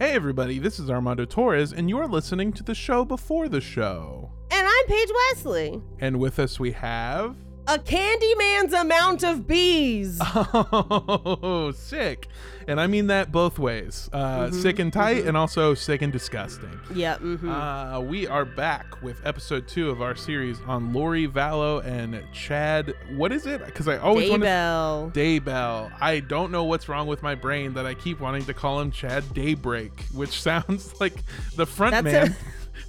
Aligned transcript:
Hey, 0.00 0.12
everybody, 0.12 0.58
this 0.58 0.80
is 0.80 0.88
Armando 0.88 1.26
Torres, 1.26 1.74
and 1.74 1.90
you're 1.90 2.08
listening 2.08 2.54
to 2.54 2.62
the 2.62 2.74
show 2.74 3.04
before 3.04 3.50
the 3.50 3.60
show. 3.60 4.32
And 4.50 4.66
I'm 4.66 4.86
Paige 4.86 5.10
Wesley. 5.28 5.82
And 5.98 6.18
with 6.18 6.38
us, 6.38 6.58
we 6.58 6.72
have. 6.72 7.36
A 7.66 7.78
Candyman's 7.78 8.72
amount 8.72 9.22
of 9.22 9.46
bees. 9.46 10.20
Oh, 10.32 11.72
sick. 11.72 12.26
And 12.66 12.80
I 12.80 12.86
mean 12.86 13.06
that 13.08 13.32
both 13.32 13.58
ways 13.58 14.08
uh, 14.12 14.46
Mhm, 14.46 14.54
sick 14.54 14.78
and 14.78 14.92
tight, 14.92 15.24
and 15.26 15.36
also 15.36 15.74
sick 15.74 16.02
and 16.02 16.12
disgusting. 16.12 16.78
yeah, 16.94 17.16
mm-hmm. 17.16 17.48
Uh, 17.48 18.00
we 18.00 18.26
are 18.26 18.44
back 18.44 19.02
with 19.02 19.20
episode 19.24 19.66
two 19.68 19.90
of 19.90 20.02
our 20.02 20.14
series 20.14 20.58
on 20.66 20.92
Lori 20.92 21.26
Vallow 21.26 21.84
and 21.84 22.22
Chad. 22.32 22.94
What 23.16 23.32
is 23.32 23.46
it? 23.46 23.64
Because 23.64 23.88
I 23.88 23.98
always 23.98 24.30
want 24.30 24.42
to. 24.42 24.48
Daybell. 24.48 25.12
Daybell. 25.12 25.92
I 26.00 26.20
don't 26.20 26.50
know 26.52 26.64
what's 26.64 26.88
wrong 26.88 27.06
with 27.06 27.22
my 27.22 27.34
brain 27.34 27.74
that 27.74 27.86
I 27.86 27.94
keep 27.94 28.20
wanting 28.20 28.44
to 28.46 28.54
call 28.54 28.80
him 28.80 28.90
Chad 28.90 29.24
Daybreak, 29.34 30.04
which 30.12 30.40
sounds 30.42 31.00
like 31.00 31.14
the 31.56 31.66
front 31.66 31.92
That's 31.92 32.04
man 32.04 32.36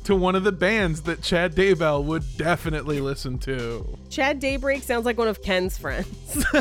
to 0.05 0.15
one 0.15 0.35
of 0.35 0.43
the 0.43 0.51
bands 0.51 1.01
that 1.03 1.21
Chad 1.21 1.55
Daybell 1.55 2.03
would 2.05 2.23
definitely 2.37 2.99
listen 3.01 3.37
to. 3.39 3.97
Chad 4.09 4.39
Daybreak 4.39 4.83
sounds 4.83 5.05
like 5.05 5.17
one 5.17 5.27
of 5.27 5.41
Ken's 5.41 5.77
friends. 5.77 6.45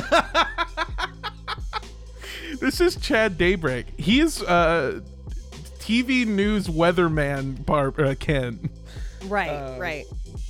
This 2.61 2.81
is 2.81 2.97
Chad 2.97 3.39
Daybreak. 3.39 3.87
He 3.99 4.21
is 4.21 4.43
uh, 4.43 5.01
TV 5.79 6.27
news 6.27 6.67
weatherman 6.69 7.65
Bar- 7.65 7.95
uh, 7.99 8.15
Ken. 8.19 8.69
right, 9.25 9.49
Uh, 9.49 9.77
right. 9.79 10.05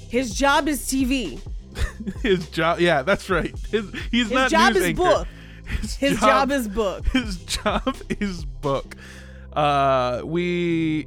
His 0.08 0.34
job 0.34 0.66
is 0.66 0.80
TV. 0.82 1.40
His 2.22 2.48
job, 2.48 2.80
yeah, 2.80 3.02
that's 3.02 3.30
right. 3.30 3.54
His, 3.70 3.84
he's 4.10 4.24
His 4.24 4.32
not 4.32 4.50
job 4.50 4.72
news 4.72 4.82
is 4.82 4.88
anchor. 4.88 5.02
book. 5.02 5.28
His, 5.80 5.94
His 5.96 6.20
job 6.20 6.50
is 6.50 6.66
book. 6.66 7.06
his 7.12 7.36
job 7.44 7.96
is 8.18 8.44
book. 8.44 8.96
Uh, 9.52 10.22
we. 10.24 11.06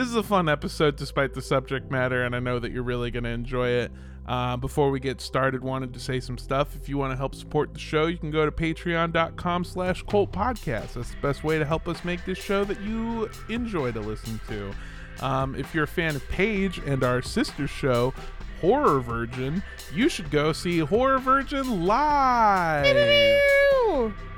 This 0.00 0.08
is 0.08 0.16
a 0.16 0.22
fun 0.22 0.48
episode 0.48 0.96
despite 0.96 1.34
the 1.34 1.42
subject 1.42 1.90
matter, 1.90 2.24
and 2.24 2.34
I 2.34 2.38
know 2.38 2.58
that 2.58 2.72
you're 2.72 2.82
really 2.82 3.10
going 3.10 3.24
to 3.24 3.30
enjoy 3.30 3.68
it. 3.68 3.92
Uh, 4.26 4.56
before 4.56 4.90
we 4.90 4.98
get 4.98 5.20
started, 5.20 5.62
wanted 5.62 5.92
to 5.92 6.00
say 6.00 6.20
some 6.20 6.38
stuff. 6.38 6.74
If 6.74 6.88
you 6.88 6.96
want 6.96 7.12
to 7.12 7.18
help 7.18 7.34
support 7.34 7.74
the 7.74 7.80
show, 7.80 8.06
you 8.06 8.16
can 8.16 8.30
go 8.30 8.46
to 8.46 8.50
patreon.com 8.50 9.64
slash 9.64 10.02
cult 10.04 10.32
podcast. 10.32 10.94
That's 10.94 11.10
the 11.10 11.20
best 11.20 11.44
way 11.44 11.58
to 11.58 11.66
help 11.66 11.86
us 11.86 12.02
make 12.02 12.24
this 12.24 12.38
show 12.38 12.64
that 12.64 12.80
you 12.80 13.28
enjoy 13.50 13.92
to 13.92 14.00
listen 14.00 14.40
to. 14.48 14.72
Um, 15.22 15.54
if 15.54 15.74
you're 15.74 15.84
a 15.84 15.88
fan 15.88 16.16
of 16.16 16.26
Paige 16.30 16.78
and 16.78 17.04
our 17.04 17.20
sister 17.20 17.68
show, 17.68 18.14
Horror 18.60 19.00
Virgin, 19.00 19.62
you 19.92 20.08
should 20.08 20.30
go 20.30 20.52
see 20.52 20.78
Horror 20.78 21.18
Virgin 21.18 21.84
live. 21.86 22.84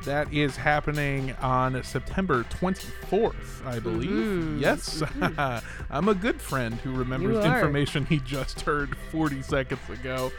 That 0.04 0.32
is 0.32 0.56
happening 0.56 1.32
on 1.40 1.80
September 1.84 2.42
24th, 2.44 3.64
I 3.64 3.78
believe. 3.78 4.10
Mhm. 4.10 4.60
Yes, 4.60 5.02
I'm 5.90 6.08
a 6.08 6.14
good 6.14 6.40
friend 6.40 6.74
who 6.76 6.92
remembers 6.92 7.36
information 7.56 8.04
he 8.06 8.18
just 8.20 8.62
heard 8.62 8.96
40 9.12 9.42
seconds 9.42 9.80
ago. 9.90 10.32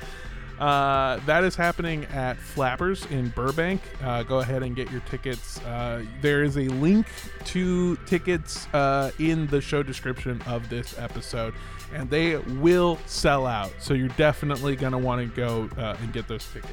Uh, 0.60 1.18
that 1.26 1.44
is 1.44 1.56
happening 1.56 2.06
at 2.06 2.38
Flappers 2.38 3.06
in 3.08 3.30
Burbank. 3.30 3.82
Uh, 4.04 4.24
go 4.24 4.40
ahead 4.40 4.64
and 4.64 4.76
get 4.76 4.92
your 4.92 5.02
tickets. 5.02 5.60
Uh, 5.62 6.04
there 6.22 6.44
is 6.44 6.58
a 6.58 6.68
link 6.68 7.08
to 7.46 7.96
tickets 8.06 8.68
uh, 8.74 9.12
in 9.18 9.48
the 9.48 9.60
show 9.62 9.82
description 9.82 10.42
of 10.46 10.70
this 10.70 10.98
episode, 11.00 11.54
and 11.94 12.10
they 12.10 12.38
will 12.38 12.98
sell 13.06 13.46
out. 13.46 13.72
So 13.80 13.94
you're 13.94 14.08
definitely 14.10 14.76
going 14.76 14.94
to 14.94 14.98
want 14.98 15.22
to 15.22 15.36
go 15.36 15.70
uh, 15.78 15.98
and 16.02 16.12
get 16.12 16.28
those 16.28 16.46
tickets. 16.52 16.72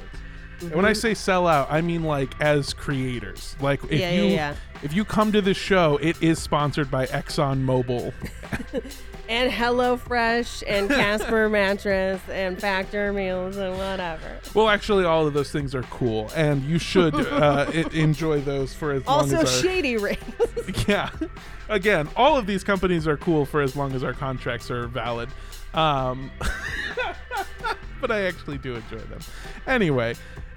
And 0.61 0.75
when 0.75 0.85
I 0.85 0.93
say 0.93 1.15
sell 1.15 1.47
out, 1.47 1.71
I 1.71 1.81
mean 1.81 2.03
like 2.05 2.39
as 2.41 2.73
creators. 2.75 3.57
Like 3.61 3.83
if 3.85 3.99
Yeah, 4.01 4.11
you 4.13 4.23
yeah, 4.25 4.31
yeah. 4.31 4.55
if 4.83 4.93
you 4.93 5.05
come 5.05 5.33
to 5.33 5.41
this 5.41 5.57
show, 5.57 5.97
it 5.99 6.23
is 6.23 6.39
sponsored 6.39 6.91
by 6.91 7.07
Exxon 7.07 7.65
Mobil. 7.65 8.13
And 9.31 9.49
HelloFresh 9.53 10.65
and 10.67 10.89
Casper 10.89 11.49
Mattress 11.49 12.21
and 12.29 12.61
Factor 12.61 13.13
Meals 13.13 13.57
and 13.59 13.79
whatever. 13.79 14.41
well, 14.55 14.69
actually, 14.69 15.05
all 15.05 15.25
of 15.25 15.35
those 15.35 15.53
things 15.53 15.73
are 15.73 15.85
cool, 15.85 16.33
and 16.35 16.65
you 16.65 16.81
should 16.81 17.15
uh, 17.15 17.67
i- 17.69 17.73
enjoy 17.93 18.41
those 18.41 18.75
for 18.75 18.91
as 18.91 19.07
long 19.07 19.21
Also, 19.21 19.37
as 19.37 19.43
our 19.45 19.63
Shady 19.63 19.97
Rays. 19.99 20.19
yeah. 20.89 21.11
Again, 21.69 22.09
all 22.17 22.37
of 22.37 22.47
these 22.49 22.65
companies 22.65 23.07
are 23.07 23.17
cool 23.17 23.47
for 23.47 23.61
as 23.61 23.77
long 23.77 23.93
as 23.93 24.03
our 24.03 24.15
contracts 24.15 24.69
are 24.69 24.89
valid. 24.89 25.29
Um, 25.75 26.33
but 28.03 28.11
I 28.11 28.23
actually 28.23 28.59
do 28.59 28.75
enjoy 28.75 28.99
them. 28.99 29.21
Anyway, 29.67 30.15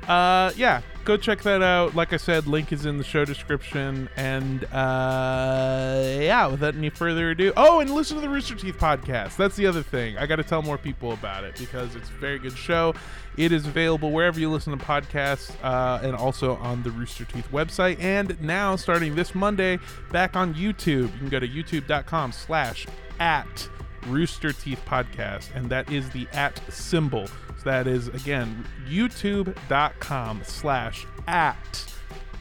uh, 0.08 0.52
yeah, 0.56 0.82
go 1.06 1.16
check 1.18 1.42
that 1.44 1.62
out. 1.62 1.96
Like 1.96 2.14
I 2.14 2.18
said, 2.18 2.48
link 2.48 2.72
is 2.72 2.86
in 2.86 2.98
the 2.98 3.04
show 3.04 3.24
description. 3.26 4.10
And 4.18 4.66
uh, 4.66 6.04
yeah, 6.20 6.48
without 6.48 6.76
any 6.76 6.90
further 6.90 7.32
ado, 7.32 7.54
oh, 7.56 7.80
and 7.80 7.90
listen 7.90 8.18
to 8.18 8.22
the 8.22 8.30
Rooster 8.30 8.56
Teeth 8.56 8.78
podcast. 8.78 9.38
That's 9.38 9.56
the 9.56 9.66
other 9.66 9.84
thing. 9.84 10.18
I 10.18 10.26
got 10.26 10.38
to 10.38 10.44
tell 10.44 10.62
more 10.62 10.78
people 10.78 11.14
about 11.14 11.44
it 11.44 11.56
because 11.58 11.96
it's 11.96 12.10
a 12.10 12.14
very 12.14 12.40
good 12.40 12.58
show. 12.58 12.94
It 13.38 13.52
is 13.52 13.66
available 13.66 14.12
wherever 14.12 14.40
you 14.40 14.50
listen 14.50 14.78
to 14.78 14.86
podcasts 14.86 15.52
uh, 15.64 16.02
and 16.04 16.16
also 16.16 16.56
on 16.58 16.84
the 16.84 16.92
Rooster 16.92 17.26
Teeth 17.26 17.48
website. 17.52 17.98
And 18.00 18.40
now, 18.42 18.76
starting 18.76 19.16
this 19.16 19.34
Monday, 19.34 19.80
back 20.12 20.36
on 20.36 20.54
YouTube. 20.54 21.14
You 21.14 21.20
can 21.20 21.30
go 21.30 21.40
to 21.40 21.48
youtube.com 21.48 22.32
slash 22.32 22.86
at 23.20 23.70
Rooster 24.08 24.54
Teeth 24.54 24.82
Podcast, 24.86 25.54
and 25.56 25.70
that 25.70 25.92
is 25.92 26.10
the 26.10 26.28
at 26.34 26.60
symbol. 26.72 27.28
So 27.28 27.64
that 27.66 27.88
is 27.88 28.08
again 28.10 28.66
youtube.com 28.88 30.42
slash 30.44 31.06
at 31.28 31.94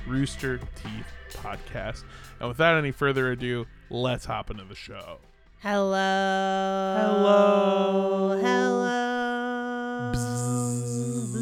Rooster 0.06 0.59
Teeth 0.59 1.06
Podcast. 1.34 2.05
And 2.41 2.49
without 2.49 2.77
any 2.77 2.91
further 2.91 3.31
ado, 3.33 3.67
let's 3.91 4.25
hop 4.25 4.50
into 4.50 4.65
the 4.65 4.75
show. 4.75 5.19
Hello. 5.61 6.97
Hello. 6.99 8.41
Hello. 8.41 10.12
Don't 10.12 11.42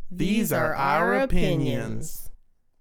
These 0.13 0.51
are 0.51 0.75
our 0.75 1.13
opinions. 1.13 2.29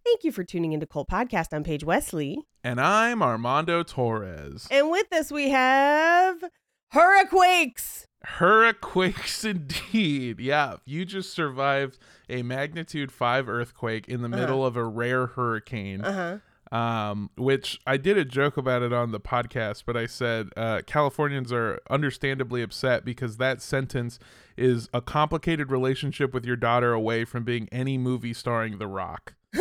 Thank 0.04 0.24
you 0.24 0.32
for 0.32 0.42
tuning 0.42 0.72
into 0.72 0.86
Cult 0.86 1.08
Podcast. 1.08 1.48
I'm 1.52 1.62
Paige 1.62 1.84
Wesley. 1.84 2.38
And 2.64 2.80
I'm 2.80 3.22
Armando 3.22 3.84
Torres. 3.84 4.66
And 4.70 4.90
with 4.90 5.12
us 5.12 5.30
we 5.30 5.50
have 5.50 6.42
Hurriquakes. 6.90 8.06
Hurriquakes 8.24 9.44
indeed. 9.44 10.40
Yeah, 10.40 10.76
you 10.84 11.04
just 11.04 11.32
survived 11.32 11.98
a 12.28 12.42
magnitude 12.42 13.12
5 13.12 13.48
earthquake 13.48 14.08
in 14.08 14.22
the 14.22 14.28
middle 14.28 14.66
of 14.66 14.76
a 14.76 14.84
rare 14.84 15.26
hurricane. 15.28 16.00
Uh-huh. 16.00 16.76
um, 16.76 17.30
which 17.36 17.80
I 17.86 17.96
did 17.96 18.18
a 18.18 18.24
joke 18.24 18.56
about 18.56 18.82
it 18.82 18.92
on 18.92 19.12
the 19.12 19.20
podcast, 19.20 19.84
but 19.86 19.96
I 19.96 20.06
said 20.06 20.48
uh, 20.56 20.82
Californians 20.86 21.52
are 21.52 21.80
understandably 21.88 22.62
upset 22.62 23.04
because 23.04 23.36
that 23.36 23.62
sentence 23.62 24.18
is 24.60 24.88
a 24.92 25.00
complicated 25.00 25.70
relationship 25.70 26.34
with 26.34 26.44
your 26.44 26.56
daughter 26.56 26.92
away 26.92 27.24
from 27.24 27.44
being 27.44 27.68
any 27.72 27.96
movie 27.96 28.34
starring 28.34 28.78
The 28.78 28.86
Rock. 28.86 29.34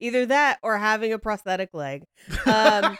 Either 0.00 0.26
that 0.26 0.58
or 0.62 0.76
having 0.78 1.12
a 1.12 1.18
prosthetic 1.18 1.72
leg. 1.72 2.04
Um, 2.44 2.98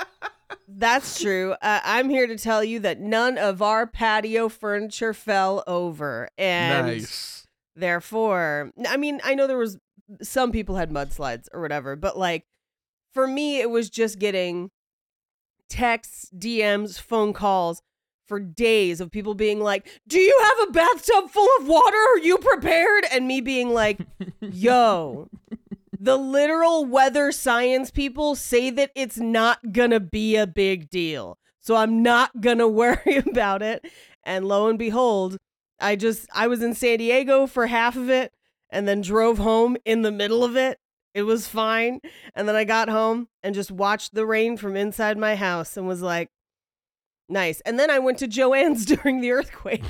that's 0.68 1.20
true. 1.20 1.52
Uh, 1.60 1.80
I'm 1.84 2.08
here 2.08 2.26
to 2.26 2.38
tell 2.38 2.64
you 2.64 2.80
that 2.80 3.00
none 3.00 3.36
of 3.36 3.60
our 3.60 3.86
patio 3.86 4.48
furniture 4.48 5.12
fell 5.12 5.62
over, 5.66 6.30
and 6.38 6.86
nice. 6.86 7.46
therefore, 7.76 8.70
I 8.88 8.96
mean, 8.96 9.20
I 9.24 9.34
know 9.34 9.46
there 9.46 9.58
was 9.58 9.78
some 10.22 10.52
people 10.52 10.76
had 10.76 10.90
mudslides 10.90 11.48
or 11.52 11.60
whatever, 11.60 11.96
but 11.96 12.16
like 12.16 12.46
for 13.12 13.26
me, 13.26 13.60
it 13.60 13.68
was 13.68 13.90
just 13.90 14.18
getting 14.18 14.70
texts, 15.68 16.30
DMs, 16.36 17.00
phone 17.00 17.32
calls 17.32 17.82
for 18.30 18.38
days 18.38 19.00
of 19.00 19.10
people 19.10 19.34
being 19.34 19.58
like, 19.58 19.88
"Do 20.06 20.20
you 20.20 20.40
have 20.44 20.68
a 20.68 20.72
bathtub 20.72 21.30
full 21.30 21.48
of 21.58 21.66
water? 21.66 21.96
Are 21.96 22.18
you 22.18 22.38
prepared?" 22.38 23.04
And 23.12 23.26
me 23.26 23.40
being 23.40 23.74
like, 23.74 23.98
"Yo, 24.40 25.28
the 25.98 26.16
literal 26.16 26.84
weather 26.86 27.32
science 27.32 27.90
people 27.90 28.36
say 28.36 28.70
that 28.70 28.92
it's 28.94 29.18
not 29.18 29.72
gonna 29.72 29.98
be 29.98 30.36
a 30.36 30.46
big 30.46 30.88
deal. 30.88 31.38
So 31.60 31.74
I'm 31.74 32.02
not 32.02 32.30
to 32.40 32.68
worry 32.68 33.16
about 33.16 33.62
it. 33.62 33.84
And 34.24 34.46
lo 34.46 34.68
and 34.68 34.78
behold, 34.78 35.36
I 35.80 35.96
just, 35.96 36.28
I 36.32 36.46
was 36.46 36.62
in 36.62 36.74
San 36.74 36.98
Diego 36.98 37.46
for 37.48 37.66
half 37.66 37.96
of 37.96 38.08
it 38.08 38.32
and 38.70 38.86
then 38.86 39.00
drove 39.00 39.38
home 39.38 39.76
in 39.84 40.02
the 40.02 40.12
middle 40.12 40.44
of 40.44 40.56
it. 40.56 40.78
It 41.14 41.22
was 41.22 41.48
fine. 41.48 42.00
And 42.34 42.48
then 42.48 42.54
I 42.54 42.64
got 42.64 42.88
home 42.88 43.28
and 43.42 43.54
just 43.54 43.70
watched 43.70 44.14
the 44.14 44.24
rain 44.24 44.56
from 44.56 44.76
inside 44.76 45.18
my 45.18 45.34
house 45.34 45.76
and 45.76 45.88
was 45.88 46.02
like, 46.02 46.30
nice. 47.30 47.60
And 47.62 47.78
then 47.78 47.90
I 47.90 47.98
went 47.98 48.18
to 48.18 48.28
Joann's 48.28 48.84
during 49.02 49.20
the 49.20 49.32
earthquake. 49.32 49.84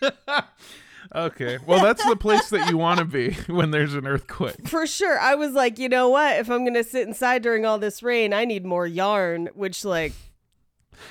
okay. 1.14 1.58
Well, 1.66 1.82
that's 1.82 2.04
the 2.04 2.16
place 2.16 2.50
that 2.50 2.70
you 2.70 2.78
want 2.78 2.98
to 2.98 3.04
be 3.04 3.32
when 3.46 3.70
there's 3.70 3.94
an 3.94 4.06
earthquake. 4.06 4.68
For 4.68 4.86
sure. 4.86 5.18
I 5.18 5.34
was 5.34 5.52
like, 5.52 5.78
you 5.78 5.88
know 5.88 6.08
what? 6.08 6.36
If 6.36 6.50
I'm 6.50 6.60
going 6.64 6.74
to 6.74 6.84
sit 6.84 7.06
inside 7.06 7.42
during 7.42 7.66
all 7.66 7.78
this 7.78 8.02
rain, 8.02 8.32
I 8.32 8.44
need 8.44 8.64
more 8.64 8.86
yarn, 8.86 9.48
which, 9.54 9.84
like, 9.84 10.12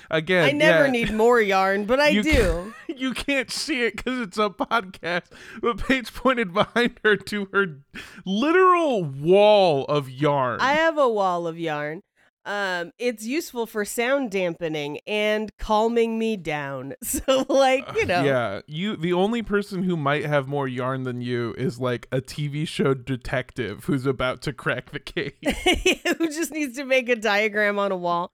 Again, 0.10 0.46
I 0.46 0.52
never 0.52 0.86
yeah, 0.86 0.92
need 0.92 1.14
more 1.14 1.42
yarn, 1.42 1.86
but 1.86 2.00
I 2.00 2.10
You 2.10 2.24
do. 2.24 2.74
You 2.88 3.14
can't 3.14 3.52
see 3.52 3.84
it 3.84 3.98
because 3.98 4.20
it's 4.20 4.38
a 4.38 4.50
podcast. 4.50 5.26
But 5.62 5.78
Paige 5.78 6.14
pointed 6.14 6.54
behind 6.54 7.00
her 7.04 7.18
to 7.18 7.48
her 7.52 7.80
literal 8.26 9.04
wall 9.04 9.86
of 9.86 10.10
yarn. 10.10 10.62
I 10.62 10.74
have 10.74 10.98
a 10.98 11.10
wall 11.10 11.48
of 11.48 11.60
yarn. 11.60 12.02
Um, 12.46 12.92
it's 12.98 13.26
useful 13.26 13.66
for 13.66 13.86
sound 13.86 14.32
dampening 14.32 15.00
and 15.08 15.50
calming 15.58 16.20
me 16.20 16.38
down. 16.38 16.94
So, 17.04 17.46
like, 17.48 17.88
you 17.96 18.06
know, 18.06 18.24
Yeah, 18.24 18.62
you. 18.66 18.96
The 18.96 19.14
only 19.14 19.44
person 19.44 19.84
who 19.84 19.96
might 19.96 20.26
have 20.26 20.48
more 20.48 20.68
yarn 20.68 21.04
than 21.04 21.22
you 21.22 21.54
is 21.58 21.80
like 21.80 22.08
a 22.12 22.22
TV 22.22 22.68
show 22.68 22.94
detective 22.96 23.86
who's 23.86 24.08
about 24.08 24.42
to 24.44 24.54
crack 24.54 24.92
the 24.92 25.00
case. 25.00 25.34
who 26.18 26.28
just 26.28 26.52
needs 26.52 26.76
to 26.78 26.86
make 26.86 27.08
a 27.08 27.16
diagram 27.16 27.78
on 27.78 27.92
a 27.92 27.96
wall. 27.98 28.32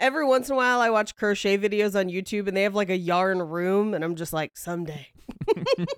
Every 0.00 0.26
once 0.26 0.48
in 0.48 0.54
a 0.54 0.56
while, 0.56 0.80
I 0.80 0.90
watch 0.90 1.14
crochet 1.14 1.56
videos 1.56 1.98
on 1.98 2.08
YouTube 2.08 2.48
and 2.48 2.56
they 2.56 2.64
have 2.64 2.74
like 2.74 2.90
a 2.90 2.96
yarn 2.96 3.40
room, 3.40 3.94
and 3.94 4.02
I'm 4.02 4.16
just 4.16 4.32
like, 4.32 4.56
someday. 4.56 5.08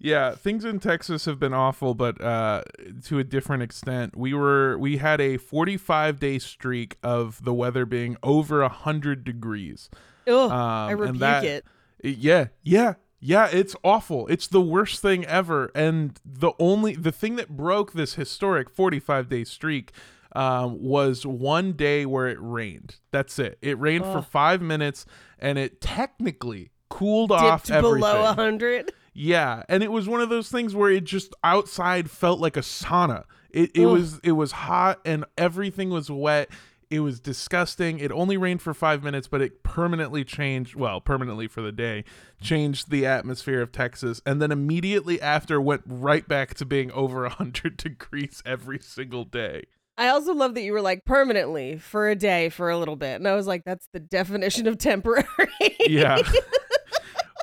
Yeah, 0.00 0.36
things 0.36 0.64
in 0.64 0.78
Texas 0.78 1.24
have 1.24 1.40
been 1.40 1.52
awful, 1.52 1.94
but 1.94 2.20
uh, 2.20 2.62
to 3.06 3.18
a 3.18 3.24
different 3.24 3.62
extent. 3.64 4.16
We 4.16 4.32
were 4.32 4.78
we 4.78 4.98
had 4.98 5.20
a 5.20 5.38
45 5.38 6.20
day 6.20 6.38
streak 6.38 6.96
of 7.02 7.42
the 7.44 7.52
weather 7.52 7.84
being 7.84 8.16
over 8.22 8.66
hundred 8.68 9.24
degrees. 9.24 9.90
Oh, 10.26 10.44
Um, 10.44 10.52
I 10.52 10.90
rebuke 10.92 11.18
that- 11.20 11.44
it. 11.44 11.64
Yeah, 12.04 12.46
yeah, 12.62 12.94
yeah. 13.18 13.48
It's 13.52 13.74
awful. 13.82 14.28
It's 14.28 14.46
the 14.46 14.60
worst 14.60 15.02
thing 15.02 15.24
ever. 15.26 15.72
And 15.74 16.20
the 16.24 16.52
only 16.60 16.94
the 16.94 17.10
thing 17.10 17.34
that 17.36 17.48
broke 17.56 17.92
this 17.92 18.14
historic 18.14 18.70
45 18.70 19.28
day 19.28 19.42
streak 19.42 19.90
um, 20.36 20.80
was 20.80 21.26
one 21.26 21.72
day 21.72 22.06
where 22.06 22.28
it 22.28 22.38
rained. 22.40 22.96
That's 23.10 23.36
it. 23.40 23.58
It 23.62 23.80
rained 23.80 24.04
for 24.04 24.22
five 24.22 24.62
minutes, 24.62 25.06
and 25.40 25.58
it 25.58 25.80
technically 25.80 26.70
cooled 26.88 27.32
off 27.32 27.68
everything. 27.68 27.98
below 28.00 28.24
a 28.26 28.34
hundred. 28.34 28.92
Yeah, 29.20 29.64
and 29.68 29.82
it 29.82 29.90
was 29.90 30.08
one 30.08 30.20
of 30.20 30.28
those 30.28 30.48
things 30.48 30.76
where 30.76 30.92
it 30.92 31.02
just 31.02 31.34
outside 31.42 32.08
felt 32.08 32.38
like 32.38 32.56
a 32.56 32.60
sauna. 32.60 33.24
It 33.50 33.72
it 33.74 33.84
Ugh. 33.84 33.92
was 33.92 34.20
it 34.22 34.32
was 34.32 34.52
hot 34.52 35.00
and 35.04 35.24
everything 35.36 35.90
was 35.90 36.08
wet. 36.08 36.50
It 36.88 37.00
was 37.00 37.18
disgusting. 37.18 37.98
It 37.98 38.12
only 38.12 38.36
rained 38.36 38.62
for 38.62 38.72
5 38.72 39.02
minutes, 39.02 39.26
but 39.26 39.42
it 39.42 39.62
permanently 39.64 40.24
changed, 40.24 40.74
well, 40.76 41.00
permanently 41.00 41.48
for 41.48 41.60
the 41.60 41.72
day, 41.72 42.04
changed 42.40 42.90
the 42.90 43.04
atmosphere 43.06 43.60
of 43.60 43.72
Texas 43.72 44.22
and 44.24 44.40
then 44.40 44.52
immediately 44.52 45.20
after 45.20 45.60
went 45.60 45.82
right 45.84 46.26
back 46.26 46.54
to 46.54 46.64
being 46.64 46.92
over 46.92 47.22
100 47.22 47.76
degrees 47.76 48.40
every 48.46 48.78
single 48.78 49.24
day. 49.24 49.64
I 49.98 50.08
also 50.08 50.32
love 50.32 50.54
that 50.54 50.62
you 50.62 50.72
were 50.72 50.80
like 50.80 51.04
permanently 51.04 51.76
for 51.78 52.08
a 52.08 52.14
day 52.14 52.50
for 52.50 52.70
a 52.70 52.78
little 52.78 52.94
bit. 52.94 53.16
And 53.16 53.26
I 53.26 53.34
was 53.34 53.48
like, 53.48 53.64
that's 53.64 53.88
the 53.92 53.98
definition 53.98 54.68
of 54.68 54.78
temporary. 54.78 55.26
Yeah. 55.80 56.22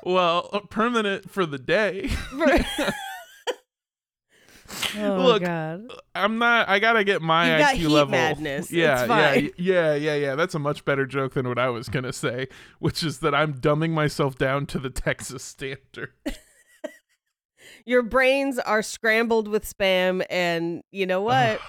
well, 0.05 0.49
uh, 0.53 0.59
permanent 0.61 1.29
for 1.29 1.45
the 1.45 1.57
day. 1.59 2.09
Oh 4.97 5.17
Look, 5.25 5.43
god. 5.43 5.83
I'm 6.15 6.39
not. 6.39 6.67
I 6.67 6.79
gotta 6.79 7.03
get 7.03 7.21
my 7.21 7.51
You've 7.51 7.59
got 7.59 7.75
IQ 7.75 7.89
level. 7.89 8.11
madness. 8.11 8.71
Yeah, 8.71 9.33
It's 9.35 9.53
yeah, 9.59 9.93
yeah, 9.93 9.95
yeah, 9.95 10.15
yeah. 10.15 10.35
That's 10.35 10.55
a 10.55 10.59
much 10.59 10.83
better 10.85 11.05
joke 11.05 11.33
than 11.33 11.47
what 11.47 11.59
I 11.59 11.69
was 11.69 11.87
gonna 11.87 12.11
say, 12.13 12.47
which 12.79 13.03
is 13.03 13.19
that 13.19 13.35
I'm 13.35 13.53
dumbing 13.53 13.91
myself 13.91 14.37
down 14.37 14.65
to 14.67 14.79
the 14.79 14.89
Texas 14.89 15.43
standard. 15.43 16.13
Your 17.85 18.01
brains 18.01 18.57
are 18.57 18.81
scrambled 18.81 19.47
with 19.47 19.65
spam 19.71 20.25
and 20.29 20.81
you 20.91 21.05
know 21.05 21.21
what? 21.21 21.59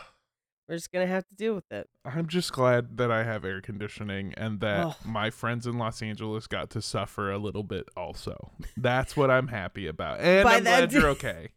We're 0.69 0.77
just 0.77 0.91
gonna 0.93 1.07
have 1.07 1.27
to 1.29 1.35
deal 1.35 1.55
with 1.55 1.71
it. 1.71 1.89
I'm 2.05 2.27
just 2.27 2.53
glad 2.53 2.97
that 2.97 3.11
I 3.11 3.23
have 3.23 3.45
air 3.45 3.61
conditioning 3.61 4.35
and 4.37 4.61
that 4.61 4.87
Ugh. 4.87 4.95
my 5.05 5.31
friends 5.31 5.67
in 5.67 5.79
Los 5.79 6.03
Angeles 6.03 6.47
got 6.47 6.71
to 6.71 6.83
suffer 6.83 7.31
a 7.31 7.39
little 7.39 7.63
bit 7.63 7.89
also. 7.97 8.51
That's 8.77 9.17
what 9.17 9.31
I'm 9.31 9.49
happy 9.49 9.87
about, 9.87 10.21
and 10.21 10.45
By 10.45 10.57
I'm 10.57 10.63
glad 10.65 10.93
you're 10.93 11.07
okay. 11.11 11.51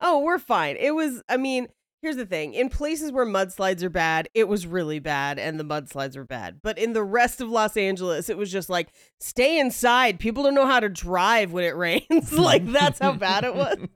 Oh, 0.00 0.20
we're 0.20 0.38
fine. 0.38 0.76
It 0.78 0.94
was 0.94 1.22
I 1.28 1.36
mean, 1.36 1.68
here's 2.00 2.16
the 2.16 2.24
thing. 2.24 2.54
In 2.54 2.68
places 2.70 3.12
where 3.12 3.26
mudslides 3.26 3.82
are 3.82 3.90
bad, 3.90 4.28
it 4.32 4.48
was 4.48 4.66
really 4.66 5.00
bad 5.00 5.38
and 5.38 5.60
the 5.60 5.64
mudslides 5.64 6.16
were 6.16 6.24
bad. 6.24 6.60
But 6.62 6.78
in 6.78 6.92
the 6.94 7.02
rest 7.04 7.40
of 7.42 7.48
Los 7.50 7.76
Angeles, 7.76 8.28
it 8.30 8.38
was 8.38 8.50
just 8.50 8.70
like 8.70 8.88
stay 9.20 9.58
inside. 9.58 10.18
People 10.18 10.44
don't 10.44 10.54
know 10.54 10.66
how 10.66 10.80
to 10.80 10.88
drive 10.88 11.52
when 11.52 11.64
it 11.64 11.76
rains. 11.76 12.32
like 12.32 12.64
that's 12.72 13.00
how 13.00 13.12
bad 13.12 13.44
it 13.44 13.54
was. 13.54 13.76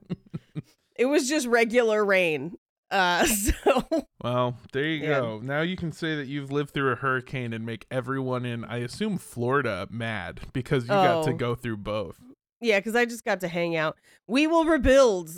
It 0.97 1.05
was 1.05 1.27
just 1.27 1.47
regular 1.47 2.05
rain. 2.05 2.57
Uh 2.91 3.25
so 3.25 3.83
Well, 4.23 4.57
there 4.73 4.83
you 4.83 5.01
Yeah. 5.01 5.19
go. 5.21 5.39
Now 5.41 5.61
you 5.61 5.75
can 5.77 5.91
say 5.91 6.15
that 6.15 6.27
you've 6.27 6.51
lived 6.51 6.71
through 6.71 6.91
a 6.91 6.95
hurricane 6.95 7.53
and 7.53 7.65
make 7.65 7.85
everyone 7.89 8.45
in, 8.45 8.65
I 8.65 8.77
assume, 8.77 9.17
Florida 9.17 9.87
mad 9.89 10.41
because 10.53 10.83
you 10.83 10.89
got 10.89 11.23
to 11.23 11.31
Oh. 11.31 11.33
go 11.33 11.55
through 11.55 11.77
both. 11.77 12.17
Yeah, 12.59 12.79
because 12.79 12.95
I 12.95 13.05
just 13.05 13.23
got 13.25 13.39
to 13.41 13.47
hang 13.47 13.75
out. 13.75 13.97
We 14.27 14.45
will 14.45 14.65
rebuild, 14.65 15.31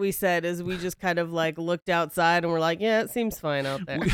we 0.00 0.10
said, 0.10 0.44
as 0.44 0.62
we 0.62 0.76
just 0.78 0.98
kind 0.98 1.18
of 1.18 1.32
like 1.32 1.58
looked 1.58 1.88
outside 1.88 2.42
and 2.42 2.52
we're 2.52 2.58
like, 2.58 2.80
yeah, 2.80 3.02
it 3.02 3.10
seems 3.10 3.38
fine 3.38 3.66
out 3.66 3.86
there. 3.86 4.00
We, 4.00 4.12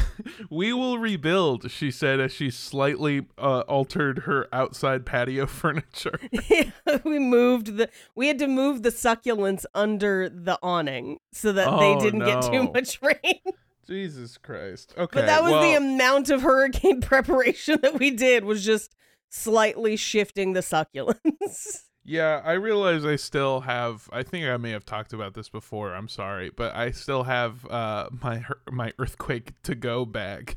we 0.51 0.73
will 0.73 0.99
rebuild, 0.99 1.71
she 1.71 1.91
said 1.91 2.21
as 2.21 2.33
she 2.33 2.51
slightly 2.51 3.27
uh, 3.39 3.61
altered 3.61 4.21
her 4.21 4.49
outside 4.53 5.07
patio 5.07 5.47
furniture. 5.47 6.19
we 7.05 7.19
moved 7.19 7.77
the 7.77 7.89
we 8.15 8.27
had 8.29 8.39
to 8.41 8.47
move 8.49 8.83
the 8.83 8.91
succulents 8.91 9.65
under 9.75 10.29
the 10.29 10.59
awning 10.63 11.19
so 11.33 11.53
that 11.53 11.69
Oh, 11.69 11.79
they 11.79 12.05
didn't 12.05 12.27
get 12.27 12.43
too 12.43 12.71
much 12.75 13.01
rain. 13.01 13.41
Jesus 13.87 14.37
Christ. 14.37 14.93
Okay. 14.99 15.21
but 15.21 15.27
that 15.27 15.43
was 15.43 15.53
the 15.63 15.77
amount 15.77 16.29
of 16.29 16.43
hurricane 16.43 17.01
preparation 17.01 17.79
that 17.83 17.99
we 17.99 18.11
did 18.11 18.45
was 18.45 18.65
just 18.65 18.95
slightly 19.31 19.97
shifting 19.97 20.53
the 20.55 20.61
succulents. 20.61 21.85
Yeah, 22.07 22.41
I 22.45 22.53
realize 22.53 23.05
I 23.05 23.17
still 23.17 23.61
have. 23.61 24.09
I 24.13 24.23
think 24.23 24.47
I 24.47 24.57
may 24.57 24.71
have 24.71 24.85
talked 24.85 25.13
about 25.13 25.35
this 25.35 25.49
before. 25.49 25.93
I'm 25.95 26.09
sorry, 26.09 26.51
but 26.51 26.75
I 26.75 26.93
still 26.93 27.25
have 27.25 27.67
uh, 27.67 28.09
my 28.23 28.45
my 28.71 28.93
earthquake 28.99 29.61
to 29.65 29.75
go 29.75 30.05
bag. 30.05 30.57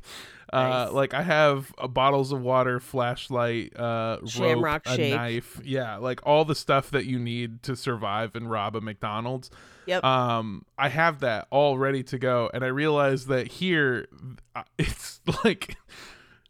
Uh, 0.51 0.85
Nice. 0.85 0.91
like 0.93 1.13
I 1.13 1.21
have 1.21 1.73
uh, 1.77 1.87
bottles 1.87 2.31
of 2.31 2.41
water, 2.41 2.79
flashlight, 2.79 3.75
uh, 3.77 4.25
Shamrock 4.25 4.85
rope, 4.87 4.99
a 4.99 5.09
knife. 5.11 5.59
Yeah, 5.63 5.97
like 5.97 6.21
all 6.23 6.45
the 6.45 6.55
stuff 6.55 6.91
that 6.91 7.05
you 7.05 7.19
need 7.19 7.63
to 7.63 7.75
survive 7.75 8.35
and 8.35 8.49
rob 8.49 8.75
a 8.75 8.81
McDonald's. 8.81 9.51
Yep. 9.85 10.03
Um, 10.03 10.65
I 10.77 10.89
have 10.89 11.19
that 11.21 11.47
all 11.49 11.77
ready 11.77 12.03
to 12.03 12.19
go, 12.19 12.49
and 12.53 12.63
I 12.63 12.67
realize 12.67 13.25
that 13.27 13.47
here, 13.47 14.07
uh, 14.55 14.63
it's 14.77 15.21
like. 15.43 15.77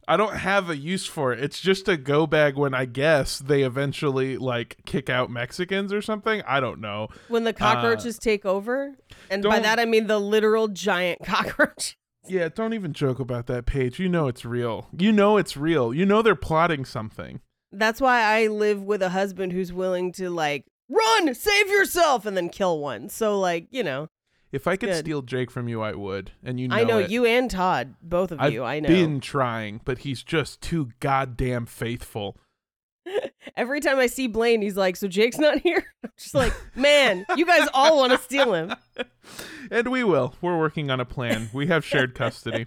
I 0.10 0.18
don't 0.18 0.36
have 0.38 0.72
a 0.72 0.76
use 0.76 1.06
for 1.06 1.32
it. 1.34 1.40
It's 1.40 1.62
just 1.62 1.88
a 1.88 1.96
go 1.96 2.26
bag 2.26 2.58
when 2.58 2.74
I 2.74 2.86
guess 2.86 3.38
they 3.38 3.62
eventually 3.62 4.38
like 4.38 4.78
kick 4.86 5.08
out 5.08 5.30
Mexicans 5.30 5.94
or 5.94 6.02
something. 6.02 6.42
I 6.48 6.60
don't 6.60 6.82
know. 6.82 7.10
when 7.28 7.44
the 7.44 7.54
cockroaches 7.54 8.18
take 8.18 8.44
over, 8.44 8.96
and 9.30 9.44
by 9.44 9.58
Uh, 9.58 9.62
that 9.62 9.80
I 9.80 9.86
mean 9.86 10.08
the 10.08 10.20
literal 10.20 10.68
giant 10.68 11.20
cockroach. 11.24 11.96
Yeah, 12.28 12.50
don't 12.50 12.74
even 12.74 12.92
joke 12.94 13.20
about 13.20 13.46
that 13.48 13.66
Paige. 13.68 14.00
You 14.00 14.10
know 14.10 14.28
it's 14.28 14.44
real. 14.46 14.88
You 14.98 15.12
know 15.12 15.38
it's 15.38 15.56
real. 15.56 15.94
You 15.94 16.06
know 16.06 16.22
they're 16.24 16.36
plotting 16.36 16.86
something. 16.86 17.42
That's 17.72 18.02
why 18.02 18.22
I 18.22 18.48
live 18.48 18.82
with 18.82 19.04
a 19.04 19.10
husband 19.10 19.52
who's 19.54 19.72
willing 19.72 20.12
to 20.14 20.32
like 20.32 20.66
run, 20.90 21.36
save 21.36 21.68
yourself, 21.70 22.26
and 22.26 22.36
then 22.36 22.50
kill 22.50 22.80
one. 22.80 23.10
So 23.10 23.40
like 23.40 23.68
you 23.70 23.84
know, 23.84 24.10
If 24.52 24.68
I 24.68 24.76
could 24.78 24.90
Good. 24.90 24.98
steal 25.00 25.22
Jake 25.22 25.52
from 25.52 25.68
you, 25.68 25.82
I 25.82 25.94
would. 25.94 26.32
And 26.44 26.60
you 26.60 26.68
know 26.68 26.76
I 26.76 26.84
know 26.84 26.98
it. 27.00 27.12
you 27.12 27.26
and 27.26 27.52
Todd, 27.52 27.94
both 28.02 28.32
of 28.32 28.40
I've 28.40 28.52
you. 28.54 28.64
I 28.64 28.80
know. 28.80 28.90
been 28.90 29.20
trying, 29.20 29.82
but 29.86 30.00
he's 30.00 30.24
just 30.24 30.62
too 30.62 30.90
goddamn 31.00 31.68
faithful. 31.68 32.36
Every 33.56 33.80
time 33.80 34.00
I 34.00 34.08
see 34.08 34.28
Blaine, 34.28 34.62
he's 34.62 34.76
like, 34.78 34.96
"So 34.96 35.08
Jake's 35.08 35.38
not 35.38 35.60
here." 35.64 35.86
I'm 36.04 36.12
just 36.18 36.34
like, 36.34 36.54
man, 36.76 37.26
you 37.36 37.46
guys 37.46 37.68
all 37.74 37.98
want 37.98 38.12
to 38.12 38.18
steal 38.18 38.54
him. 38.54 38.74
and 39.72 39.90
we 39.90 40.04
will. 40.04 40.34
We're 40.42 40.58
working 40.58 40.90
on 40.90 41.00
a 41.00 41.06
plan. 41.06 41.50
We 41.54 41.68
have 41.68 41.86
shared 41.86 42.16
custody. 42.16 42.66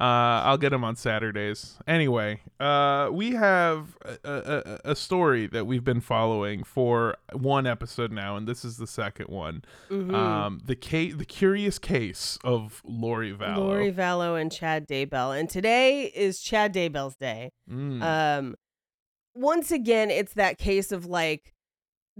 Uh, 0.00 0.44
I'll 0.44 0.58
get 0.58 0.70
them 0.70 0.84
on 0.84 0.94
Saturdays. 0.94 1.76
Anyway, 1.86 2.40
uh, 2.60 3.08
we 3.12 3.32
have 3.32 3.96
a, 4.24 4.80
a, 4.84 4.90
a 4.92 4.96
story 4.96 5.48
that 5.48 5.66
we've 5.66 5.82
been 5.82 6.00
following 6.00 6.62
for 6.62 7.16
one 7.32 7.66
episode 7.66 8.12
now, 8.12 8.36
and 8.36 8.46
this 8.46 8.64
is 8.64 8.76
the 8.76 8.86
second 8.86 9.26
one. 9.28 9.64
Mhm. 9.90 10.14
Um, 10.14 10.60
the 10.64 10.76
case, 10.76 11.14
the 11.16 11.24
curious 11.24 11.80
case 11.80 12.38
of 12.44 12.80
Lori 12.84 13.32
Vallow. 13.32 13.56
Lori 13.56 13.92
Vallow 13.92 14.40
and 14.40 14.52
Chad 14.52 14.86
Daybell. 14.86 15.38
And 15.38 15.50
today 15.50 16.04
is 16.14 16.40
Chad 16.40 16.72
Daybell's 16.72 17.16
day. 17.16 17.50
Mm. 17.68 18.02
Um, 18.02 18.54
once 19.34 19.72
again, 19.72 20.10
it's 20.10 20.34
that 20.34 20.58
case 20.58 20.92
of 20.92 21.06
like 21.06 21.54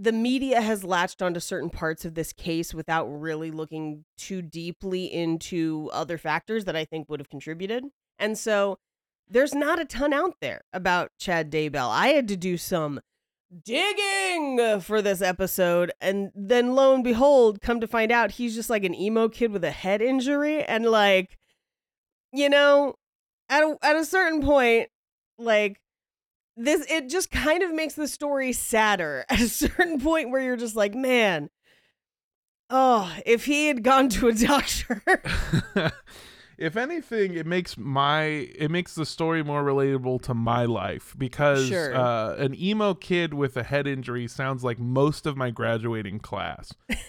the 0.01 0.13
media 0.13 0.61
has 0.61 0.85
latched 0.85 1.21
onto 1.21 1.41
certain 1.41 1.69
parts 1.69 2.05
of 2.05 2.15
this 2.15 2.31
case 2.31 2.73
without 2.73 3.05
really 3.07 3.51
looking 3.51 4.05
too 4.17 4.41
deeply 4.41 5.05
into 5.05 5.89
other 5.91 6.17
factors 6.17 6.63
that 6.65 6.75
I 6.75 6.85
think 6.85 7.09
would 7.09 7.19
have 7.19 7.29
contributed. 7.29 7.83
And 8.17 8.37
so 8.37 8.79
there's 9.27 9.53
not 9.53 9.77
a 9.77 9.83
ton 9.83 10.13
out 10.13 10.35
there 10.39 10.61
about 10.71 11.11
Chad 11.19 11.51
Daybell. 11.51 11.89
I 11.89 12.09
had 12.09 12.29
to 12.29 12.37
do 12.37 12.55
some 12.55 13.01
digging 13.65 14.79
for 14.79 15.01
this 15.01 15.21
episode 15.21 15.91
and 15.99 16.31
then 16.35 16.75
lo 16.75 16.93
and 16.93 17.03
behold 17.03 17.61
come 17.61 17.79
to 17.79 17.87
find 17.87 18.11
out 18.11 18.33
he's 18.33 18.53
just 18.53 18.69
like 18.69 18.83
an 18.83 18.93
emo 18.93 19.27
kid 19.27 19.51
with 19.51 19.63
a 19.63 19.71
head 19.71 20.03
injury 20.03 20.63
and 20.63 20.85
like 20.85 21.35
you 22.31 22.47
know 22.47 22.93
at 23.49 23.63
a, 23.63 23.75
at 23.81 23.95
a 23.95 24.05
certain 24.05 24.43
point 24.43 24.87
like 25.39 25.81
this 26.59 26.85
it 26.89 27.09
just 27.09 27.31
kind 27.31 27.63
of 27.63 27.73
makes 27.73 27.93
the 27.95 28.07
story 28.07 28.51
sadder 28.53 29.25
at 29.29 29.39
a 29.39 29.47
certain 29.49 29.99
point 29.99 30.29
where 30.31 30.41
you're 30.41 30.57
just 30.57 30.75
like 30.75 30.93
man 30.93 31.49
oh 32.69 33.11
if 33.25 33.45
he 33.45 33.67
had 33.67 33.83
gone 33.83 34.09
to 34.09 34.27
a 34.27 34.33
doctor 34.33 35.01
if 36.57 36.75
anything, 36.75 37.33
it 37.35 37.45
makes 37.45 37.77
my 37.77 38.23
it 38.23 38.69
makes 38.69 38.93
the 38.93 39.05
story 39.05 39.41
more 39.43 39.63
relatable 39.63 40.21
to 40.23 40.33
my 40.33 40.65
life 40.65 41.15
because 41.17 41.67
Sure. 41.69 41.95
uh, 41.95 42.35
an 42.35 42.53
emo 42.53 42.93
kid 42.93 43.33
with 43.33 43.55
a 43.55 43.63
head 43.63 43.87
injury 43.87 44.27
sounds 44.27 44.61
like 44.61 44.77
most 44.77 45.25
of 45.25 45.37
my 45.37 45.51
graduating 45.51 46.19
class, 46.19 46.73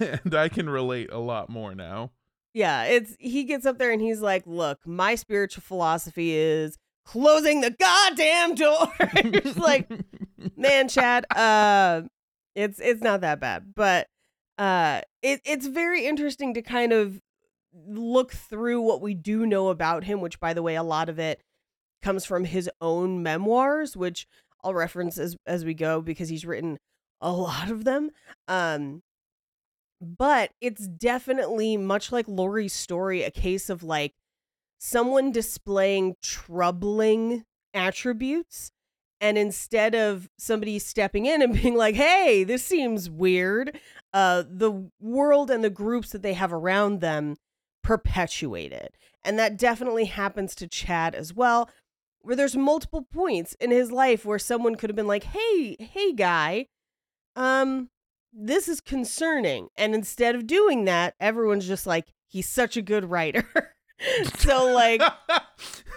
and 0.00 0.34
I 0.34 0.48
can 0.48 0.68
relate 0.68 1.10
a 1.12 1.18
lot 1.18 1.48
more 1.48 1.74
now. 1.74 2.10
yeah 2.52 2.84
it's 2.84 3.14
he 3.20 3.44
gets 3.44 3.64
up 3.64 3.78
there 3.78 3.92
and 3.92 4.00
he's 4.02 4.20
like 4.20 4.42
look 4.46 4.84
my 4.86 5.14
spiritual 5.14 5.62
philosophy 5.62 6.34
is 6.34 6.76
closing 7.08 7.62
the 7.62 7.70
goddamn 7.70 8.54
door. 8.54 8.92
It's 9.00 9.56
like 9.56 9.88
man 10.56 10.88
chad 10.88 11.24
uh 11.34 12.02
it's 12.54 12.78
it's 12.80 13.02
not 13.02 13.22
that 13.22 13.40
bad. 13.40 13.74
But 13.74 14.08
uh 14.58 15.00
it, 15.22 15.40
it's 15.44 15.66
very 15.66 16.04
interesting 16.04 16.52
to 16.54 16.62
kind 16.62 16.92
of 16.92 17.20
look 17.86 18.32
through 18.32 18.82
what 18.82 19.00
we 19.00 19.14
do 19.14 19.46
know 19.46 19.68
about 19.68 20.04
him 20.04 20.20
which 20.20 20.40
by 20.40 20.52
the 20.52 20.62
way 20.62 20.74
a 20.74 20.82
lot 20.82 21.08
of 21.08 21.18
it 21.18 21.40
comes 22.02 22.24
from 22.24 22.44
his 22.44 22.68
own 22.80 23.22
memoirs 23.22 23.96
which 23.96 24.26
i'll 24.64 24.74
reference 24.74 25.16
as 25.18 25.36
as 25.46 25.64
we 25.64 25.74
go 25.74 26.00
because 26.00 26.28
he's 26.28 26.44
written 26.44 26.78
a 27.20 27.32
lot 27.32 27.70
of 27.70 27.84
them. 27.84 28.10
Um 28.48 29.02
but 30.00 30.50
it's 30.60 30.86
definitely 30.86 31.76
much 31.76 32.12
like 32.12 32.28
Lori's 32.28 32.72
story 32.72 33.22
a 33.22 33.30
case 33.30 33.68
of 33.70 33.82
like 33.82 34.14
someone 34.78 35.32
displaying 35.32 36.14
troubling 36.22 37.44
attributes 37.74 38.70
and 39.20 39.36
instead 39.36 39.94
of 39.94 40.28
somebody 40.38 40.78
stepping 40.78 41.26
in 41.26 41.42
and 41.42 41.52
being 41.62 41.76
like 41.76 41.94
hey 41.94 42.44
this 42.44 42.64
seems 42.64 43.10
weird 43.10 43.78
uh 44.12 44.42
the 44.48 44.90
world 45.00 45.50
and 45.50 45.62
the 45.62 45.70
groups 45.70 46.10
that 46.10 46.22
they 46.22 46.34
have 46.34 46.52
around 46.52 47.00
them 47.00 47.36
perpetuate 47.88 48.70
it. 48.70 48.98
And 49.24 49.38
that 49.38 49.56
definitely 49.56 50.04
happens 50.04 50.54
to 50.56 50.68
Chad 50.68 51.14
as 51.14 51.32
well 51.32 51.70
where 52.20 52.36
there's 52.36 52.54
multiple 52.54 53.00
points 53.00 53.56
in 53.60 53.70
his 53.70 53.90
life 53.90 54.26
where 54.26 54.38
someone 54.38 54.74
could 54.74 54.90
have 54.90 54.96
been 54.96 55.06
like 55.06 55.24
hey 55.24 55.74
hey 55.78 56.12
guy 56.12 56.66
um 57.34 57.88
this 58.30 58.68
is 58.68 58.82
concerning. 58.82 59.68
And 59.76 59.94
instead 59.94 60.34
of 60.34 60.46
doing 60.46 60.84
that 60.84 61.14
everyone's 61.18 61.66
just 61.66 61.86
like 61.86 62.12
he's 62.26 62.46
such 62.46 62.76
a 62.76 62.82
good 62.82 63.06
writer 63.06 63.46
so 64.38 64.72
like 64.72 65.02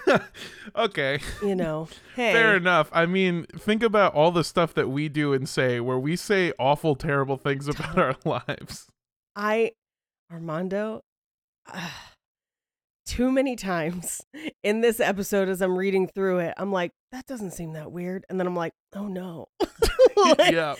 okay, 0.76 1.20
you 1.42 1.54
know 1.54 1.88
hey 2.16 2.32
fair 2.32 2.56
enough. 2.56 2.88
I 2.92 3.06
mean, 3.06 3.46
think 3.56 3.82
about 3.82 4.14
all 4.14 4.30
the 4.30 4.44
stuff 4.44 4.74
that 4.74 4.88
we 4.88 5.08
do 5.08 5.32
and 5.32 5.48
say 5.48 5.80
where 5.80 5.98
we 5.98 6.16
say 6.16 6.52
awful, 6.58 6.96
terrible 6.96 7.36
things 7.36 7.68
about 7.68 7.98
our 7.98 8.16
lives. 8.48 8.88
I, 9.36 9.72
Armando, 10.30 11.02
ah, 11.68 12.10
too 13.06 13.30
many 13.32 13.56
times 13.56 14.20
in 14.62 14.80
this 14.80 15.00
episode 15.00 15.48
as 15.48 15.60
I'm 15.62 15.76
reading 15.76 16.06
through 16.08 16.38
it, 16.40 16.54
I'm 16.56 16.72
like, 16.72 16.90
that 17.12 17.26
doesn't 17.26 17.52
seem 17.52 17.72
that 17.74 17.92
weird. 17.92 18.24
And 18.28 18.38
then 18.38 18.46
I'm 18.46 18.56
like, 18.56 18.72
oh 18.94 19.08
no. 19.08 19.46
Like, 20.16 20.52
Yeah. 20.52 20.74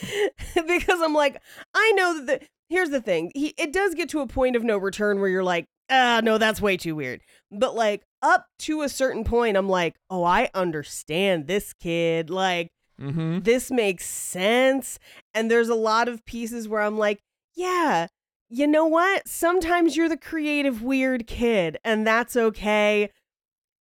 because 0.54 1.00
I'm 1.00 1.14
like, 1.14 1.40
I 1.74 1.92
know 1.96 2.18
that 2.24 2.26
the, 2.40 2.46
here's 2.68 2.90
the 2.90 3.00
thing. 3.00 3.32
He, 3.34 3.54
it 3.58 3.72
does 3.72 3.94
get 3.94 4.08
to 4.10 4.20
a 4.20 4.26
point 4.26 4.56
of 4.56 4.62
no 4.64 4.76
return 4.78 5.20
where 5.20 5.28
you're 5.28 5.42
like, 5.44 5.66
ah, 5.90 6.20
no, 6.22 6.38
that's 6.38 6.60
way 6.60 6.76
too 6.76 6.94
weird. 6.96 7.20
But 7.50 7.74
like 7.74 8.02
up 8.22 8.46
to 8.60 8.82
a 8.82 8.88
certain 8.88 9.24
point, 9.24 9.56
I'm 9.56 9.68
like, 9.68 9.96
oh, 10.08 10.24
I 10.24 10.50
understand 10.54 11.46
this 11.46 11.72
kid. 11.72 12.30
Like, 12.30 12.68
Mm-hmm. 13.00 13.40
this 13.40 13.70
makes 13.70 14.06
sense. 14.06 14.98
And 15.34 15.50
there's 15.50 15.70
a 15.70 15.74
lot 15.74 16.06
of 16.08 16.24
pieces 16.24 16.68
where 16.68 16.82
I'm 16.82 16.98
like, 16.98 17.18
yeah, 17.56 18.06
you 18.48 18.66
know 18.66 18.86
what? 18.86 19.26
Sometimes 19.26 19.96
you're 19.96 20.10
the 20.10 20.16
creative, 20.16 20.82
weird 20.82 21.26
kid, 21.26 21.78
and 21.84 22.06
that's 22.06 22.36
okay. 22.36 23.10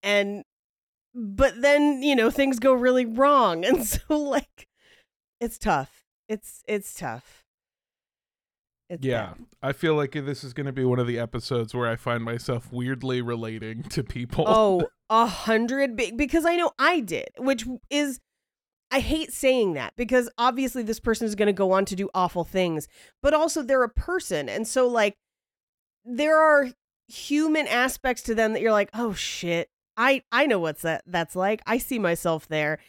And, 0.02 0.44
but 1.14 1.62
then, 1.62 2.02
you 2.02 2.16
know, 2.16 2.32
things 2.32 2.58
go 2.58 2.74
really 2.74 3.06
wrong. 3.06 3.64
And 3.66 3.86
so, 3.86 4.18
like, 4.18 4.68
it's 5.40 5.60
tough. 5.60 6.04
It's, 6.28 6.64
it's 6.68 6.94
tough. 6.96 7.41
It's 8.92 9.06
Yeah. 9.06 9.36
I 9.64 9.72
feel 9.72 9.96
like 9.96 10.12
this 10.12 10.44
is 10.44 10.54
going 10.54 10.66
to 10.66 10.74
be 10.74 10.84
one 10.84 11.00
of 11.00 11.08
the 11.08 11.18
episodes 11.18 11.74
where 11.74 11.88
I 11.88 11.96
find 11.96 12.26
myself 12.26 12.74
weirdly 12.74 13.22
relating 13.22 13.84
to 13.84 14.04
people. 14.04 14.44
Oh, 14.46 14.90
a 15.10 15.26
hundred 15.26 15.96
be- 15.96 16.12
because 16.12 16.46
I 16.46 16.58
know 16.58 16.72
I 16.78 17.00
did, 17.00 17.30
which 17.38 17.66
is 17.90 18.20
I 18.92 19.00
hate 19.00 19.32
saying 19.32 19.74
that 19.74 19.94
because 19.96 20.30
obviously 20.38 20.84
this 20.84 21.00
person 21.00 21.26
is 21.26 21.36
going 21.36 21.48
to 21.48 21.54
go 21.54 21.72
on 21.72 21.86
to 21.86 21.96
do 21.96 22.10
awful 22.14 22.44
things, 22.44 22.90
but 23.24 23.34
also 23.34 23.62
they're 23.64 23.84
a 23.84 23.90
person, 23.90 24.50
and 24.50 24.68
so 24.68 24.90
like 24.90 25.16
there 26.04 26.38
are 26.38 26.68
human 27.08 27.68
aspects 27.68 28.24
to 28.24 28.36
them 28.36 28.52
that 28.52 28.62
you're 28.62 28.74
like, 28.74 28.90
oh 28.94 29.14
shit, 29.14 29.70
I 29.96 30.24
I 30.34 30.48
know 30.48 30.60
what's 30.60 30.82
that 30.82 31.04
that's 31.08 31.38
like. 31.38 31.62
I 31.66 31.78
see 31.78 31.98
myself 31.98 32.50
there, 32.50 32.80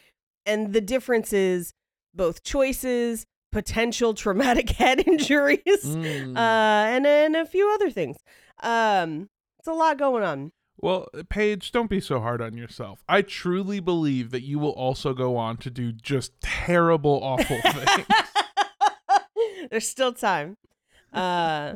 and 0.45 0.73
the 0.73 0.81
difference 0.81 1.31
is 1.31 1.73
both 2.13 2.43
choices, 2.43 3.25
potential 3.53 4.13
traumatic 4.13 4.69
head 4.81 5.07
injuries, 5.07 5.61
Mm. 5.85 6.35
uh, 6.35 6.39
and 6.39 7.05
then 7.05 7.35
a 7.35 7.45
few 7.45 7.71
other 7.73 7.89
things. 7.89 8.17
Um, 8.61 9.29
it's 9.59 9.67
a 9.67 9.71
lot 9.73 9.97
going 9.97 10.23
on. 10.23 10.51
Well, 10.81 11.07
Paige, 11.29 11.71
don't 11.71 11.89
be 11.89 12.01
so 12.01 12.19
hard 12.19 12.41
on 12.41 12.57
yourself. 12.57 13.03
I 13.07 13.21
truly 13.21 13.79
believe 13.79 14.31
that 14.31 14.41
you 14.41 14.59
will 14.59 14.71
also 14.71 15.13
go 15.13 15.37
on 15.37 15.55
to 15.57 15.69
do 15.69 15.93
just 15.93 16.33
terrible, 16.41 17.21
awful 17.23 17.61
things. 17.71 18.05
There's 19.71 19.87
still 19.87 20.11
time. 20.13 20.57
Uh, 21.13 21.75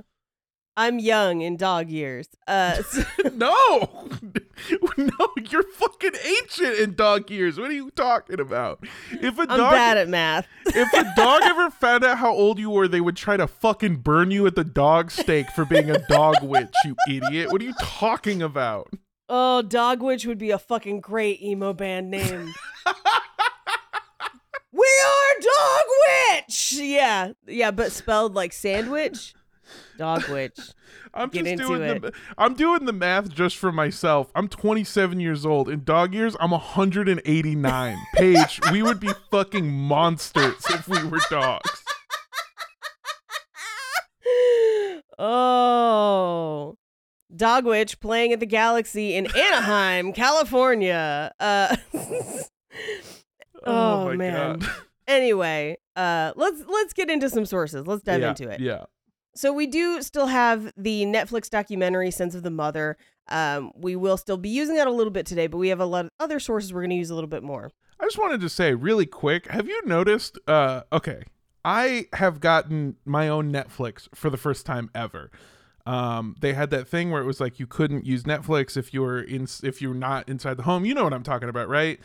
I'm 0.79 0.99
young 0.99 1.41
in 1.41 1.57
dog 1.57 1.89
years. 1.89 2.27
Uh, 2.47 2.75
so- 2.83 3.03
no, 3.33 4.09
no, 4.97 5.27
you're 5.49 5.63
fucking 5.63 6.11
ancient 6.23 6.77
in 6.77 6.93
dog 6.95 7.29
years. 7.31 7.59
What 7.59 7.71
are 7.71 7.73
you 7.73 7.89
talking 7.91 8.39
about? 8.39 8.85
If 9.11 9.39
a 9.39 9.41
I'm 9.41 9.57
dog, 9.57 9.71
bad 9.71 9.97
at 9.97 10.07
math. 10.07 10.47
if 10.67 10.93
a 10.93 11.13
dog 11.15 11.41
ever 11.43 11.71
found 11.71 12.03
out 12.05 12.19
how 12.19 12.31
old 12.31 12.59
you 12.59 12.69
were, 12.69 12.87
they 12.87 13.01
would 13.01 13.17
try 13.17 13.37
to 13.37 13.47
fucking 13.47 13.97
burn 13.97 14.29
you 14.29 14.45
at 14.45 14.55
the 14.55 14.63
dog 14.63 15.09
stake 15.09 15.47
for 15.55 15.65
being 15.65 15.89
a 15.89 15.99
dog 16.07 16.35
witch. 16.43 16.73
You 16.85 16.95
idiot! 17.09 17.51
What 17.51 17.59
are 17.61 17.65
you 17.65 17.73
talking 17.81 18.41
about? 18.43 18.93
Oh, 19.29 19.61
Dog 19.61 20.01
Witch 20.01 20.25
would 20.25 20.37
be 20.37 20.51
a 20.51 20.59
fucking 20.59 21.01
great 21.01 21.41
emo 21.41 21.73
band 21.73 22.09
name. 22.09 22.53
we 24.71 24.87
are 25.05 25.41
Dog 25.41 25.83
Witch. 26.47 26.73
Yeah, 26.77 27.31
yeah, 27.45 27.71
but 27.71 27.91
spelled 27.91 28.35
like 28.35 28.53
sandwich. 28.53 29.33
Dog 29.97 30.27
Witch. 30.29 30.57
I'm 31.13 31.29
Get 31.29 31.45
just 31.45 31.57
doing 31.57 31.81
it. 31.81 32.01
the 32.01 32.11
I'm 32.37 32.53
doing 32.53 32.85
the 32.85 32.93
math 32.93 33.29
just 33.29 33.57
for 33.57 33.71
myself. 33.71 34.31
I'm 34.35 34.47
27 34.47 35.19
years 35.19 35.45
old. 35.45 35.69
In 35.69 35.83
dog 35.83 36.13
years, 36.13 36.35
I'm 36.39 36.51
189. 36.51 37.97
Paige, 38.15 38.59
we 38.71 38.83
would 38.83 38.99
be 38.99 39.09
fucking 39.31 39.71
monsters 39.71 40.63
if 40.69 40.87
we 40.87 41.03
were 41.05 41.19
dogs. 41.29 41.69
oh. 45.19 46.77
Dog 47.35 47.65
Witch 47.65 47.99
playing 47.99 48.31
at 48.33 48.39
the 48.39 48.45
Galaxy 48.45 49.15
in 49.15 49.27
Anaheim, 49.35 50.13
California. 50.13 51.31
Uh 51.39 51.75
Oh, 53.65 54.05
my 54.05 54.15
man. 54.15 54.59
god. 54.59 54.69
anyway, 55.07 55.77
uh 55.95 56.31
let's 56.35 56.63
let's 56.67 56.93
get 56.93 57.09
into 57.09 57.29
some 57.29 57.45
sources. 57.45 57.85
Let's 57.85 58.03
dive 58.03 58.21
yeah, 58.21 58.29
into 58.29 58.49
it. 58.49 58.59
Yeah. 58.61 58.85
So 59.37 59.53
we 59.53 59.67
do 59.67 60.01
still 60.01 60.25
have 60.25 60.73
the 60.75 61.05
Netflix 61.05 61.47
documentary 61.47 62.09
Sins 62.09 62.33
of 62.33 62.41
the 62.41 62.49
Mother. 62.49 62.97
Um, 63.29 63.71
we 63.75 63.95
will 63.95 64.17
still 64.17 64.37
be 64.37 64.49
using 64.49 64.75
that 64.77 64.87
a 64.87 64.91
little 64.91 65.11
bit 65.11 65.27
today, 65.27 65.45
but 65.45 65.59
we 65.59 65.67
have 65.67 65.79
a 65.79 65.85
lot 65.85 66.05
of 66.05 66.11
other 66.19 66.39
sources 66.39 66.73
we're 66.73 66.81
going 66.81 66.89
to 66.89 66.95
use 66.95 67.11
a 67.11 67.15
little 67.15 67.29
bit 67.29 67.43
more. 67.43 67.69
I 67.99 68.05
just 68.05 68.17
wanted 68.17 68.41
to 68.41 68.49
say 68.49 68.73
really 68.73 69.05
quick, 69.05 69.47
have 69.51 69.67
you 69.67 69.79
noticed 69.85 70.39
uh 70.47 70.81
okay, 70.91 71.23
I 71.63 72.07
have 72.13 72.39
gotten 72.39 72.95
my 73.05 73.27
own 73.27 73.51
Netflix 73.51 74.07
for 74.15 74.31
the 74.31 74.37
first 74.37 74.65
time 74.65 74.89
ever. 74.95 75.29
Um 75.85 76.35
they 76.39 76.53
had 76.53 76.71
that 76.71 76.87
thing 76.87 77.11
where 77.11 77.21
it 77.21 77.25
was 77.25 77.39
like 77.39 77.59
you 77.59 77.67
couldn't 77.67 78.05
use 78.05 78.23
Netflix 78.23 78.75
if 78.75 78.91
you 78.93 79.01
were 79.01 79.21
in 79.21 79.47
if 79.63 79.81
you're 79.81 79.93
not 79.93 80.27
inside 80.27 80.57
the 80.57 80.63
home. 80.63 80.83
You 80.83 80.95
know 80.95 81.03
what 81.03 81.13
I'm 81.13 81.23
talking 81.23 81.49
about, 81.49 81.69
right? 81.69 81.99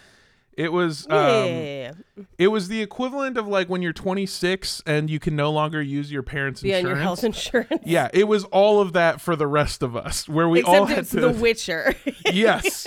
It 0.55 0.71
was 0.71 1.07
um 1.09 1.47
yeah, 1.47 1.93
it 2.37 2.49
was 2.49 2.69
the 2.69 2.83
equivalent 2.83 3.39
of 3.39 3.49
like 3.49 3.69
when 3.69 3.81
you're 3.81 3.95
26 3.95 4.83
and 4.87 5.09
you 5.09 5.19
can 5.19 5.35
no 5.35 5.51
longer 5.51 5.81
use 5.81 6.13
your 6.13 6.23
parents' 6.23 6.63
on 6.63 6.69
insurance. 6.69 6.87
your 6.87 6.97
health 6.97 7.25
insurance. 7.25 7.83
yeah, 7.87 8.09
it 8.13 8.29
was 8.29 8.45
all 8.45 8.81
of 8.81 8.93
that 8.93 9.21
for 9.21 9.35
the 9.35 9.47
rest 9.47 9.83
of 9.83 9.97
us 9.97 10.29
where 10.29 10.49
we 10.49 10.63
all 10.63 10.85
had 10.85 10.99
it's 10.99 11.11
to 11.11 11.21
The 11.21 11.31
Witcher. 11.31 11.95
Yes. 12.33 12.87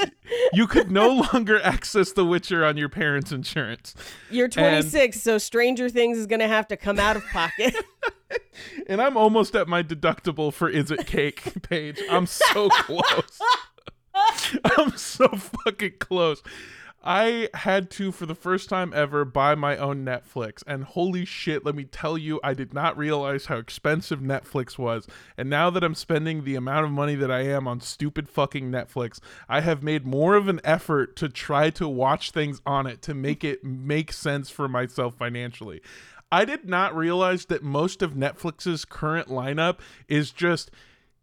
You 0.53 0.67
could 0.67 0.91
no 0.91 1.23
longer 1.33 1.61
access 1.61 2.11
The 2.11 2.25
Witcher 2.25 2.65
on 2.65 2.77
your 2.77 2.89
parents' 2.89 3.31
insurance. 3.31 3.93
You're 4.29 4.47
26, 4.47 5.19
so 5.21 5.37
Stranger 5.37 5.89
Things 5.89 6.17
is 6.17 6.25
going 6.25 6.39
to 6.39 6.47
have 6.47 6.67
to 6.69 6.77
come 6.77 6.99
out 6.99 7.15
of 7.15 7.25
pocket. 7.27 7.75
And 8.87 9.01
I'm 9.01 9.17
almost 9.17 9.55
at 9.55 9.67
my 9.67 9.83
deductible 9.83 10.51
for 10.51 10.69
Is 10.69 10.89
It 10.89 11.05
Cake 11.05 11.61
Paige. 11.61 12.01
I'm 12.09 12.25
so 12.25 12.69
close. 12.69 13.39
I'm 14.77 14.95
so 14.97 15.27
fucking 15.27 15.93
close. 15.99 16.41
I 17.05 17.49
had 17.53 17.91
to, 17.91 18.11
for 18.11 18.25
the 18.25 18.33
first 18.33 18.67
time 18.67 18.91
ever, 18.95 19.25
buy 19.25 19.53
my 19.53 19.77
own 19.77 20.03
Netflix. 20.03 20.63
And 20.65 20.83
holy 20.83 21.23
shit, 21.23 21.63
let 21.63 21.75
me 21.75 21.83
tell 21.83 22.17
you, 22.17 22.39
I 22.43 22.55
did 22.55 22.73
not 22.73 22.97
realize 22.97 23.45
how 23.45 23.57
expensive 23.57 24.21
Netflix 24.21 24.79
was. 24.79 25.05
And 25.37 25.47
now 25.47 25.69
that 25.69 25.83
I'm 25.83 25.93
spending 25.93 26.43
the 26.43 26.55
amount 26.55 26.85
of 26.85 26.91
money 26.91 27.13
that 27.13 27.29
I 27.29 27.41
am 27.41 27.67
on 27.67 27.79
stupid 27.79 28.27
fucking 28.27 28.71
Netflix, 28.71 29.19
I 29.47 29.61
have 29.61 29.83
made 29.83 30.07
more 30.07 30.33
of 30.33 30.47
an 30.47 30.61
effort 30.63 31.15
to 31.17 31.29
try 31.29 31.69
to 31.71 31.87
watch 31.87 32.31
things 32.31 32.59
on 32.65 32.87
it 32.87 33.03
to 33.03 33.13
make 33.13 33.43
it 33.43 33.63
make 33.63 34.11
sense 34.11 34.49
for 34.49 34.67
myself 34.67 35.15
financially. 35.15 35.81
I 36.31 36.43
did 36.43 36.67
not 36.67 36.95
realize 36.95 37.45
that 37.45 37.61
most 37.61 38.01
of 38.01 38.13
Netflix's 38.13 38.83
current 38.83 39.27
lineup 39.27 39.77
is 40.07 40.31
just 40.31 40.71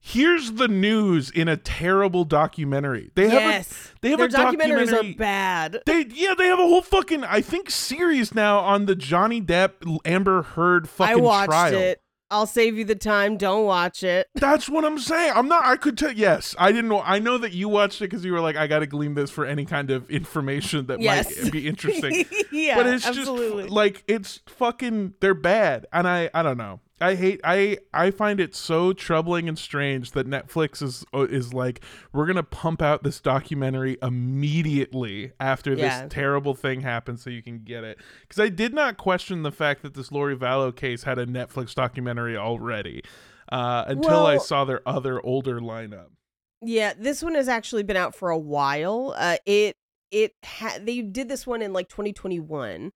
here's 0.04 0.52
the 0.52 0.68
news 0.68 1.30
in 1.30 1.46
a 1.48 1.56
terrible 1.56 2.24
documentary. 2.24 3.10
They 3.14 3.28
have 3.28 3.32
yes. 3.40 3.70
a, 3.70 4.00
they 4.00 4.10
have 4.10 4.18
Their 4.18 4.26
a 4.26 4.30
documentaries 4.30 4.90
documentary 4.90 5.12
are 5.12 5.16
bad. 5.16 5.82
they 5.86 6.06
yeah, 6.12 6.34
they 6.36 6.46
have 6.48 6.58
a 6.58 6.66
whole 6.66 6.82
fucking 6.82 7.24
I 7.24 7.40
think 7.40 7.70
series 7.70 8.34
now 8.34 8.58
on 8.58 8.86
the 8.86 8.96
Johnny 8.96 9.40
Depp 9.40 9.98
Amber 10.04 10.42
Heard 10.42 10.88
fucking 10.88 11.12
I 11.12 11.16
watched 11.16 11.50
trial. 11.50 11.74
it. 11.74 12.02
I'll 12.32 12.46
save 12.46 12.78
you 12.78 12.84
the 12.86 12.94
time. 12.94 13.36
Don't 13.36 13.66
watch 13.66 14.02
it. 14.02 14.26
That's 14.34 14.66
what 14.66 14.86
I'm 14.86 14.98
saying. 14.98 15.34
I'm 15.36 15.48
not. 15.48 15.66
I 15.66 15.76
could 15.76 15.98
tell. 15.98 16.10
Yes, 16.12 16.56
I 16.58 16.72
didn't 16.72 16.88
know. 16.88 17.02
I 17.02 17.18
know 17.18 17.36
that 17.36 17.52
you 17.52 17.68
watched 17.68 18.00
it 18.00 18.04
because 18.08 18.24
you 18.24 18.32
were 18.32 18.40
like, 18.40 18.56
I 18.56 18.66
got 18.66 18.78
to 18.78 18.86
glean 18.86 19.14
this 19.14 19.30
for 19.30 19.44
any 19.44 19.66
kind 19.66 19.90
of 19.90 20.10
information 20.10 20.86
that 20.86 21.00
Yes. 21.00 21.42
might 21.42 21.52
be 21.52 21.68
interesting. 21.68 22.24
yeah, 22.52 22.76
but 22.76 22.86
it's 22.86 23.06
absolutely. 23.06 23.64
just 23.64 23.74
like 23.74 24.02
it's 24.08 24.40
fucking. 24.46 25.12
They're 25.20 25.34
bad, 25.34 25.84
and 25.92 26.08
I. 26.08 26.30
I 26.32 26.42
don't 26.42 26.56
know. 26.56 26.80
I 27.02 27.14
hate. 27.16 27.40
I. 27.44 27.78
I 27.92 28.10
find 28.10 28.40
it 28.40 28.54
so 28.54 28.92
troubling 28.92 29.48
and 29.48 29.58
strange 29.58 30.12
that 30.12 30.26
Netflix 30.26 30.82
is 30.82 31.04
uh, 31.12 31.26
is 31.28 31.52
like 31.52 31.82
we're 32.12 32.26
gonna 32.26 32.42
pump 32.42 32.80
out 32.80 33.02
this 33.02 33.20
documentary 33.20 33.98
immediately 34.02 35.32
after 35.40 35.74
Yeah. 35.74 36.02
this 36.04 36.12
terrible 36.12 36.54
thing 36.54 36.80
happens, 36.82 37.22
so 37.22 37.30
you 37.30 37.42
can 37.42 37.60
get 37.64 37.84
it. 37.84 37.98
Because 38.22 38.40
I 38.40 38.48
did 38.48 38.74
not 38.74 38.96
question 38.96 39.42
the 39.42 39.52
fact 39.52 39.82
that 39.82 39.94
this 39.94 40.10
Lori 40.12 40.36
Vallow 40.36 40.74
case 40.74 41.02
had 41.04 41.18
a 41.18 41.26
Netflix 41.26 41.74
documentary 41.74 42.36
already. 42.36 43.02
Uh, 43.50 43.84
until 43.86 44.24
I 44.24 44.38
saw 44.38 44.64
their 44.64 44.80
other 44.88 45.20
older 45.24 45.60
lineup. 45.60 46.06
Yeah, 46.62 46.94
this 46.98 47.22
one 47.22 47.34
has 47.34 47.48
actually 47.48 47.82
been 47.82 47.96
out 47.98 48.14
for 48.14 48.30
a 48.30 48.38
while. 48.38 49.14
Uh, 49.16 49.36
it 49.44 49.76
it 50.10 50.32
ha- 50.44 50.78
they 50.80 51.00
did 51.02 51.28
this 51.28 51.46
one 51.46 51.60
in 51.60 51.72
like 51.72 51.88
2021, 51.88 52.92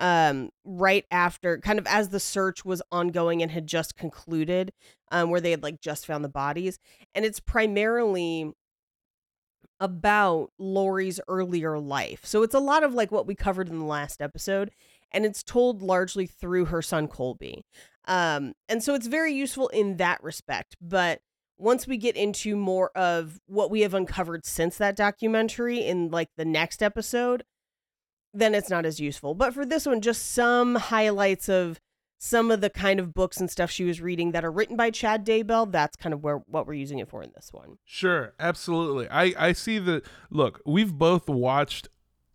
um, 0.00 0.50
right 0.64 1.04
after 1.10 1.58
kind 1.58 1.78
of 1.78 1.86
as 1.86 2.08
the 2.08 2.18
search 2.18 2.64
was 2.64 2.82
ongoing 2.90 3.42
and 3.42 3.50
had 3.50 3.66
just 3.66 3.96
concluded, 3.96 4.72
um, 5.12 5.30
where 5.30 5.40
they 5.40 5.52
had 5.52 5.62
like 5.62 5.80
just 5.80 6.06
found 6.06 6.24
the 6.24 6.28
bodies, 6.28 6.78
and 7.14 7.24
it's 7.24 7.40
primarily 7.40 8.52
about 9.78 10.50
Lori's 10.58 11.20
earlier 11.28 11.78
life. 11.78 12.20
So 12.24 12.42
it's 12.42 12.54
a 12.54 12.60
lot 12.60 12.82
of 12.82 12.94
like 12.94 13.12
what 13.12 13.26
we 13.26 13.34
covered 13.34 13.68
in 13.68 13.78
the 13.78 13.84
last 13.84 14.20
episode, 14.20 14.70
and 15.12 15.24
it's 15.24 15.42
told 15.42 15.82
largely 15.82 16.26
through 16.26 16.66
her 16.66 16.82
son 16.82 17.06
Colby. 17.06 17.64
Um, 18.06 18.54
and 18.68 18.82
so 18.82 18.94
it's 18.94 19.06
very 19.06 19.32
useful 19.32 19.68
in 19.68 19.98
that 19.98 20.22
respect, 20.22 20.76
but 20.80 21.20
once 21.58 21.86
we 21.86 21.98
get 21.98 22.16
into 22.16 22.56
more 22.56 22.90
of 22.96 23.38
what 23.46 23.70
we 23.70 23.82
have 23.82 23.92
uncovered 23.92 24.46
since 24.46 24.78
that 24.78 24.96
documentary 24.96 25.84
in 25.84 26.10
like 26.10 26.28
the 26.36 26.44
next 26.44 26.82
episode, 26.82 27.44
then 28.32 28.54
it's 28.54 28.70
not 28.70 28.86
as 28.86 29.00
useful. 29.00 29.34
But 29.34 29.54
for 29.54 29.64
this 29.64 29.86
one, 29.86 30.00
just 30.00 30.32
some 30.32 30.76
highlights 30.76 31.48
of 31.48 31.80
some 32.18 32.50
of 32.50 32.60
the 32.60 32.70
kind 32.70 33.00
of 33.00 33.14
books 33.14 33.38
and 33.38 33.50
stuff 33.50 33.70
she 33.70 33.84
was 33.84 34.00
reading 34.00 34.32
that 34.32 34.44
are 34.44 34.52
written 34.52 34.76
by 34.76 34.90
Chad 34.90 35.24
Daybell. 35.24 35.72
That's 35.72 35.96
kind 35.96 36.12
of 36.12 36.22
where 36.22 36.38
what 36.46 36.66
we're 36.66 36.74
using 36.74 36.98
it 36.98 37.08
for 37.08 37.22
in 37.22 37.32
this 37.34 37.48
one. 37.52 37.78
Sure, 37.84 38.34
absolutely. 38.38 39.08
I 39.08 39.32
I 39.38 39.52
see 39.52 39.78
the 39.78 40.02
look. 40.30 40.60
We've 40.66 40.92
both 40.92 41.28
watched 41.28 41.88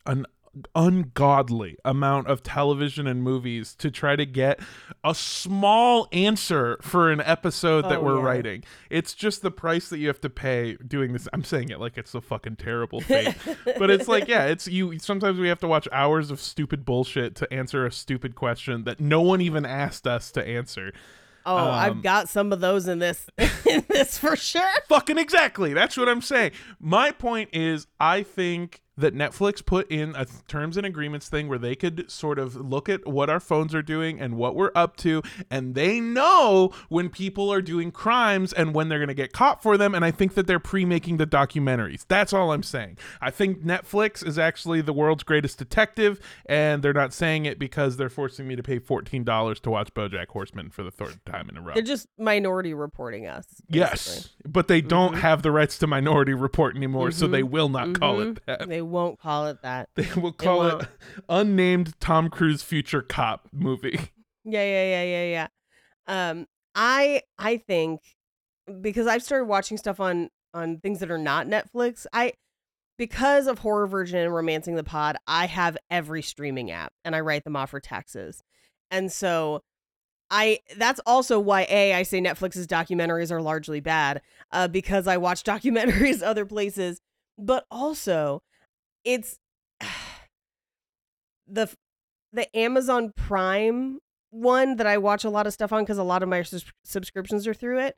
an 0.05 0.25
ungodly 0.73 1.77
amount 1.83 2.27
of 2.27 2.43
television 2.43 3.07
and 3.07 3.23
movies 3.23 3.75
to 3.75 3.89
try 3.91 4.15
to 4.15 4.25
get 4.25 4.59
a 5.03 5.13
small 5.15 6.07
answer 6.11 6.77
for 6.81 7.11
an 7.11 7.21
episode 7.21 7.83
that 7.85 7.99
Oh, 7.99 8.03
we're 8.03 8.17
yeah. 8.19 8.23
writing. 8.25 8.63
It's 8.89 9.13
just 9.13 9.41
the 9.41 9.51
price 9.51 9.89
that 9.89 9.97
you 9.99 10.07
have 10.07 10.21
to 10.21 10.29
pay 10.29 10.75
doing 10.75 11.13
this. 11.13 11.27
I'm 11.33 11.43
saying 11.43 11.69
it 11.69 11.79
like 11.79 11.97
it's 11.97 12.13
a 12.15 12.21
fucking 12.21 12.55
terrible 12.57 13.01
thing. 13.01 13.33
but 13.77 13.89
it's 13.89 14.07
like, 14.07 14.27
yeah, 14.27 14.45
it's 14.45 14.67
you 14.67 14.97
sometimes 14.99 15.39
we 15.39 15.47
have 15.47 15.59
to 15.59 15.67
watch 15.67 15.87
hours 15.91 16.31
of 16.31 16.39
stupid 16.39 16.85
bullshit 16.85 17.35
to 17.35 17.53
answer 17.53 17.85
a 17.85 17.91
stupid 17.91 18.35
question 18.35 18.83
that 18.85 18.99
no 18.99 19.21
one 19.21 19.41
even 19.41 19.65
asked 19.65 20.07
us 20.07 20.31
to 20.31 20.45
answer. 20.47 20.93
Oh, 21.47 21.57
Um, 21.57 21.69
I've 21.69 22.01
got 22.01 22.27
some 22.27 22.51
of 22.51 22.59
those 22.59 22.87
in 22.87 22.99
this 22.99 23.27
in 23.37 23.85
this 23.87 24.17
for 24.17 24.35
sure. 24.35 24.67
Fucking 24.89 25.17
exactly. 25.17 25.73
That's 25.73 25.95
what 25.95 26.09
I'm 26.09 26.21
saying. 26.21 26.51
My 26.79 27.11
point 27.11 27.49
is, 27.53 27.85
I 27.99 28.23
think 28.23 28.81
that 28.97 29.13
Netflix 29.13 29.65
put 29.65 29.89
in 29.91 30.15
a 30.15 30.25
terms 30.47 30.77
and 30.77 30.85
agreements 30.85 31.27
thing 31.29 31.47
where 31.47 31.57
they 31.57 31.75
could 31.75 32.09
sort 32.09 32.39
of 32.39 32.55
look 32.55 32.87
at 32.87 33.05
what 33.05 33.29
our 33.29 33.39
phones 33.39 33.75
are 33.75 33.81
doing 33.81 34.19
and 34.19 34.35
what 34.37 34.55
we're 34.55 34.71
up 34.75 34.95
to, 34.97 35.21
and 35.51 35.75
they 35.75 35.99
know 35.99 36.71
when 36.89 37.09
people 37.09 37.51
are 37.51 37.61
doing 37.61 37.91
crimes 37.91 38.53
and 38.53 38.73
when 38.73 38.87
they're 38.89 38.99
going 38.99 39.07
to 39.09 39.13
get 39.13 39.33
caught 39.33 39.61
for 39.61 39.77
them. 39.77 39.93
And 39.93 40.05
I 40.05 40.11
think 40.11 40.33
that 40.35 40.47
they're 40.47 40.59
pre 40.59 40.85
making 40.85 41.17
the 41.17 41.27
documentaries. 41.27 42.05
That's 42.07 42.31
all 42.33 42.51
I'm 42.51 42.63
saying. 42.63 42.97
I 43.21 43.31
think 43.31 43.63
Netflix 43.65 44.25
is 44.25 44.39
actually 44.39 44.81
the 44.81 44.93
world's 44.93 45.23
greatest 45.23 45.57
detective, 45.57 46.19
and 46.45 46.81
they're 46.81 46.93
not 46.93 47.13
saying 47.13 47.45
it 47.45 47.59
because 47.59 47.97
they're 47.97 48.09
forcing 48.09 48.47
me 48.47 48.55
to 48.55 48.63
pay 48.63 48.79
$14 48.79 49.59
to 49.61 49.69
watch 49.69 49.93
Bojack 49.93 50.27
Horseman 50.27 50.69
for 50.69 50.83
the 50.83 50.91
third 50.91 51.19
time 51.25 51.49
in 51.49 51.57
a 51.57 51.61
row. 51.61 51.73
They're 51.73 51.83
just 51.83 52.07
minority 52.17 52.73
reporting 52.73 53.27
us. 53.27 53.45
basically. 53.69 53.79
Yes, 53.79 54.29
but 54.47 54.67
they 54.67 54.81
don't 54.81 55.15
Mhm. 55.15 55.19
have 55.19 55.41
the 55.41 55.51
rights 55.51 55.77
to 55.79 55.87
Minority 55.87 56.33
Report 56.33 56.75
anymore, 56.75 57.11
so 57.11 57.27
they 57.27 57.43
will 57.43 57.69
not 57.69 57.93
call 57.99 58.21
it 58.21 58.25
Mhm. 58.35 58.37
that. 58.45 58.69
They 58.69 58.81
won't 58.85 59.19
call 59.19 59.47
it 59.47 59.61
that. 59.63 59.89
They 59.95 60.07
will 60.19 60.31
call 60.31 60.65
it 60.67 60.73
won't. 60.73 60.87
unnamed 61.29 61.99
Tom 61.99 62.29
Cruise 62.29 62.61
future 62.61 63.01
cop 63.01 63.49
movie. 63.51 63.99
Yeah, 64.47 64.63
yeah, 64.63 65.03
yeah, 65.03 65.03
yeah, 65.03 65.47
yeah. 66.07 66.29
Um, 66.29 66.45
I 66.75 67.23
I 67.39 67.57
think 67.57 68.01
because 68.79 69.07
I've 69.07 69.23
started 69.23 69.45
watching 69.45 69.75
stuff 69.75 69.99
on 69.99 70.29
on 70.53 70.77
things 70.81 70.99
that 70.99 71.09
are 71.09 71.17
not 71.17 71.47
Netflix. 71.47 72.05
I 72.13 72.33
because 72.99 73.47
of 73.47 73.57
horror 73.57 73.87
Virgin 73.87 74.19
and 74.19 74.31
romancing 74.31 74.75
the 74.75 74.83
pod, 74.83 75.17
I 75.27 75.47
have 75.47 75.77
every 75.89 76.21
streaming 76.21 76.69
app 76.69 76.93
and 77.03 77.15
I 77.15 77.21
write 77.21 77.43
them 77.43 77.55
off 77.55 77.71
for 77.71 77.79
taxes. 77.79 78.43
And 78.91 79.11
so 79.11 79.61
I 80.29 80.59
that's 80.77 80.99
also 81.07 81.39
why 81.39 81.65
A, 81.69 81.93
I 81.95 82.03
say 82.03 82.21
Netflix's 82.21 82.67
documentaries 82.67 83.31
are 83.31 83.41
largely 83.41 83.79
bad, 83.79 84.21
uh, 84.51 84.67
because 84.67 85.07
I 85.07 85.17
watch 85.17 85.43
documentaries 85.43 86.21
other 86.21 86.45
places, 86.45 87.01
but 87.37 87.65
also 87.71 88.43
it's 89.05 89.37
the 91.47 91.69
the 92.33 92.57
Amazon 92.57 93.13
Prime 93.15 93.99
one 94.31 94.75
that 94.75 94.87
I 94.87 94.97
watch 94.97 95.23
a 95.23 95.29
lot 95.29 95.47
of 95.47 95.53
stuff 95.53 95.71
on 95.71 95.83
because 95.83 95.97
a 95.97 96.03
lot 96.03 96.21
of 96.21 96.27
my 96.27 96.41
sus- 96.43 96.65
subscriptions 96.83 97.47
are 97.47 97.53
through 97.53 97.79
it 97.79 97.95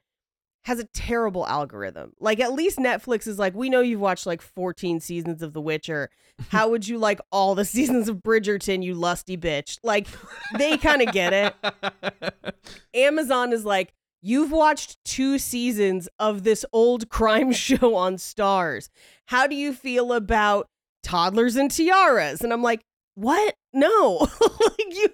has 0.67 0.79
a 0.79 0.83
terrible 0.93 1.47
algorithm. 1.47 2.11
Like 2.19 2.41
at 2.41 2.51
least 2.51 2.77
Netflix 2.77 3.25
is 3.25 3.39
like, 3.39 3.55
we 3.55 3.69
know 3.69 3.79
you've 3.79 4.01
watched 4.01 4.25
like 4.25 4.41
14 4.41 4.99
seasons 4.99 5.41
of 5.41 5.53
The 5.53 5.61
Witcher. 5.61 6.09
How 6.49 6.67
would 6.69 6.85
you 6.85 6.97
like 6.97 7.21
all 7.31 7.55
the 7.55 7.63
seasons 7.65 8.09
of 8.09 8.17
Bridgerton, 8.17 8.83
you 8.83 8.93
lusty 8.93 9.37
bitch? 9.37 9.77
Like 9.81 10.07
they 10.57 10.77
kind 10.77 11.01
of 11.01 11.13
get 11.13 11.31
it. 11.33 12.53
Amazon 12.93 13.53
is 13.53 13.63
like, 13.63 13.93
you've 14.21 14.51
watched 14.51 14.97
two 15.05 15.37
seasons 15.39 16.09
of 16.19 16.43
this 16.43 16.65
old 16.73 17.07
crime 17.07 17.51
show 17.53 17.95
on 17.95 18.17
Starz. 18.17 18.89
How 19.27 19.47
do 19.47 19.55
you 19.55 19.71
feel 19.71 20.11
about 20.11 20.67
toddlers 21.07 21.55
and 21.55 21.71
tiaras? 21.71 22.41
And 22.41 22.51
I'm 22.51 22.61
like, 22.61 22.81
what? 23.15 23.55
No, 23.73 24.17
like 24.41 24.95
you, 24.95 25.09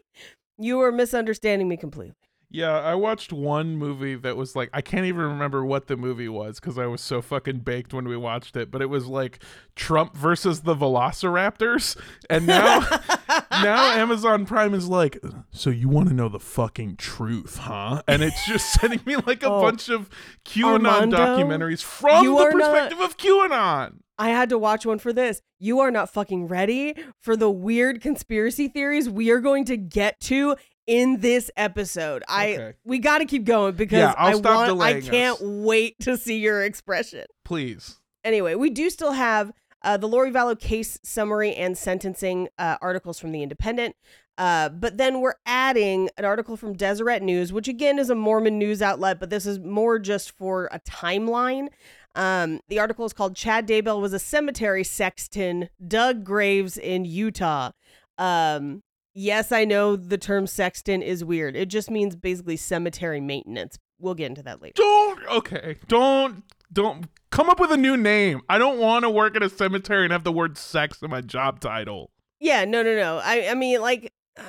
you 0.57 0.81
are 0.81 0.91
misunderstanding 0.91 1.67
me 1.67 1.77
completely. 1.77 2.15
Yeah, 2.55 2.79
I 2.79 2.93
watched 2.93 3.33
one 3.33 3.75
movie 3.77 4.13
that 4.13 4.37
was 4.37 4.55
like 4.55 4.69
I 4.73 4.81
can't 4.81 5.05
even 5.07 5.21
remember 5.23 5.65
what 5.65 5.87
the 5.87 5.97
movie 5.97 6.29
was 6.29 6.59
because 6.59 6.77
I 6.77 6.85
was 6.85 7.01
so 7.01 7.19
fucking 7.19 7.61
baked 7.61 7.95
when 7.95 8.07
we 8.07 8.15
watched 8.15 8.55
it. 8.55 8.69
But 8.69 8.83
it 8.83 8.85
was 8.85 9.07
like 9.07 9.39
Trump 9.75 10.15
versus 10.15 10.61
the 10.61 10.75
Velociraptors, 10.75 11.97
and 12.29 12.45
now 12.45 12.79
now 13.51 13.91
Amazon 13.93 14.45
Prime 14.45 14.73
is 14.75 14.87
like, 14.87 15.19
so 15.51 15.69
you 15.71 15.89
want 15.89 16.09
to 16.09 16.13
know 16.13 16.29
the 16.29 16.39
fucking 16.39 16.97
truth, 16.97 17.57
huh? 17.57 18.03
And 18.07 18.21
it's 18.21 18.45
just 18.45 18.71
sending 18.79 18.99
me 19.05 19.15
like 19.15 19.41
a 19.41 19.47
Oh. 19.49 19.61
bunch 19.61 19.89
of 19.89 20.09
QAnon 20.45 20.85
Armando, 20.85 21.17
documentaries 21.17 21.81
from 21.83 22.23
the 22.25 22.31
are 22.33 22.51
not- 22.51 22.71
perspective 22.71 22.99
of 22.99 23.17
QAnon. 23.17 23.95
I 24.19 24.29
had 24.29 24.49
to 24.49 24.59
watch 24.59 24.85
one 24.85 24.99
for 24.99 25.11
this. 25.11 25.41
You 25.57 25.79
are 25.79 25.89
not 25.89 26.07
fucking 26.07 26.47
ready 26.47 26.93
for 27.19 27.35
the 27.35 27.49
weird 27.49 27.99
conspiracy 27.99 28.67
theories 28.67 29.09
we 29.09 29.31
are 29.31 29.39
going 29.39 29.65
to 29.65 29.75
get 29.75 30.19
to 30.21 30.55
in 30.87 31.21
this 31.21 31.49
episode. 31.55 32.23
I 32.27 32.53
Okay. 32.53 32.73
we 32.83 32.99
got 32.99 33.19
to 33.19 33.25
keep 33.25 33.45
going 33.45 33.75
because 33.75 33.99
Yeah, 33.99 34.13
I 34.17 34.35
want 34.35 34.81
I 34.81 35.01
can't 35.01 35.37
us. 35.37 35.41
wait 35.41 35.99
to 36.01 36.17
see 36.17 36.39
your 36.39 36.63
expression. 36.63 37.25
Please. 37.45 37.99
Anyway, 38.23 38.55
we 38.55 38.69
do 38.69 38.89
still 38.89 39.13
have 39.13 39.51
uh, 39.83 39.97
the 39.97 40.07
Lori 40.07 40.31
Vallow 40.31 40.57
case 40.59 40.97
summary 41.03 41.53
and 41.55 41.77
sentencing 41.77 42.47
uh, 42.57 42.77
articles 42.81 43.19
from 43.19 43.31
the 43.31 43.43
Independent. 43.43 43.95
Uh, 44.37 44.67
but 44.69 44.97
then 44.97 45.21
we're 45.21 45.35
adding 45.45 46.09
an 46.17 46.25
article 46.25 46.57
from 46.57 46.73
Deseret 46.73 47.21
News, 47.21 47.53
which 47.53 47.67
again 47.67 47.99
is 47.99 48.09
a 48.09 48.15
Mormon 48.15 48.57
news 48.57 48.81
outlet, 48.81 49.19
but 49.19 49.29
this 49.29 49.45
is 49.45 49.59
more 49.59 49.99
just 49.99 50.31
for 50.31 50.69
a 50.71 50.79
timeline. 50.79 51.67
Um, 52.15 52.59
the 52.67 52.79
article 52.79 53.05
is 53.05 53.13
called 53.13 53.35
Chad 53.35 53.67
Daybell 53.67 54.01
was 54.01 54.13
a 54.13 54.19
cemetery 54.19 54.83
sexton, 54.83 55.69
dug 55.87 56.23
graves 56.23 56.77
in 56.77 57.05
Utah. 57.05 57.71
Um, 58.17 58.83
yes, 59.13 59.51
I 59.51 59.65
know 59.65 59.95
the 59.95 60.17
term 60.17 60.47
sexton 60.47 61.01
is 61.01 61.23
weird. 61.23 61.55
It 61.55 61.67
just 61.67 61.89
means 61.89 62.15
basically 62.15 62.57
cemetery 62.57 63.21
maintenance. 63.21 63.77
We'll 63.99 64.15
get 64.15 64.27
into 64.27 64.43
that 64.43 64.61
later. 64.61 64.73
Don't 64.75 65.25
okay. 65.27 65.77
Don't 65.87 66.43
don't 66.71 67.05
come 67.31 67.49
up 67.49 67.59
with 67.59 67.71
a 67.71 67.77
new 67.77 67.95
name. 67.95 68.41
I 68.49 68.57
don't 68.57 68.79
want 68.79 69.03
to 69.03 69.09
work 69.09 69.35
at 69.35 69.43
a 69.43 69.49
cemetery 69.49 70.03
and 70.03 70.11
have 70.11 70.23
the 70.23 70.31
word 70.31 70.57
sex 70.57 71.01
in 71.01 71.09
my 71.09 71.21
job 71.21 71.59
title. 71.59 72.11
Yeah, 72.39 72.65
no, 72.65 72.83
no, 72.83 72.95
no. 72.95 73.21
I, 73.23 73.49
I 73.49 73.53
mean, 73.53 73.79
like, 73.79 74.11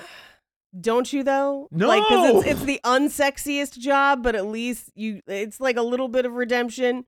don't 0.81 1.13
you 1.13 1.23
though? 1.23 1.69
No. 1.71 1.87
like, 1.87 2.03
because 2.03 2.45
it's, 2.45 2.53
it's 2.53 2.65
the 2.65 2.81
unsexiest 2.85 3.79
job, 3.79 4.23
but 4.23 4.35
at 4.35 4.47
least 4.47 4.91
you, 4.95 5.21
it's 5.27 5.61
like 5.61 5.77
a 5.77 5.83
little 5.83 6.09
bit 6.09 6.27
of 6.27 6.33
redemption. 6.33 7.05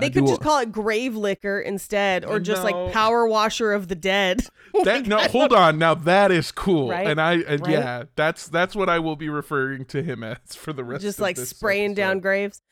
They 0.00 0.06
I 0.06 0.10
could 0.10 0.24
do- 0.24 0.28
just 0.30 0.40
call 0.40 0.58
it 0.60 0.72
grave 0.72 1.14
liquor 1.16 1.60
instead, 1.60 2.24
or 2.24 2.40
just 2.40 2.62
No. 2.64 2.70
like 2.70 2.92
power 2.92 3.26
washer 3.26 3.72
of 3.72 3.88
the 3.88 3.94
dead. 3.94 4.44
that 4.84 5.06
no 5.06 5.18
hold 5.18 5.52
on 5.52 5.78
now 5.78 5.94
that 5.94 6.30
is 6.30 6.52
cool 6.52 6.90
Right? 6.90 7.06
and 7.08 7.20
i 7.20 7.34
and 7.40 7.60
Right? 7.62 7.70
yeah 7.72 8.04
that's 8.14 8.46
that's 8.46 8.76
what 8.76 8.88
i 8.88 9.00
will 9.00 9.16
be 9.16 9.28
referring 9.28 9.84
to 9.86 10.00
him 10.00 10.22
as 10.22 10.38
for 10.54 10.72
the 10.72 10.84
rest 10.84 10.98
of 10.98 11.00
the 11.02 11.06
day. 11.06 11.08
just 11.08 11.18
of 11.18 11.22
like 11.22 11.36
this 11.36 11.50
spraying 11.50 11.94
down 11.94 12.20
graves. 12.20 12.62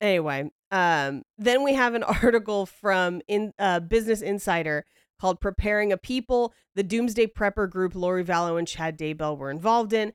Anyway, 0.00 0.50
um, 0.70 1.22
then 1.38 1.62
we 1.62 1.74
have 1.74 1.94
an 1.94 2.02
article 2.22 2.66
from 2.66 3.20
in 3.28 3.52
uh, 3.58 3.80
Business 3.80 4.20
Insider 4.22 4.84
called 5.20 5.40
"Preparing 5.40 5.92
a 5.92 5.96
People." 5.96 6.52
The 6.74 6.82
Doomsday 6.82 7.28
Prepper 7.28 7.70
group 7.70 7.94
Lori 7.94 8.24
Vallow 8.24 8.58
and 8.58 8.66
Chad 8.66 8.98
Daybell 8.98 9.38
were 9.38 9.50
involved 9.50 9.92
in, 9.92 10.12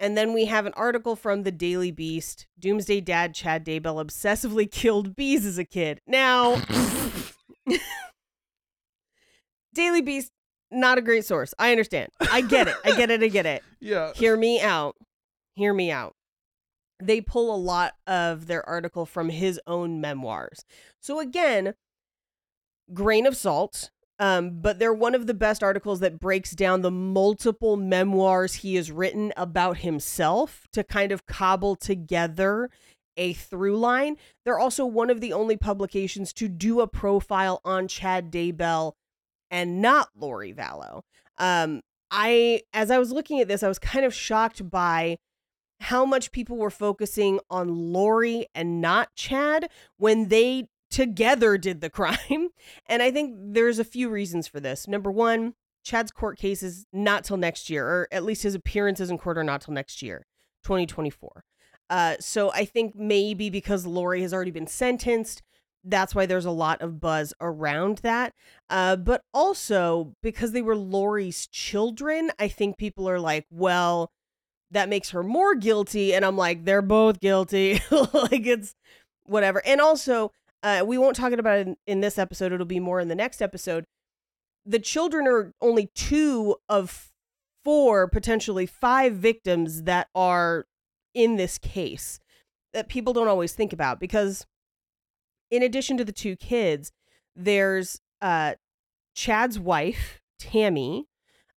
and 0.00 0.16
then 0.16 0.32
we 0.32 0.46
have 0.46 0.66
an 0.66 0.72
article 0.74 1.16
from 1.16 1.42
the 1.42 1.52
Daily 1.52 1.90
Beast. 1.90 2.46
Doomsday 2.58 3.00
Dad 3.00 3.34
Chad 3.34 3.64
Daybell 3.64 4.04
obsessively 4.04 4.70
killed 4.70 5.16
bees 5.16 5.46
as 5.46 5.58
a 5.58 5.64
kid. 5.64 6.00
Now, 6.06 6.60
Daily 9.74 10.02
Beast, 10.02 10.32
not 10.70 10.98
a 10.98 11.02
great 11.02 11.24
source. 11.24 11.54
I 11.58 11.70
understand. 11.70 12.10
I 12.30 12.40
get 12.40 12.68
it. 12.68 12.76
I 12.84 12.96
get 12.96 13.10
it. 13.10 13.22
I 13.22 13.28
get 13.28 13.46
it 13.46 13.62
yeah 13.80 14.12
hear 14.14 14.36
me 14.36 14.60
out. 14.60 14.96
Hear 15.54 15.72
me 15.72 15.90
out. 15.90 16.14
They 17.02 17.20
pull 17.20 17.54
a 17.54 17.56
lot 17.56 17.94
of 18.06 18.46
their 18.46 18.68
article 18.68 19.06
from 19.06 19.28
his 19.28 19.60
own 19.66 20.00
memoirs. 20.00 20.64
So 21.00 21.20
again, 21.20 21.74
grain 22.92 23.26
of 23.26 23.36
salt. 23.36 23.90
Um, 24.18 24.60
but 24.60 24.78
they're 24.78 24.94
one 24.94 25.14
of 25.14 25.26
the 25.26 25.34
best 25.34 25.62
articles 25.62 26.00
that 26.00 26.20
breaks 26.20 26.52
down 26.52 26.82
the 26.82 26.90
multiple 26.90 27.76
memoirs 27.76 28.54
he 28.54 28.76
has 28.76 28.92
written 28.92 29.32
about 29.36 29.78
himself 29.78 30.68
to 30.72 30.84
kind 30.84 31.10
of 31.10 31.26
cobble 31.26 31.74
together 31.74 32.70
a 33.16 33.32
through 33.32 33.76
line. 33.76 34.16
They're 34.44 34.58
also 34.58 34.86
one 34.86 35.10
of 35.10 35.20
the 35.20 35.32
only 35.32 35.56
publications 35.56 36.32
to 36.34 36.48
do 36.48 36.80
a 36.80 36.86
profile 36.86 37.60
on 37.64 37.88
Chad 37.88 38.30
Daybell 38.30 38.92
and 39.50 39.82
not 39.82 40.10
Lori 40.16 40.52
Vallow. 40.52 41.02
Um, 41.38 41.80
I 42.10 42.62
as 42.72 42.90
I 42.90 42.98
was 42.98 43.12
looking 43.12 43.40
at 43.40 43.48
this, 43.48 43.62
I 43.62 43.68
was 43.68 43.78
kind 43.78 44.04
of 44.04 44.14
shocked 44.14 44.70
by 44.70 45.18
how 45.80 46.04
much 46.04 46.32
people 46.32 46.56
were 46.56 46.70
focusing 46.70 47.40
on 47.50 47.92
Lori 47.92 48.46
and 48.54 48.80
not 48.80 49.14
Chad 49.16 49.68
when 49.96 50.28
they 50.28 50.68
together 50.94 51.58
did 51.58 51.80
the 51.80 51.90
crime. 51.90 52.48
And 52.86 53.02
I 53.02 53.10
think 53.10 53.34
there's 53.36 53.78
a 53.78 53.84
few 53.84 54.08
reasons 54.08 54.46
for 54.46 54.60
this. 54.60 54.86
Number 54.86 55.10
one, 55.10 55.54
Chad's 55.82 56.12
court 56.12 56.38
case 56.38 56.62
is 56.62 56.86
not 56.92 57.24
till 57.24 57.36
next 57.36 57.68
year, 57.68 57.86
or 57.86 58.08
at 58.12 58.24
least 58.24 58.42
his 58.42 58.54
appearances 58.54 59.10
in 59.10 59.18
court 59.18 59.36
are 59.36 59.44
not 59.44 59.62
till 59.62 59.74
next 59.74 60.02
year, 60.02 60.26
2024. 60.62 61.44
Uh, 61.90 62.14
so 62.20 62.52
I 62.52 62.64
think 62.64 62.94
maybe 62.94 63.50
because 63.50 63.86
Lori 63.86 64.22
has 64.22 64.32
already 64.32 64.50
been 64.50 64.66
sentenced, 64.66 65.42
that's 65.82 66.14
why 66.14 66.26
there's 66.26 66.46
a 66.46 66.50
lot 66.50 66.80
of 66.80 67.00
buzz 67.00 67.34
around 67.40 67.98
that. 67.98 68.32
Uh, 68.70 68.96
but 68.96 69.22
also 69.34 70.14
because 70.22 70.52
they 70.52 70.62
were 70.62 70.76
Lori's 70.76 71.46
children, 71.48 72.30
I 72.38 72.48
think 72.48 72.78
people 72.78 73.08
are 73.08 73.20
like, 73.20 73.46
well, 73.50 74.10
that 74.70 74.88
makes 74.88 75.10
her 75.10 75.22
more 75.22 75.54
guilty. 75.54 76.14
And 76.14 76.24
I'm 76.24 76.36
like, 76.36 76.64
they're 76.64 76.82
both 76.82 77.20
guilty. 77.20 77.80
like 77.90 78.46
it's 78.46 78.74
whatever. 79.24 79.62
And 79.66 79.80
also, 79.80 80.32
uh, 80.64 80.82
we 80.84 80.96
won't 80.96 81.14
talk 81.14 81.32
about 81.32 81.58
it 81.58 81.66
in, 81.68 81.76
in 81.86 82.00
this 82.00 82.18
episode. 82.18 82.52
It'll 82.52 82.66
be 82.66 82.80
more 82.80 82.98
in 82.98 83.08
the 83.08 83.14
next 83.14 83.42
episode. 83.42 83.84
The 84.64 84.78
children 84.78 85.28
are 85.28 85.52
only 85.60 85.90
two 85.94 86.56
of 86.70 87.12
four, 87.62 88.08
potentially 88.08 88.64
five 88.64 89.12
victims 89.12 89.82
that 89.82 90.08
are 90.14 90.64
in 91.12 91.36
this 91.36 91.58
case 91.58 92.18
that 92.72 92.88
people 92.88 93.12
don't 93.12 93.28
always 93.28 93.52
think 93.52 93.72
about 93.72 94.00
because 94.00 94.46
in 95.50 95.62
addition 95.62 95.96
to 95.98 96.04
the 96.04 96.12
two 96.12 96.34
kids, 96.34 96.92
there's 97.36 98.00
uh, 98.22 98.54
Chad's 99.14 99.58
wife, 99.58 100.20
Tammy. 100.38 101.06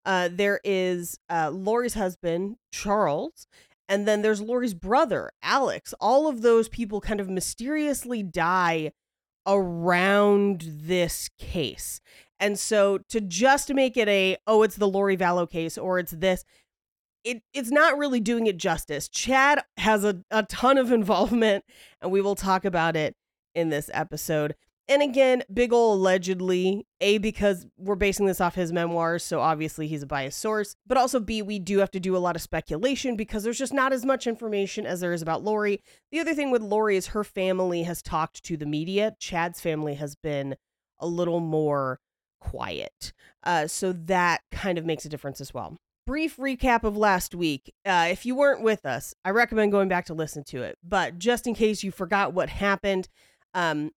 Uh, 0.04 0.28
there 0.30 0.60
is 0.64 1.18
uh, 1.30 1.50
Lori's 1.50 1.94
husband, 1.94 2.56
Charles. 2.70 3.46
And 3.88 4.06
then 4.06 4.20
there's 4.20 4.42
Lori's 4.42 4.74
brother, 4.74 5.32
Alex. 5.42 5.94
All 5.98 6.28
of 6.28 6.42
those 6.42 6.68
people 6.68 7.00
kind 7.00 7.20
of 7.20 7.30
mysteriously 7.30 8.22
die 8.22 8.92
around 9.48 10.66
this 10.68 11.30
case. 11.38 12.00
And 12.38 12.58
so 12.58 12.98
to 13.08 13.20
just 13.20 13.72
make 13.74 13.96
it 13.96 14.08
a, 14.08 14.36
oh, 14.46 14.62
it's 14.62 14.76
the 14.76 14.86
Lori 14.86 15.16
Vallow 15.16 15.50
case 15.50 15.76
or 15.76 15.98
it's 15.98 16.12
this, 16.12 16.44
it, 17.24 17.42
it's 17.52 17.70
not 17.70 17.98
really 17.98 18.20
doing 18.20 18.46
it 18.46 18.58
justice. 18.58 19.08
Chad 19.08 19.62
has 19.78 20.04
a, 20.04 20.22
a 20.30 20.44
ton 20.44 20.78
of 20.78 20.92
involvement, 20.92 21.64
and 22.00 22.12
we 22.12 22.20
will 22.20 22.36
talk 22.36 22.64
about 22.64 22.94
it 22.94 23.16
in 23.54 23.70
this 23.70 23.90
episode. 23.92 24.54
And 24.90 25.02
again, 25.02 25.42
big 25.52 25.70
ol' 25.72 25.92
allegedly, 25.92 26.86
A, 27.02 27.18
because 27.18 27.66
we're 27.76 27.94
basing 27.94 28.24
this 28.24 28.40
off 28.40 28.54
his 28.54 28.72
memoirs, 28.72 29.22
so 29.22 29.40
obviously 29.40 29.86
he's 29.86 30.02
a 30.02 30.06
biased 30.06 30.38
source, 30.38 30.76
but 30.86 30.96
also 30.96 31.20
B, 31.20 31.42
we 31.42 31.58
do 31.58 31.78
have 31.78 31.90
to 31.90 32.00
do 32.00 32.16
a 32.16 32.18
lot 32.18 32.36
of 32.36 32.42
speculation 32.42 33.14
because 33.14 33.44
there's 33.44 33.58
just 33.58 33.74
not 33.74 33.92
as 33.92 34.06
much 34.06 34.26
information 34.26 34.86
as 34.86 35.00
there 35.00 35.12
is 35.12 35.20
about 35.20 35.44
Lori. 35.44 35.82
The 36.10 36.20
other 36.20 36.32
thing 36.32 36.50
with 36.50 36.62
Lori 36.62 36.96
is 36.96 37.08
her 37.08 37.22
family 37.22 37.82
has 37.82 38.00
talked 38.00 38.42
to 38.44 38.56
the 38.56 38.64
media. 38.64 39.14
Chad's 39.20 39.60
family 39.60 39.94
has 39.94 40.14
been 40.14 40.56
a 40.98 41.06
little 41.06 41.40
more 41.40 42.00
quiet. 42.40 43.12
Uh, 43.44 43.66
so 43.66 43.92
that 43.92 44.40
kind 44.50 44.78
of 44.78 44.86
makes 44.86 45.04
a 45.04 45.08
difference 45.10 45.40
as 45.40 45.52
well. 45.52 45.76
Brief 46.06 46.38
recap 46.38 46.84
of 46.84 46.96
last 46.96 47.34
week. 47.34 47.74
Uh, 47.84 48.08
if 48.10 48.24
you 48.24 48.34
weren't 48.34 48.62
with 48.62 48.86
us, 48.86 49.14
I 49.22 49.30
recommend 49.30 49.72
going 49.72 49.88
back 49.88 50.06
to 50.06 50.14
listen 50.14 50.44
to 50.44 50.62
it. 50.62 50.78
But 50.82 51.18
just 51.18 51.46
in 51.46 51.54
case 51.54 51.82
you 51.82 51.90
forgot 51.90 52.32
what 52.32 52.48
happened, 52.48 53.08
um, 53.52 53.90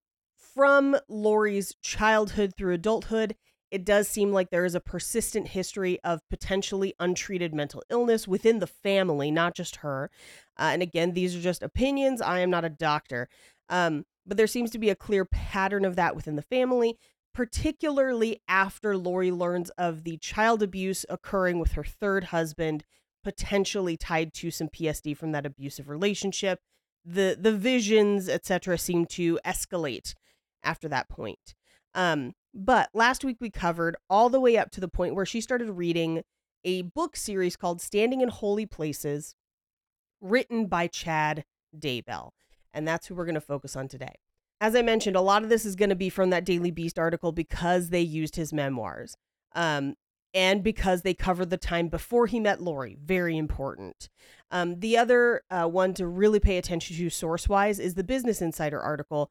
from 0.54 0.98
Lori's 1.08 1.76
childhood 1.82 2.54
through 2.58 2.74
adulthood, 2.74 3.36
it 3.72 3.86
does 3.86 4.08
seem 4.08 4.34
like 4.34 4.50
there 4.50 4.66
is 4.66 4.76
a 4.76 4.82
persistent 4.82 5.50
history 5.50 5.98
of 6.04 6.28
potentially 6.30 6.94
untreated 7.00 7.54
mental 7.54 7.82
illness 7.90 8.28
within 8.28 8.60
the 8.60 8.68
family, 8.68 9.32
not 9.32 9.56
just 9.56 9.78
her. 9.78 10.12
Uh, 10.60 10.72
and 10.74 10.82
again, 10.82 11.14
these 11.14 11.36
are 11.36 11.42
just 11.42 11.64
opinions. 11.64 12.22
I 12.22 12.40
am 12.40 12.50
not 12.50 12.66
a 12.66 12.70
doctor. 12.70 13.30
Um, 13.70 14.06
but 14.26 14.36
there 14.36 14.48
seems 14.48 14.72
to 14.72 14.80
be 14.80 14.90
a 14.90 14.96
clear 14.96 15.24
pattern 15.24 15.86
of 15.86 15.96
that 15.96 16.16
within 16.16 16.36
the 16.36 16.42
family, 16.42 16.98
particularly 17.34 18.42
after 18.48 18.98
Lori 18.98 19.32
learns 19.32 19.70
of 19.72 20.04
the 20.04 20.18
child 20.18 20.62
abuse 20.62 21.06
occurring 21.10 21.58
with 21.58 21.72
her 21.74 21.84
third 21.84 22.26
husband, 22.26 22.84
potentially 23.24 23.96
tied 23.96 24.34
to 24.34 24.52
some 24.52 24.68
PTSD 24.68 25.16
from 25.16 25.32
that 25.32 25.46
abusive 25.46 25.88
relationship. 25.88 26.60
The 27.06 27.38
the 27.40 27.54
visions, 27.54 28.30
etc., 28.30 28.78
seem 28.78 29.06
to 29.08 29.40
escalate 29.46 30.14
after 30.64 30.88
that 30.90 31.10
point. 31.10 31.56
Um, 31.94 32.34
but 32.54 32.90
last 32.94 33.24
week 33.24 33.38
we 33.40 33.50
covered 33.50 33.96
all 34.10 34.30
the 34.30 34.40
way 34.40 34.58
up 34.58 34.72
to 34.72 34.82
the 34.82 34.88
point 34.88 35.16
where 35.16 35.26
she 35.26 35.42
started 35.42 35.72
reading 35.72 36.24
a 36.64 36.84
book 36.84 37.16
series 37.16 37.56
called 37.56 37.82
Standing 37.82 38.22
in 38.22 38.30
Holy 38.30 38.66
Places 38.66 39.36
written 40.20 40.68
by 40.68 40.88
Chad 40.88 41.44
Daybell. 41.78 42.32
And 42.74 42.88
that's 42.88 43.08
who 43.08 43.16
we're 43.16 43.26
going 43.26 43.36
to 43.36 43.42
focus 43.42 43.76
on 43.76 43.88
today. 43.88 44.16
As 44.60 44.76
I 44.76 44.82
mentioned, 44.82 45.16
a 45.16 45.22
lot 45.22 45.44
of 45.44 45.50
this 45.50 45.66
is 45.66 45.76
going 45.76 45.90
to 45.90 45.96
be 45.96 46.10
from 46.10 46.30
that 46.30 46.46
Daily 46.46 46.72
Beast 46.72 47.00
article 47.00 47.32
because 47.32 47.90
they 47.90 48.02
used 48.02 48.36
his 48.36 48.54
memoirs. 48.54 49.18
Um, 49.56 49.96
and 50.34 50.64
because 50.64 51.02
they 51.02 51.14
covered 51.14 51.50
the 51.50 51.58
time 51.58 51.90
before 51.90 52.28
he 52.28 52.40
met 52.40 52.62
Lori. 52.62 52.98
Very 53.04 53.38
important. 53.38 54.10
Um, 54.50 54.80
the 54.80 54.98
other 54.98 55.42
uh, 55.50 55.66
one 55.66 55.94
to 55.96 56.08
really 56.08 56.40
pay 56.40 56.58
attention 56.58 56.96
to 56.96 57.10
source 57.10 57.50
wise 57.50 57.80
is 57.80 57.96
the 57.96 58.04
Business 58.04 58.42
Insider 58.42 58.80
article. 58.80 59.30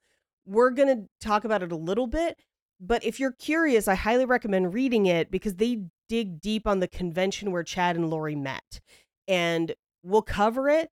We're 0.50 0.70
going 0.70 0.88
to 0.88 1.08
talk 1.24 1.44
about 1.44 1.62
it 1.62 1.70
a 1.70 1.76
little 1.76 2.08
bit, 2.08 2.36
but 2.80 3.04
if 3.04 3.20
you're 3.20 3.30
curious, 3.30 3.86
I 3.86 3.94
highly 3.94 4.24
recommend 4.24 4.74
reading 4.74 5.06
it 5.06 5.30
because 5.30 5.54
they 5.54 5.84
dig 6.08 6.40
deep 6.40 6.66
on 6.66 6.80
the 6.80 6.88
convention 6.88 7.52
where 7.52 7.62
Chad 7.62 7.94
and 7.94 8.10
Lori 8.10 8.34
met. 8.34 8.80
And 9.28 9.76
we'll 10.02 10.22
cover 10.22 10.68
it, 10.68 10.90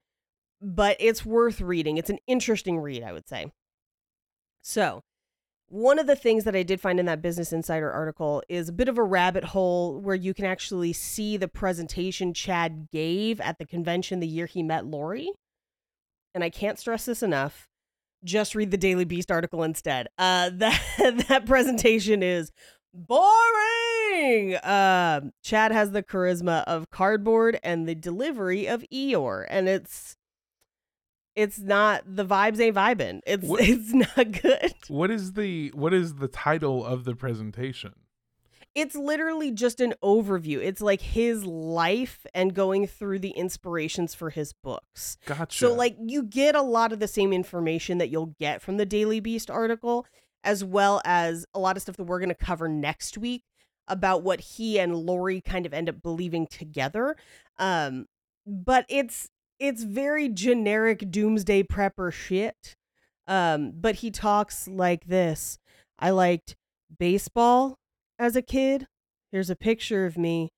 but 0.63 0.97
it's 1.01 1.27
worth 1.27 1.61
reading. 1.61 1.97
It's 1.97 2.09
an 2.09 2.21
interesting 2.29 2.79
read, 2.79 3.03
I 3.03 3.13
would 3.13 3.27
say. 3.27 3.51
So, 4.63 5.03
one 5.67 5.99
of 5.99 6.07
the 6.07 6.15
things 6.15 6.45
that 6.45 6.55
I 6.55 6.63
did 6.63 6.81
find 6.81 7.01
in 7.01 7.07
that 7.07 7.21
Business 7.21 7.53
Insider 7.53 7.91
article 7.91 8.45
is 8.49 8.69
a 8.69 8.73
bit 8.73 8.89
of 8.89 8.97
a 8.97 9.03
rabbit 9.03 9.43
hole 9.43 9.99
where 9.99 10.15
you 10.15 10.35
can 10.35 10.45
actually 10.45 10.93
see 10.93 11.37
the 11.37 11.49
presentation 11.49 12.33
Chad 12.33 12.89
gave 12.93 13.41
at 13.41 13.59
the 13.59 13.67
convention 13.67 14.21
the 14.21 14.29
year 14.29 14.47
he 14.47 14.63
met 14.63 14.87
Lori. 14.87 15.33
And 16.33 16.45
I 16.45 16.51
can't 16.51 16.79
stress 16.79 17.07
this 17.07 17.25
enough. 17.25 17.68
Just 18.25 18.55
read 18.55 18.71
the 18.71 18.77
Daily 18.77 19.05
Beast 19.05 19.31
article 19.31 19.63
instead. 19.63 20.09
Uh, 20.19 20.51
that 20.55 21.25
that 21.29 21.47
presentation 21.47 22.23
is 22.23 22.51
boring. 22.93 24.57
Uh, 24.57 25.21
Chad 25.43 25.73
has 25.73 25.93
the 25.93 26.03
charisma 26.03 26.65
of 26.65 26.91
cardboard 26.91 27.59
and 27.63 27.89
the 27.89 27.95
delivery 27.95 28.67
of 28.67 28.85
Eeyore, 28.93 29.47
and 29.49 29.69
it's 29.69 30.17
it's 31.37 31.59
not 31.61 32.03
the 32.05 32.25
vibes 32.27 32.59
ain't 32.61 32.75
vibing. 32.77 33.21
It's 33.27 33.45
What- 33.47 33.61
it's 33.63 33.93
not 33.93 34.33
good. 34.43 34.73
What 34.89 35.11
is 35.11 35.35
the 35.35 35.69
what 35.75 35.95
is 35.95 36.15
the 36.17 36.29
title 36.29 36.85
of 36.85 37.05
the 37.05 37.15
presentation? 37.15 37.93
It's 38.75 38.95
literally 38.95 39.51
just 39.51 39.81
an 39.81 39.95
overview. 40.03 40.59
It's 40.59 40.81
like 40.81 41.01
his 41.01 41.45
life 41.45 42.25
and 42.35 42.55
going 42.55 42.87
through 42.87 43.19
the 43.19 43.31
inspirations 43.31 44.15
for 44.15 44.31
his 44.31 44.53
books. 44.53 45.17
Gotcha. 45.27 45.59
So 45.59 45.75
like 45.75 45.97
you 46.01 46.23
get 46.23 46.55
a 46.55 46.63
lot 46.63 46.93
of 46.93 47.01
the 47.01 47.09
same 47.09 47.33
information 47.33 47.99
that 47.99 48.11
you'll 48.11 48.35
get 48.39 48.63
from 48.63 48.77
the 48.77 48.87
Daily 48.87 49.21
Beast 49.21 49.51
article 49.51 50.07
as 50.45 50.63
well 50.63 51.03
as 51.05 51.45
a 51.55 51.59
lot 51.59 51.77
of 51.77 51.83
stuff 51.83 51.97
that 51.97 52.05
we're 52.05 52.21
going 52.21 52.29
to 52.29 52.35
cover 52.35 52.69
next 52.69 53.19
week 53.19 53.43
about 53.89 54.23
what 54.23 54.41
he 54.41 54.79
and 54.79 54.95
Lori 54.95 55.41
kind 55.41 55.67
of 55.67 55.75
end 55.75 55.89
up 55.89 56.03
believing 56.03 56.47
together. 56.47 57.17
Um 57.59 58.07
but 58.47 58.85
it's 58.89 59.29
it's 59.59 59.83
very 59.83 60.29
generic 60.29 61.11
doomsday 61.11 61.63
prepper 61.65 62.13
shit. 62.13 62.77
Um 63.27 63.73
but 63.75 63.97
he 63.97 64.11
talks 64.11 64.69
like 64.69 65.07
this. 65.07 65.59
I 65.99 66.11
liked 66.11 66.55
baseball 66.99 67.79
as 68.19 68.37
a 68.37 68.43
kid. 68.43 68.87
Here's 69.33 69.51
a 69.51 69.57
picture 69.57 70.07
of 70.07 70.17
me 70.17 70.51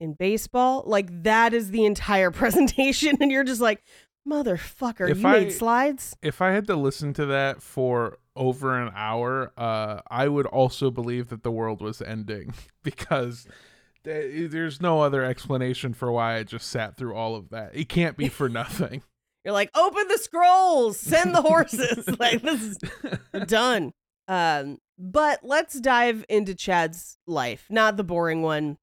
in 0.00 0.14
baseball. 0.14 0.82
Like 0.86 1.22
that 1.22 1.54
is 1.54 1.70
the 1.70 1.84
entire 1.84 2.30
presentation 2.32 3.16
and 3.20 3.30
you're 3.30 3.44
just 3.44 3.60
like 3.60 3.82
motherfucker, 4.28 5.08
If 5.10 5.20
you 5.20 5.28
I- 5.28 5.40
made 5.40 5.52
slides? 5.52 6.16
if 6.22 6.40
I 6.42 6.50
had 6.52 6.66
to 6.68 6.76
listen 6.76 7.12
to 7.14 7.26
that 7.26 7.62
for 7.62 8.18
over 8.34 8.78
an 8.80 8.92
hour, 8.94 9.52
uh, 9.56 10.00
I 10.10 10.28
would 10.28 10.46
also 10.46 10.90
believe 10.90 11.28
that 11.28 11.42
the 11.42 11.50
world 11.50 11.80
was 11.80 12.00
ending 12.00 12.54
because 12.82 13.46
th- 14.04 14.50
there's 14.50 14.80
no 14.80 15.00
other 15.00 15.22
explanation 15.24 15.92
for 15.94 16.10
why 16.10 16.36
I 16.36 16.42
just 16.44 16.68
sat 16.68 16.96
through 16.96 17.14
all 17.14 17.34
of 17.36 17.50
that. 17.50 17.70
It 17.74 17.88
can't 17.88 18.16
be 18.16 18.28
for 18.28 18.48
nothing. 18.48 19.02
You're 19.44 19.52
like, 19.52 19.70
open 19.76 20.06
the 20.08 20.18
scrolls, 20.18 20.98
send 21.00 21.34
the 21.34 21.42
horses. 21.42 22.08
like 22.20 22.42
this 22.42 22.62
is 22.62 22.78
done. 23.48 23.92
Um, 24.28 24.78
but 25.02 25.40
let's 25.42 25.80
dive 25.80 26.24
into 26.28 26.54
Chad's 26.54 27.18
life, 27.26 27.66
not 27.68 27.96
the 27.96 28.04
boring 28.04 28.40
one, 28.42 28.78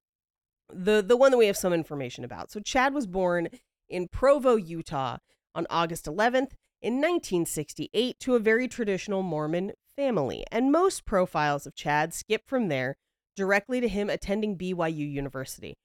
the 0.71 1.01
the 1.01 1.15
one 1.15 1.31
that 1.31 1.37
we 1.37 1.47
have 1.47 1.55
some 1.55 1.71
information 1.71 2.25
about. 2.25 2.51
So 2.51 2.59
Chad 2.59 2.93
was 2.93 3.07
born 3.07 3.47
in 3.87 4.09
Provo, 4.09 4.57
Utah, 4.57 5.17
on 5.55 5.65
August 5.69 6.05
11th 6.05 6.51
in 6.81 6.95
1968 6.95 8.19
to 8.19 8.35
a 8.35 8.39
very 8.39 8.67
traditional 8.67 9.23
Mormon 9.23 9.71
family, 9.95 10.43
and 10.51 10.73
most 10.73 11.05
profiles 11.05 11.65
of 11.65 11.73
Chad 11.73 12.13
skip 12.13 12.43
from 12.45 12.67
there 12.67 12.97
directly 13.37 13.79
to 13.79 13.87
him 13.87 14.09
attending 14.09 14.57
BYU 14.57 15.09
University. 15.09 15.77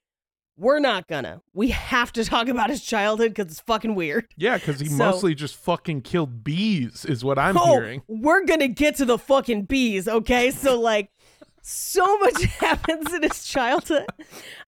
We're 0.56 0.78
not 0.78 1.08
gonna. 1.08 1.40
We 1.52 1.68
have 1.70 2.12
to 2.12 2.24
talk 2.24 2.48
about 2.48 2.70
his 2.70 2.80
childhood 2.82 3.34
because 3.34 3.50
it's 3.50 3.60
fucking 3.60 3.94
weird. 3.94 4.26
yeah, 4.36 4.56
because 4.56 4.78
he 4.80 4.88
So- 4.88 4.96
mostly 4.96 5.34
just 5.34 5.56
fucking 5.56 6.02
killed 6.02 6.44
bees, 6.44 7.04
is 7.04 7.24
what 7.24 7.38
I'm 7.38 7.56
oh, 7.58 7.72
hearing. 7.72 8.02
We're 8.06 8.44
gonna 8.44 8.68
get 8.68 8.96
to 8.96 9.04
the 9.04 9.18
fucking 9.18 9.64
bees, 9.64 10.06
okay? 10.06 10.50
So 10.50 10.80
like 10.80 11.10
so 11.66 12.18
much 12.18 12.44
happens 12.44 13.12
in 13.12 13.22
his 13.22 13.44
childhood. 13.44 14.06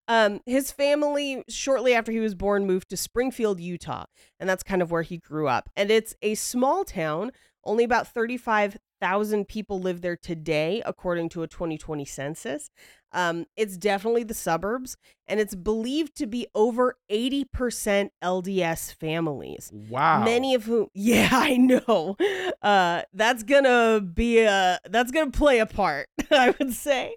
Um, 0.08 0.40
his 0.46 0.72
family, 0.72 1.44
shortly 1.48 1.94
after 1.94 2.10
he 2.10 2.20
was 2.20 2.34
born, 2.34 2.66
moved 2.66 2.88
to 2.90 2.96
Springville, 2.96 3.60
Utah, 3.60 4.06
and 4.40 4.48
that's 4.48 4.62
kind 4.62 4.80
of 4.82 4.90
where 4.90 5.02
he 5.02 5.18
grew 5.18 5.46
up. 5.46 5.68
And 5.76 5.90
it's 5.90 6.14
a 6.22 6.34
small 6.36 6.84
town. 6.84 7.32
Only 7.66 7.84
about 7.84 8.06
35,000 8.08 9.48
people 9.48 9.80
live 9.80 10.00
there 10.00 10.16
today, 10.16 10.82
according 10.86 11.28
to 11.30 11.42
a 11.42 11.48
2020 11.48 12.04
census. 12.04 12.70
Um, 13.12 13.46
it's 13.56 13.76
definitely 13.76 14.24
the 14.24 14.34
suburbs, 14.34 14.96
and 15.26 15.40
it's 15.40 15.54
believed 15.54 16.16
to 16.16 16.26
be 16.26 16.46
over 16.54 16.96
80% 17.10 18.10
LDS 18.22 18.94
families. 18.94 19.70
Wow. 19.72 20.22
Many 20.22 20.54
of 20.54 20.64
whom, 20.64 20.88
yeah, 20.94 21.30
I 21.32 21.56
know. 21.56 22.16
Uh, 22.62 23.02
that's 23.12 23.42
gonna 23.42 24.00
be 24.00 24.40
a 24.40 24.78
that's 24.88 25.10
gonna 25.10 25.30
play 25.30 25.58
a 25.58 25.66
part, 25.66 26.08
I 26.30 26.54
would 26.58 26.72
say. 26.72 27.16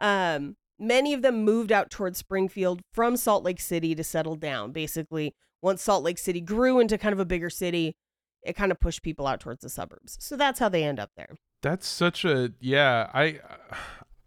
Um, 0.00 0.56
many 0.78 1.12
of 1.12 1.22
them 1.22 1.44
moved 1.44 1.72
out 1.72 1.90
towards 1.90 2.18
Springville 2.18 2.78
from 2.92 3.16
Salt 3.16 3.44
Lake 3.44 3.60
City 3.60 3.94
to 3.94 4.04
settle 4.04 4.36
down. 4.36 4.72
Basically, 4.72 5.34
once 5.60 5.82
Salt 5.82 6.04
Lake 6.04 6.18
City 6.18 6.40
grew 6.40 6.78
into 6.78 6.98
kind 6.98 7.12
of 7.12 7.20
a 7.20 7.24
bigger 7.24 7.50
city, 7.50 7.96
it 8.42 8.54
kind 8.54 8.72
of 8.72 8.80
pushed 8.80 9.02
people 9.02 9.26
out 9.26 9.40
towards 9.40 9.62
the 9.62 9.68
suburbs. 9.68 10.16
So 10.20 10.36
that's 10.36 10.58
how 10.58 10.68
they 10.68 10.84
end 10.84 10.98
up 10.98 11.10
there. 11.16 11.36
That's 11.62 11.86
such 11.86 12.24
a 12.24 12.52
yeah. 12.60 13.10
I 13.14 13.40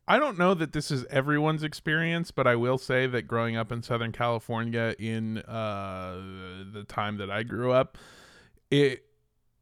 I 0.08 0.20
don't 0.20 0.38
know 0.38 0.54
that 0.54 0.72
this 0.72 0.92
is 0.92 1.06
everyone's 1.10 1.64
experience, 1.64 2.32
but 2.32 2.48
I 2.48 2.56
will 2.56 2.78
say 2.78 3.08
that 3.08 3.24
growing 3.24 3.58
up 3.58 3.72
in 3.72 3.82
Southern 3.82 4.12
California 4.12 4.96
in 5.00 5.40
uh, 5.40 6.16
the 6.72 6.86
time 6.88 7.18
that 7.18 7.32
I 7.32 7.44
grew 7.44 7.72
up, 7.72 7.98
it 8.70 9.04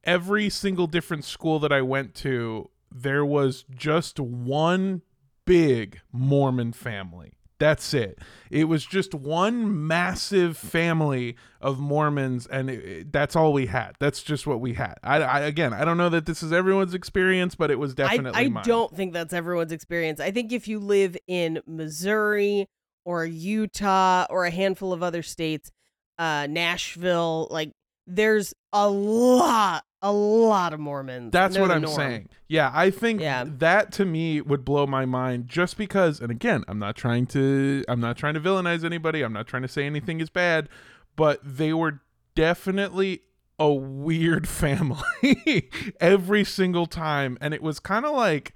every 0.03 0.49
single 0.49 0.87
different 0.87 1.23
school 1.23 1.59
that 1.59 1.71
I 1.71 1.81
went 1.81 2.13
to, 2.15 2.69
there 2.91 3.25
was 3.25 3.63
just 3.73 4.19
one 4.19 5.01
big 5.45 6.01
Mormon 6.11 6.73
family. 6.73 7.33
That's 7.63 7.93
it. 7.93 8.19
It 8.51 8.65
was 8.65 8.85
just 8.85 9.13
one 9.15 9.87
massive 9.87 10.57
family 10.57 11.37
of 11.61 11.79
Mormons, 11.79 12.45
and 12.45 12.69
it, 12.69 12.85
it- 12.85 13.11
that's 13.13 13.37
all 13.37 13.53
we 13.53 13.67
had. 13.67 13.93
That's 13.99 14.21
just 14.21 14.45
what 14.45 14.59
we 14.59 14.73
had. 14.73 14.95
I, 15.01 15.21
I 15.21 15.39
again, 15.41 15.73
I 15.73 15.85
don't 15.85 15.97
know 15.97 16.09
that 16.09 16.25
this 16.25 16.43
is 16.43 16.51
everyone's 16.51 16.93
experience, 16.93 17.55
but 17.55 17.71
it 17.71 17.79
was 17.79 17.93
I, 17.93 17.95
definitely 17.95 18.45
I 18.45 18.49
mine. 18.49 18.63
don't 18.65 18.93
think 18.93 19.13
that's 19.13 19.31
everyone's 19.33 19.71
experience. 19.71 20.19
I 20.19 20.31
think 20.31 20.51
if 20.51 20.67
you 20.67 20.79
live 20.79 21.15
in 21.27 21.61
Missouri 21.65 22.67
or 23.05 23.25
Utah 23.25 24.25
or 24.29 24.45
a 24.45 24.51
handful 24.51 24.91
of 24.91 25.01
other 25.01 25.23
states, 25.23 25.71
uh, 26.19 26.47
Nashville, 26.49 27.47
like 27.49 27.71
there's 28.07 28.53
a 28.73 28.89
lot, 28.89 29.85
a 30.01 30.11
lot 30.11 30.73
of 30.73 30.79
Mormons. 30.79 31.31
That's 31.31 31.57
what 31.57 31.71
I'm 31.71 31.83
norm. 31.83 31.95
saying. 31.95 32.29
Yeah, 32.47 32.71
I 32.73 32.89
think 32.89 33.21
Yeah. 33.21 33.45
that 33.47 33.91
to 33.93 34.05
me 34.05 34.41
would 34.41 34.65
blow 34.65 34.85
my 34.85 35.05
mind 35.05 35.47
just 35.47 35.77
because 35.77 36.19
and 36.19 36.29
again, 36.31 36.63
I'm 36.67 36.79
not 36.79 36.95
trying 36.95 37.25
to 37.27 37.83
I'm 37.87 37.99
not 37.99 38.17
trying 38.17 38.33
to 38.33 38.39
villainize 38.41 38.83
anybody. 38.83 39.21
I'm 39.21 39.33
not 39.33 39.47
trying 39.47 39.61
to 39.63 39.67
say 39.67 39.85
anything 39.85 40.19
is 40.21 40.29
bad, 40.29 40.69
but 41.15 41.39
they 41.43 41.73
were 41.73 42.01
definitely 42.35 43.21
a 43.59 43.71
weird 43.73 44.47
family 44.47 45.69
every 46.01 46.43
single 46.43 46.85
time 46.87 47.37
and 47.39 47.53
it 47.53 47.61
was 47.61 47.79
kind 47.79 48.05
of 48.05 48.15
like 48.15 48.53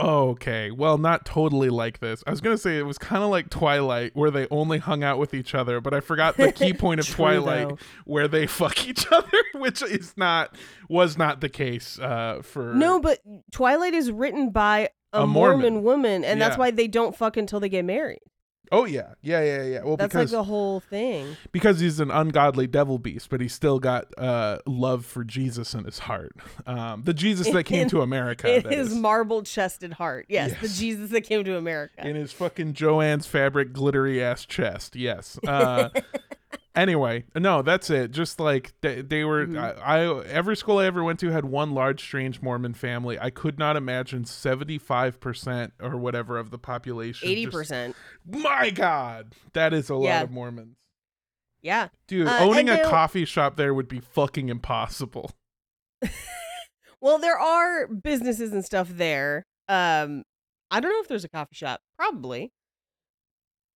okay. 0.00 0.70
Well, 0.70 0.98
not 0.98 1.24
totally 1.24 1.68
like 1.68 2.00
this. 2.00 2.22
I 2.26 2.30
was 2.30 2.40
going 2.40 2.54
to 2.56 2.60
say 2.60 2.78
it 2.78 2.86
was 2.86 2.98
kind 2.98 3.22
of 3.22 3.30
like 3.30 3.50
Twilight 3.50 4.12
where 4.14 4.30
they 4.30 4.46
only 4.50 4.78
hung 4.78 5.04
out 5.04 5.18
with 5.18 5.34
each 5.34 5.54
other, 5.54 5.80
but 5.80 5.94
I 5.94 6.00
forgot 6.00 6.36
the 6.36 6.52
key 6.52 6.72
point 6.74 7.00
of 7.00 7.08
Twilight 7.08 7.68
though. 7.68 7.78
where 8.04 8.28
they 8.28 8.46
fuck 8.48 8.86
each 8.86 9.06
other, 9.10 9.28
which 9.54 9.82
is 9.82 10.14
not 10.16 10.56
was 10.88 11.16
not 11.16 11.40
the 11.40 11.48
case 11.48 11.98
uh 11.98 12.40
for 12.42 12.74
No, 12.74 13.00
but 13.00 13.20
Twilight 13.52 13.94
is 13.94 14.10
written 14.10 14.50
by 14.50 14.90
a, 15.12 15.22
A 15.22 15.26
Mormon. 15.26 15.60
Mormon. 15.60 15.82
woman, 15.84 16.24
and 16.24 16.40
that's 16.40 16.58
why 16.58 16.70
they 16.72 16.88
don't 16.88 17.16
fuck 17.16 17.36
until 17.36 17.60
they 17.60 17.68
get 17.68 17.84
married. 17.84 18.20
Oh 18.72 18.84
yeah. 18.86 19.14
Yeah, 19.22 19.42
yeah, 19.44 19.62
yeah. 19.62 19.82
Well, 19.84 19.96
That's 19.96 20.14
like 20.14 20.22
because 20.22 20.30
the 20.32 20.42
whole 20.44 20.80
thing. 20.80 21.36
because 21.52 21.80
he's 21.80 22.00
an 22.00 22.10
ungodly 22.10 22.66
devil 22.66 22.98
beast, 22.98 23.28
but 23.30 23.40
he's 23.40 23.52
still 23.52 23.78
got 23.78 24.06
uh 24.18 24.58
love 24.66 25.04
for 25.06 25.22
Jesus 25.24 25.74
in 25.74 25.84
his 25.84 26.00
heart. 26.00 26.34
Um 26.66 27.02
the 27.04 27.14
Jesus 27.14 27.48
that 27.50 27.64
came 27.64 27.82
In- 27.82 27.88
to 27.90 28.00
America 28.00 28.56
In 28.56 28.64
his 28.70 28.92
is. 28.92 28.94
marble 28.98 29.42
chested 29.42 29.92
heart. 29.94 30.26
Yes, 30.28 30.54
the 30.60 30.68
Jesus 30.68 31.10
that 31.10 31.22
came 31.22 31.44
to 31.44 31.56
America. 31.56 32.06
in 32.06 32.16
his 32.16 32.32
fucking 32.32 32.74
Joann's 32.74 33.26
fabric 33.26 33.72
glittery 33.72 34.22
ass 34.22 34.44
chest. 34.44 34.96
Yes. 34.96 35.38
Uh 35.46 35.90
Anyway, 36.76 37.24
no, 37.36 37.62
that's 37.62 37.88
it. 37.90 38.10
Just 38.10 38.40
like 38.40 38.72
they, 38.80 39.00
they 39.00 39.22
were, 39.24 39.46
Mhm. 39.46 39.78
I, 39.80 40.02
I 40.04 40.24
every 40.26 40.56
school 40.56 40.78
I 40.78 40.86
ever 40.86 41.04
went 41.04 41.20
to 41.20 41.30
had 41.30 41.44
one 41.44 41.72
large 41.72 42.00
strange 42.02 42.42
Mormon 42.42 42.74
family. 42.74 43.18
I 43.18 43.30
could 43.30 43.58
not 43.58 43.76
imagine 43.76 44.24
seventy 44.24 44.78
five 44.78 45.20
percent 45.20 45.72
or 45.80 45.96
whatever 45.96 46.36
of 46.36 46.50
the 46.50 46.58
population. 46.58 47.28
Eighty 47.28 47.46
percent. 47.46 47.94
My 48.26 48.70
God, 48.70 49.34
that 49.52 49.72
is 49.72 49.88
a 49.88 49.94
Yeah. 49.94 50.16
lot 50.16 50.24
of 50.24 50.30
Mormons, 50.32 50.76
Yeah. 51.62 51.88
dude. 52.08 52.26
Uh, 52.26 52.38
owning 52.40 52.68
a 52.68 52.82
coffee 52.84 53.24
shop 53.24 53.56
there 53.56 53.72
would 53.72 53.86
be 53.88 54.00
fucking 54.00 54.48
impossible. 54.48 55.30
Well, 57.00 57.18
there 57.18 57.38
are 57.38 57.86
businesses 57.86 58.52
and 58.54 58.64
stuff 58.64 58.88
there. 58.88 59.44
Um, 59.68 60.22
I 60.70 60.80
don't 60.80 60.90
know 60.90 61.00
if 61.00 61.08
there's 61.08 61.24
a 61.24 61.28
coffee 61.28 61.54
shop. 61.54 61.80
Probably. 61.98 62.50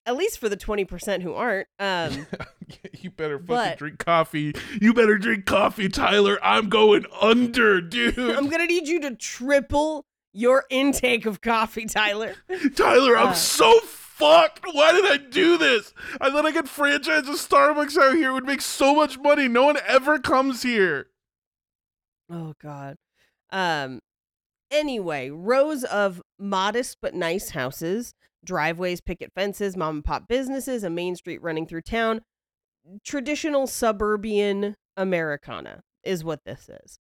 At 0.09 0.17
least 0.17 0.39
for 0.39 0.49
the 0.49 0.57
twenty 0.57 0.85
percent 0.87 1.23
who 1.23 1.35
aren't. 1.35 1.69
Um, 1.79 2.27
you 3.01 3.11
better 3.11 3.39
fucking 3.39 3.47
But- 3.55 3.79
drink 3.79 3.99
coffee. 3.99 4.55
You 4.81 4.95
better 4.95 5.19
drink 5.19 5.45
coffee, 5.45 5.89
Tyler. 5.91 6.39
I'm 6.43 6.69
going 6.71 7.05
under, 7.21 7.81
dude. 7.83 8.19
I'm 8.19 8.49
gonna 8.49 8.67
need 8.67 8.89
you 8.89 9.01
to 9.03 9.15
triple 9.15 10.07
your 10.33 10.65
intake 10.71 11.27
of 11.27 11.41
coffee, 11.43 11.85
Tyler. 11.87 12.35
Tyler, 12.77 13.17
I'm 13.19 13.29
Uh. 13.29 13.33
so 13.35 13.79
fucked. 13.81 14.61
Why 14.73 14.93
did 14.93 15.05
I 15.05 15.17
do 15.19 15.59
this? 15.59 15.93
I 16.21 16.31
thought 16.31 16.47
I 16.47 16.53
could 16.53 16.69
franchise 16.69 17.29
a 17.29 17.33
Starbucks 17.33 17.97
out 17.99 18.15
here. 18.15 18.31
It 18.31 18.33
would 18.33 18.47
make 18.47 18.63
so 18.63 18.95
much 18.95 19.19
money. 19.19 19.47
No 19.47 19.67
one 19.67 19.77
ever 19.87 20.19
comes 20.19 20.63
here. 20.63 21.09
Oh 22.31 22.55
God. 22.63 22.97
Um. 23.51 24.01
Anyway, 24.71 25.31
rows 25.31 25.83
of 25.85 26.21
modest 26.39 26.99
but 27.01 27.15
nice 27.15 27.51
houses, 27.51 28.13
driveways, 28.49 29.01
picket 29.03 29.31
fences, 29.35 29.77
mom 29.77 29.97
and 29.97 30.05
pop 30.05 30.27
businesses, 30.27 30.83
a 30.83 30.91
main 30.91 31.15
street 31.15 31.43
running 31.43 31.67
through 31.67 31.83
town. 31.83 32.23
Traditional 33.05 33.67
suburban 33.67 34.75
Americana 34.97 35.83
is 36.03 36.25
what 36.25 36.45
this 36.45 36.71
is. 36.83 36.99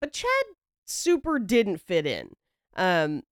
But 0.00 0.12
Chad 0.12 0.28
super 0.84 1.38
didn't 1.38 1.78
fit 1.78 2.04
in. 2.04 2.30
Um, 2.76 3.22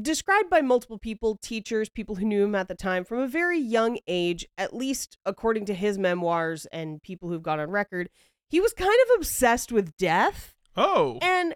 described 0.00 0.48
by 0.48 0.60
multiple 0.60 0.98
people, 0.98 1.36
teachers, 1.42 1.88
people 1.88 2.14
who 2.14 2.24
knew 2.24 2.44
him 2.44 2.54
at 2.54 2.68
the 2.68 2.74
time, 2.76 3.04
from 3.04 3.18
a 3.18 3.28
very 3.28 3.58
young 3.58 3.98
age, 4.06 4.46
at 4.56 4.74
least 4.74 5.18
according 5.26 5.66
to 5.66 5.74
his 5.74 5.98
memoirs 5.98 6.66
and 6.66 7.02
people 7.02 7.28
who've 7.28 7.42
gone 7.42 7.60
on 7.60 7.70
record, 7.70 8.08
he 8.48 8.60
was 8.60 8.72
kind 8.72 8.88
of 8.88 9.18
obsessed 9.18 9.72
with 9.72 9.96
death. 9.96 10.54
Oh. 10.76 11.18
And 11.20 11.54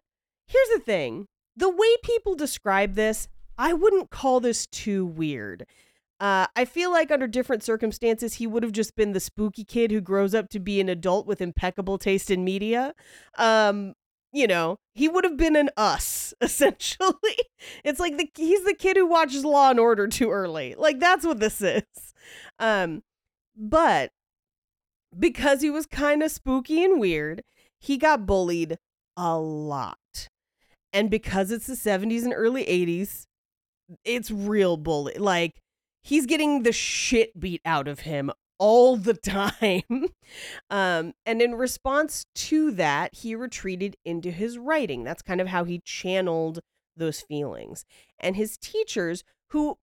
here's 0.49 0.69
the 0.71 0.81
thing 0.81 1.29
the 1.57 1.71
way 1.71 1.97
people 2.03 2.35
describe 2.35 2.95
this, 2.95 3.29
I 3.61 3.75
wouldn't 3.75 4.09
call 4.09 4.41
this 4.41 4.67
too 4.67 5.05
weird. 5.05 5.67
Uh, 6.19 6.47
I 6.57 6.65
feel 6.65 6.91
like 6.91 7.11
under 7.11 7.27
different 7.27 7.63
circumstances, 7.63 8.35
he 8.35 8.47
would 8.47 8.63
have 8.63 8.73
just 8.73 8.97
been 8.97 9.13
the 9.13 9.21
spooky 9.21 9.65
kid 9.65 9.91
who 9.91 10.01
grows 10.01 10.35
up 10.35 10.49
to 10.51 10.59
be 10.59 10.81
an 10.81 10.89
adult 10.89 11.27
with 11.27 11.43
impeccable 11.43 11.99
taste 11.99 12.31
in 12.31 12.43
media. 12.43 12.95
Um, 13.37 13.93
you 14.33 14.47
know, 14.47 14.79
he 14.95 15.09
would 15.09 15.25
have 15.25 15.37
been 15.37 15.57
an 15.57 15.69
us 15.77 16.33
essentially. 16.41 17.37
It's 17.85 18.01
like 18.01 18.17
the 18.17 18.31
he's 18.35 18.65
the 18.65 18.75
kid 18.75 18.97
who 18.97 19.07
watches 19.07 19.45
Law 19.45 19.71
and 19.71 19.79
Order 19.79 20.09
too 20.09 20.31
early. 20.31 20.75
Like 20.77 20.99
that's 20.99 21.27
what 21.27 21.41
this 21.41 21.61
is. 21.61 21.85
Um, 22.59 23.03
but 23.55 24.11
because 25.19 25.61
he 25.61 25.69
was 25.69 25.85
kind 25.85 26.23
of 26.23 26.31
spooky 26.31 26.83
and 26.83 26.99
weird, 26.99 27.43
he 27.79 27.99
got 27.99 28.25
bullied 28.25 28.79
a 29.19 29.37
lot. 29.39 29.99
And 30.95 31.11
because 31.11 31.51
it's 31.51 31.67
the 31.67 31.75
70s 31.75 32.25
and 32.25 32.33
early 32.35 32.65
80s, 32.65 33.27
it's 34.05 34.31
real 34.31 34.77
bully. 34.77 35.15
Like 35.15 35.61
he's 36.03 36.27
getting 36.27 36.63
the 36.63 36.73
shit 36.73 37.39
beat 37.39 37.61
out 37.65 37.89
of 37.89 38.01
him 38.01 38.31
all 38.59 38.97
the 38.97 39.15
time. 39.15 40.07
um, 40.71 41.13
and 41.27 41.43
in 41.43 41.55
response 41.55 42.27
to 42.35 42.71
that, 42.73 43.15
he 43.15 43.35
retreated 43.35 43.97
into 44.05 44.31
his 44.31 44.59
writing. 44.59 45.05
That's 45.05 45.23
kind 45.23 45.41
of 45.41 45.49
how 45.49 45.65
he 45.65 45.81
channeled 45.85 46.61
those 46.97 47.21
feelings. 47.21 47.85
And 48.19 48.37
his 48.37 48.57
teachers, 48.57 49.25
who 49.49 49.79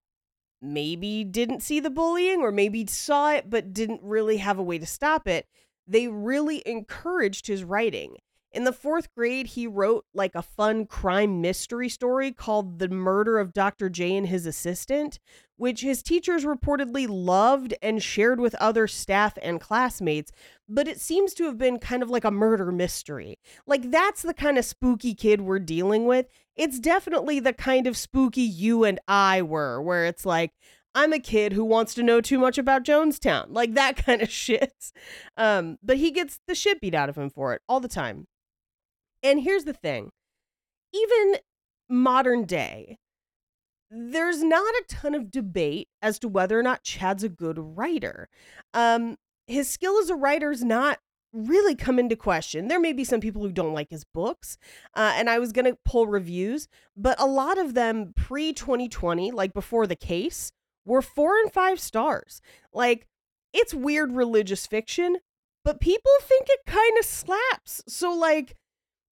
maybe 0.61 1.23
didn't 1.23 1.61
see 1.61 1.79
the 1.79 1.89
bullying 1.89 2.41
or 2.41 2.51
maybe 2.51 2.85
saw 2.87 3.31
it 3.31 3.49
but 3.49 3.73
didn't 3.73 4.01
really 4.01 4.37
have 4.37 4.57
a 4.57 4.63
way 4.63 4.77
to 4.79 4.85
stop 4.85 5.27
it, 5.27 5.47
they 5.87 6.07
really 6.07 6.63
encouraged 6.65 7.47
his 7.47 7.63
writing. 7.63 8.17
In 8.51 8.63
the 8.63 8.73
fourth 8.73 9.13
grade, 9.13 9.47
he 9.47 9.67
wrote 9.67 10.05
like 10.13 10.33
a 10.33 10.41
fun 10.41 10.85
crime 10.85 11.41
mystery 11.41 11.89
story 11.89 12.31
called 12.31 12.79
The 12.79 12.87
Murder 12.87 13.39
of 13.39 13.53
Dr. 13.53 13.89
J 13.89 14.15
and 14.15 14.27
His 14.27 14.45
Assistant, 14.45 15.19
which 15.57 15.81
his 15.81 16.01
teachers 16.01 16.45
reportedly 16.45 17.07
loved 17.09 17.73
and 17.81 18.01
shared 18.01 18.39
with 18.39 18.55
other 18.55 18.87
staff 18.87 19.37
and 19.41 19.59
classmates, 19.59 20.31
but 20.69 20.87
it 20.87 20.99
seems 20.99 21.33
to 21.33 21.45
have 21.45 21.57
been 21.57 21.77
kind 21.77 22.01
of 22.01 22.09
like 22.09 22.23
a 22.23 22.31
murder 22.31 22.71
mystery. 22.71 23.37
Like, 23.65 23.91
that's 23.91 24.21
the 24.21 24.33
kind 24.33 24.57
of 24.57 24.65
spooky 24.65 25.13
kid 25.13 25.41
we're 25.41 25.59
dealing 25.59 26.05
with. 26.05 26.27
It's 26.55 26.79
definitely 26.79 27.39
the 27.39 27.53
kind 27.53 27.85
of 27.85 27.97
spooky 27.97 28.41
you 28.41 28.83
and 28.83 28.99
I 29.07 29.41
were, 29.41 29.81
where 29.81 30.05
it's 30.05 30.25
like, 30.25 30.53
I'm 30.95 31.13
a 31.13 31.19
kid 31.19 31.53
who 31.53 31.65
wants 31.65 31.93
to 31.95 32.03
know 32.03 32.21
too 32.21 32.39
much 32.39 32.57
about 32.57 32.83
Jonestown, 32.83 33.47
like 33.49 33.73
that 33.73 33.97
kind 34.05 34.21
of 34.21 34.31
shit. 34.31 34.91
Um, 35.35 35.77
but 35.83 35.97
he 35.97 36.11
gets 36.11 36.39
the 36.47 36.55
shit 36.55 36.81
beat 36.81 36.95
out 36.95 37.09
of 37.09 37.17
him 37.17 37.29
for 37.29 37.53
it 37.53 37.61
all 37.67 37.79
the 37.79 37.87
time. 37.87 38.27
And 39.23 39.41
here's 39.41 39.63
the 39.63 39.73
thing 39.73 40.11
even 40.93 41.37
modern 41.89 42.45
day, 42.45 42.97
there's 43.89 44.43
not 44.43 44.73
a 44.75 44.83
ton 44.87 45.15
of 45.15 45.31
debate 45.31 45.87
as 46.01 46.19
to 46.19 46.27
whether 46.27 46.59
or 46.59 46.63
not 46.63 46.83
Chad's 46.83 47.23
a 47.23 47.29
good 47.29 47.57
writer. 47.57 48.29
Um, 48.73 49.17
his 49.47 49.69
skill 49.69 49.97
as 49.99 50.09
a 50.09 50.15
writer 50.15 50.51
is 50.51 50.63
not 50.63 50.99
really 51.33 51.75
come 51.75 51.99
into 51.99 52.15
question. 52.15 52.67
There 52.67 52.79
may 52.79 52.93
be 52.93 53.03
some 53.03 53.19
people 53.19 53.41
who 53.41 53.51
don't 53.51 53.73
like 53.73 53.89
his 53.89 54.03
books, 54.03 54.57
uh, 54.95 55.13
and 55.15 55.29
I 55.29 55.39
was 55.39 55.51
going 55.51 55.65
to 55.65 55.77
pull 55.85 56.07
reviews, 56.07 56.67
but 56.95 57.19
a 57.19 57.27
lot 57.27 57.57
of 57.57 57.73
them 57.73 58.13
pre 58.15 58.53
2020, 58.53 59.31
like 59.31 59.53
before 59.53 59.87
the 59.87 59.95
case, 59.95 60.51
were 60.85 61.01
four 61.01 61.37
and 61.37 61.51
five 61.51 61.79
stars. 61.79 62.41
Like, 62.73 63.07
it's 63.53 63.73
weird 63.73 64.13
religious 64.13 64.65
fiction, 64.65 65.17
but 65.63 65.79
people 65.79 66.11
think 66.21 66.47
it 66.49 66.59
kind 66.65 66.97
of 66.97 67.05
slaps. 67.05 67.83
So, 67.87 68.11
like, 68.13 68.55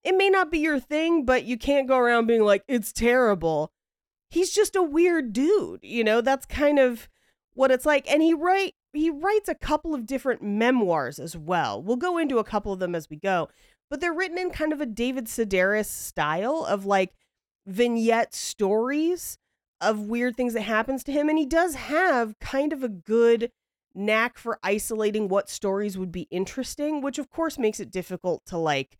it 0.06 0.16
may 0.16 0.30
not 0.30 0.52
be 0.52 0.60
your 0.60 0.80
thing, 0.80 1.26
but 1.26 1.46
you 1.46 1.58
can't 1.58 1.88
go 1.88 1.98
around 1.98 2.28
being 2.28 2.44
like, 2.44 2.64
it's 2.68 2.94
terrible. 2.94 3.72
He's 4.30 4.52
just 4.52 4.76
a 4.76 4.84
weird 4.84 5.34
dude, 5.34 5.80
you 5.82 6.04
know? 6.04 6.22
That's 6.22 6.46
kind 6.46 6.78
of 6.78 7.10
what 7.56 7.72
it's 7.72 7.88
like. 7.88 8.10
And 8.10 8.22
he 8.22 8.34
write 8.34 8.76
he 8.94 9.10
writes 9.10 9.50
a 9.50 9.56
couple 9.56 9.94
of 9.94 10.06
different 10.06 10.42
memoirs 10.42 11.20
as 11.20 11.36
well. 11.36 11.82
We'll 11.82 11.98
go 11.98 12.18
into 12.18 12.38
a 12.38 12.46
couple 12.46 12.72
of 12.72 12.80
them 12.80 12.96
as 12.96 13.10
we 13.10 13.18
go, 13.18 13.50
but 13.90 14.00
they're 14.00 14.14
written 14.14 14.38
in 14.38 14.52
kind 14.52 14.72
of 14.72 14.80
a 14.80 14.86
David 14.86 15.26
Sedaris 15.26 15.88
style 15.88 16.66
of 16.70 16.86
like 16.86 17.14
vignette 17.66 18.34
stories 18.34 19.38
of 19.82 20.00
weird 20.00 20.38
things 20.38 20.54
that 20.54 20.62
happens 20.62 21.04
to 21.04 21.12
him 21.12 21.28
and 21.28 21.38
he 21.38 21.46
does 21.46 21.76
have 21.76 22.40
kind 22.40 22.72
of 22.72 22.84
a 22.84 22.90
good 22.90 23.52
knack 23.94 24.38
for 24.38 24.60
isolating 24.64 25.28
what 25.28 25.50
stories 25.50 25.98
would 25.98 26.12
be 26.12 26.28
interesting, 26.32 27.02
which 27.02 27.18
of 27.18 27.30
course 27.30 27.58
makes 27.58 27.80
it 27.80 27.92
difficult 27.92 28.46
to 28.46 28.58
like 28.58 28.98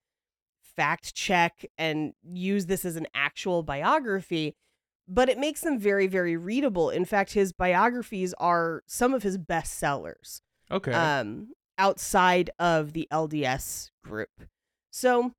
fact 0.76 1.14
check 1.16 1.66
and 1.78 2.14
use 2.24 2.66
this 2.66 2.86
as 2.86 2.96
an 2.96 3.08
actual 3.14 3.64
biography, 3.64 4.56
but 5.08 5.30
it 5.30 5.38
makes 5.38 5.62
them 5.62 5.80
very, 5.80 6.08
very 6.08 6.36
readable. 6.38 6.90
In 6.90 7.06
fact, 7.06 7.34
his 7.34 7.52
biographies 7.52 8.34
are 8.40 8.84
some 8.88 9.14
of 9.14 9.24
his 9.24 9.38
best 9.38 9.74
sellers 9.74 10.42
Okay. 10.72 10.92
um, 10.94 11.50
outside 11.78 12.50
of 12.60 12.94
the 12.94 13.08
LDS 13.12 13.92
group. 14.04 14.30
So, 14.92 15.34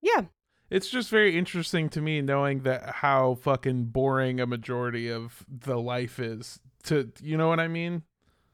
yeah, 0.00 0.22
it's 0.70 0.88
just 0.88 1.10
very 1.10 1.36
interesting 1.36 1.88
to 1.90 2.00
me 2.00 2.22
knowing 2.22 2.60
that 2.60 2.88
how 2.96 3.34
fucking 3.34 3.84
boring 3.86 4.40
a 4.40 4.46
majority 4.46 5.10
of 5.10 5.44
the 5.48 5.78
life 5.78 6.18
is. 6.18 6.60
To 6.84 7.12
you 7.20 7.36
know 7.36 7.48
what 7.48 7.60
I 7.60 7.68
mean? 7.68 8.02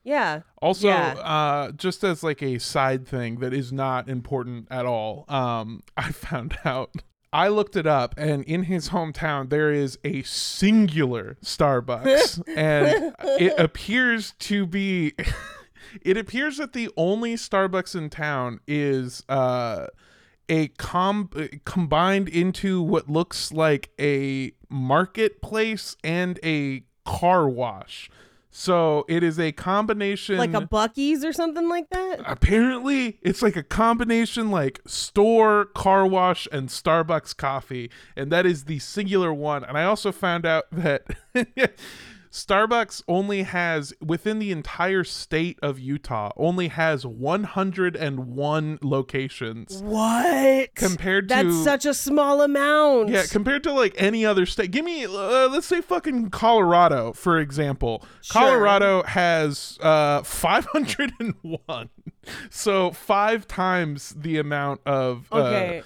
Yeah, 0.09 0.41
Also, 0.63 0.89
Yeah. 0.89 1.15
uh, 1.19 1.73
just 1.73 2.03
as 2.03 2.23
like 2.23 2.43
a 2.43 2.59
side 2.59 3.07
thing 3.07 3.41
that 3.41 3.53
is 3.53 3.73
not 3.73 4.09
important 4.09 4.67
at 4.71 4.87
all, 4.87 5.25
um, 5.29 5.83
I 5.97 6.11
found 6.13 6.57
out. 6.65 6.91
I 7.31 7.49
looked 7.49 7.77
it 7.77 7.87
up, 7.87 8.15
and 8.17 8.43
in 8.45 8.63
his 8.63 8.89
hometown, 8.89 9.51
there 9.51 9.71
is 9.71 9.99
a 10.03 10.23
singular 10.23 11.37
Starbucks, 11.45 12.43
and 12.57 13.15
it 13.39 13.53
appears 13.59 14.33
to 14.49 14.65
be. 14.67 15.13
it 16.03 16.17
appears 16.17 16.57
that 16.57 16.73
the 16.73 16.89
only 16.97 17.35
Starbucks 17.35 17.95
in 17.95 18.09
town 18.09 18.61
is 18.67 19.25
uh, 19.29 19.89
a 20.49 20.69
com 20.79 21.29
combined 21.67 22.31
into 22.31 22.81
what 22.81 23.11
looks 23.11 23.53
like 23.53 23.91
a 24.01 24.53
marketplace 24.71 25.97
and 26.03 26.41
a 26.43 26.83
car 27.05 27.47
wash. 27.47 28.11
So 28.51 29.05
it 29.09 29.23
is 29.23 29.39
a 29.39 29.53
combination 29.53 30.39
like 30.39 30.55
a 30.55 30.63
Buc-ee's 30.63 31.25
or 31.25 31.33
something 31.33 31.69
like 31.69 31.91
that. 31.91 32.21
apparently 32.27 33.19
it's 33.23 33.43
like 33.43 33.57
a 33.57 33.63
combination 33.63 34.51
like 34.51 34.81
store 34.87 35.67
car 35.67 36.07
wash 36.07 36.49
and 36.51 36.69
starbucks 36.69 37.37
coffee 37.37 37.91
and 38.17 38.33
that 38.33 38.47
is 38.47 38.65
the 38.65 38.79
singular 38.79 39.33
one 39.35 39.65
and 39.65 39.77
i 39.77 39.85
also 39.85 40.11
found 40.13 40.47
out 40.47 40.65
that 40.73 41.07
Starbucks 42.31 43.03
only 43.09 43.43
has 43.45 43.93
within 44.01 44.39
the 44.39 44.51
entire 44.53 45.05
state 45.05 45.59
of 45.63 45.79
Utah 45.79 46.31
only 46.37 46.69
has 46.69 47.07
101 47.07 48.79
locations 48.83 49.83
What? 49.83 50.75
compared 50.75 51.29
to 51.29 51.35
That's 51.35 51.65
such 51.65 51.87
a 51.87 51.95
small 51.95 52.43
amount. 52.43 53.09
yeah, 53.11 53.25
compared 53.31 53.63
to 53.65 53.73
like 53.73 53.95
any 53.97 54.25
other 54.27 54.47
state. 54.47 54.71
Give 54.71 54.85
me 54.85 55.05
uh, 55.05 55.49
let's 55.49 55.67
say 55.67 55.81
fucking 55.81 56.31
Colorado 56.31 57.13
for 57.13 57.39
example. 57.39 58.05
Sure. 58.21 58.41
Colorado 58.43 59.03
has 59.05 59.79
uh 59.81 60.23
501. 60.23 61.89
so 62.51 62.91
5 62.91 63.47
times 63.49 64.15
the 64.17 64.39
amount 64.39 64.81
of 64.87 65.27
uh, 65.33 65.37
okay. 65.37 65.83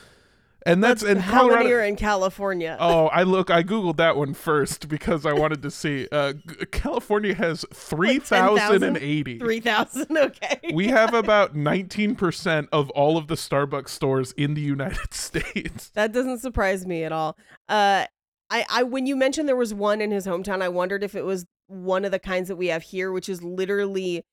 And 0.66 0.82
that's 0.82 1.02
and 1.02 1.20
How 1.20 1.40
Colorado 1.40 1.64
many 1.64 1.72
are 1.72 1.82
in 1.82 1.96
California? 1.96 2.76
Oh, 2.78 3.06
I 3.08 3.22
look. 3.22 3.50
I 3.50 3.62
googled 3.62 3.96
that 3.96 4.16
one 4.16 4.34
first 4.34 4.88
because 4.88 5.26
I 5.26 5.32
wanted 5.32 5.62
to 5.62 5.70
see. 5.70 6.08
Uh, 6.10 6.34
California 6.70 7.34
has 7.34 7.64
three 7.72 8.18
thousand 8.18 8.82
and 8.82 8.96
eighty. 8.98 9.38
Three 9.38 9.60
thousand. 9.60 10.16
Okay. 10.16 10.60
we 10.72 10.88
have 10.88 11.14
about 11.14 11.54
nineteen 11.54 12.14
percent 12.14 12.68
of 12.72 12.90
all 12.90 13.16
of 13.16 13.26
the 13.26 13.34
Starbucks 13.34 13.88
stores 13.88 14.32
in 14.32 14.54
the 14.54 14.60
United 14.60 15.12
States. 15.14 15.90
That 15.90 16.12
doesn't 16.12 16.38
surprise 16.38 16.86
me 16.86 17.04
at 17.04 17.12
all. 17.12 17.36
Uh, 17.68 18.06
I, 18.50 18.66
I 18.68 18.82
when 18.82 19.06
you 19.06 19.16
mentioned 19.16 19.48
there 19.48 19.56
was 19.56 19.74
one 19.74 20.00
in 20.00 20.10
his 20.10 20.26
hometown, 20.26 20.62
I 20.62 20.68
wondered 20.68 21.02
if 21.02 21.14
it 21.14 21.24
was 21.24 21.46
one 21.66 22.04
of 22.04 22.10
the 22.10 22.18
kinds 22.18 22.48
that 22.48 22.56
we 22.56 22.68
have 22.68 22.82
here, 22.82 23.10
which 23.10 23.28
is 23.28 23.42
literally 23.42 24.24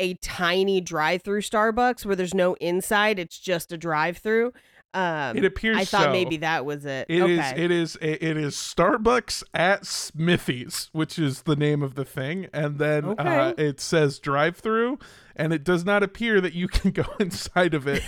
a 0.00 0.14
tiny 0.14 0.80
drive-through 0.80 1.42
Starbucks 1.42 2.04
where 2.04 2.16
there's 2.16 2.34
no 2.34 2.54
inside; 2.54 3.18
it's 3.18 3.38
just 3.38 3.72
a 3.72 3.78
drive-through. 3.78 4.52
Um, 4.94 5.36
It 5.36 5.44
appears 5.44 5.76
I 5.76 5.84
thought 5.84 6.04
so. 6.04 6.12
maybe 6.12 6.38
that 6.38 6.64
was 6.64 6.84
it. 6.86 7.06
It 7.08 7.22
is. 7.28 7.38
okay. 7.38 7.62
It 7.64 7.70
is. 7.70 7.96
It 8.00 8.36
is 8.36 8.54
Starbucks 8.54 9.42
at 9.52 9.84
Smithy's, 9.86 10.88
which 10.92 11.18
is 11.18 11.42
the 11.42 11.56
name 11.56 11.82
of 11.82 11.94
the 11.94 12.04
thing, 12.04 12.48
and 12.52 12.78
then 12.78 13.18
uh, 13.18 13.52
it 13.58 13.80
says 13.80 14.18
drive-through, 14.18 14.98
and 15.36 15.52
it 15.52 15.62
does 15.62 15.84
not 15.84 16.02
appear 16.02 16.40
that 16.40 16.54
you 16.54 16.68
can 16.68 16.90
go 16.92 17.04
inside 17.20 17.74
of 17.74 17.86
it. 17.86 18.02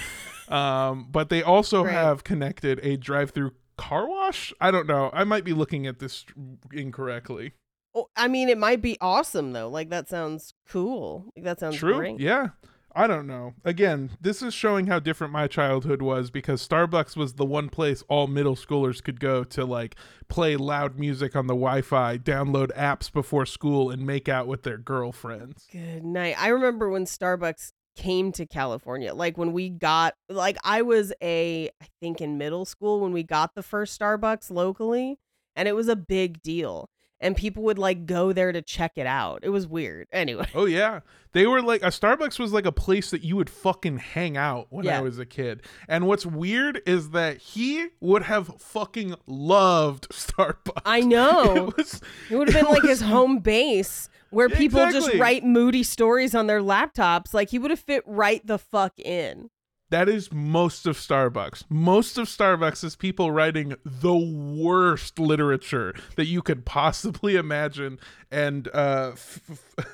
um, 0.49 1.07
but 1.11 1.29
they 1.29 1.43
also 1.43 1.85
have 1.85 2.25
connected 2.25 2.81
a 2.83 2.97
drive-through 2.97 3.53
car 3.77 4.09
wash. 4.09 4.53
I 4.61 4.71
don't 4.71 4.87
know. 4.87 5.11
I 5.13 5.25
might 5.25 5.45
be 5.45 5.53
looking 5.53 5.87
at 5.87 5.99
this 5.99 6.25
incorrectly. 6.73 7.53
Oh, 7.95 8.09
I 8.17 8.29
mean, 8.29 8.49
it 8.49 8.59
might 8.59 8.81
be 8.83 8.97
awesome 9.01 9.53
though. 9.53 9.69
Like 9.69 9.91
that 9.91 10.09
sounds 10.09 10.55
cool. 10.69 11.27
Like 11.37 11.45
that 11.45 11.61
sounds 11.61 11.77
True. 11.77 11.97
great. 11.97 12.21
Yeah. 12.21 12.49
I 12.95 13.07
don't 13.07 13.27
know. 13.27 13.55
Again, 13.65 14.11
this 14.21 14.43
is 14.43 14.53
showing 14.53 14.87
how 14.87 14.99
different 14.99 15.33
my 15.33 15.47
childhood 15.47 16.03
was 16.03 16.31
because 16.31 16.67
Starbucks 16.67 17.17
was 17.17 17.35
the 17.35 17.45
one 17.45 17.69
place 17.69 18.03
all 18.09 18.27
middle 18.27 18.57
schoolers 18.57 19.03
could 19.03 19.21
go 19.21 19.45
to 19.45 19.65
like 19.65 19.97
play 20.29 20.57
loud 20.57 20.99
music 20.99 21.37
on 21.37 21.47
the 21.47 21.55
Wi-Fi, 21.55 22.19
download 22.19 22.77
apps 22.77 23.13
before 23.13 23.47
school 23.47 23.91
and 23.91 24.07
make 24.07 24.29
out 24.29 24.47
with 24.47 24.63
their 24.63 24.79
girlfriends. 24.79 25.67
Good 25.71 26.05
night. 26.05 26.37
I 26.39 26.49
remember 26.49 26.89
when 26.89 27.05
Starbucks 27.05 27.73
came 27.97 28.33
to 28.33 28.47
California. 28.47 29.15
Like 29.15 29.37
when 29.37 29.53
we 29.53 29.69
got 29.69 30.15
like 30.29 30.57
I 30.65 30.83
was 30.83 31.13
a 31.23 31.69
I 31.83 31.87
think 32.01 32.21
in 32.21 32.39
middle 32.39 32.65
school 32.65 33.01
when 33.01 33.13
we 33.13 33.23
got 33.23 33.55
the 33.55 33.63
first 33.63 34.01
Starbucks 34.01 34.51
locally 34.51 35.19
and 35.57 35.69
it 35.69 35.75
was 35.75 35.89
a 35.89 35.97
big 35.97 36.43
deal. 36.43 36.89
And 37.21 37.37
people 37.37 37.63
would 37.65 37.79
like 37.79 38.07
go 38.07 38.33
there 38.33 38.51
to 38.51 38.63
check 38.63 38.93
it 38.97 39.07
out. 39.07 39.41
It 39.43 39.51
was 39.51 39.67
weird. 39.67 40.09
Anyway. 40.21 40.49
Oh 40.55 40.67
yeah. 40.67 41.01
They 41.33 41.47
were 41.47 41.63
like 41.63 41.83
a 41.83 41.87
Starbucks 41.87 42.39
was 42.39 42.53
like 42.53 42.67
a 42.67 42.73
place 42.73 43.11
that 43.11 43.23
you 43.23 43.37
would 43.37 43.49
fucking 43.49 43.99
hang 43.99 44.37
out 44.37 44.67
when 44.71 44.87
I 44.89 45.01
was 45.01 45.19
a 45.19 45.25
kid. 45.27 45.63
And 45.89 46.07
what's 46.07 46.27
weird 46.27 46.83
is 46.87 47.11
that 47.11 47.39
he 47.39 47.87
would 48.01 48.25
have 48.25 48.49
fucking 48.59 49.15
loved 49.27 50.09
Starbucks. 50.11 50.83
I 50.85 51.01
know. 51.01 51.73
It 51.77 51.77
was 51.77 52.01
It 52.31 52.37
would 52.37 52.51
have 52.51 52.65
been 52.65 52.73
it 52.73 52.75
like 52.75 52.89
his 52.89 53.01
home 53.01 53.39
base 53.39 54.09
where 54.31 54.49
people 54.49 54.91
just 54.91 55.15
write 55.15 55.45
moody 55.45 55.83
stories 55.83 56.35
on 56.35 56.47
their 56.47 56.61
laptops. 56.61 57.33
Like 57.33 57.51
he 57.51 57.59
would 57.59 57.71
have 57.71 57.81
fit 57.81 58.03
right 58.07 58.45
the 58.47 58.59
fuck 58.59 58.99
in. 58.99 59.51
That 59.91 60.09
is 60.09 60.33
most 60.33 60.87
of 60.87 60.97
Starbucks. 60.97 61.65
Most 61.69 62.17
of 62.17 62.29
Starbucks 62.29 62.85
is 62.85 62.95
people 62.95 63.33
writing 63.33 63.75
the 63.85 64.17
worst 64.17 65.19
literature 65.19 65.95
that 66.17 66.27
you 66.27 66.43
could 66.43 66.65
possibly 66.65 67.35
imagine 67.37 67.99
and 68.31 68.69
uh, 68.69 69.11
f- 69.13 69.41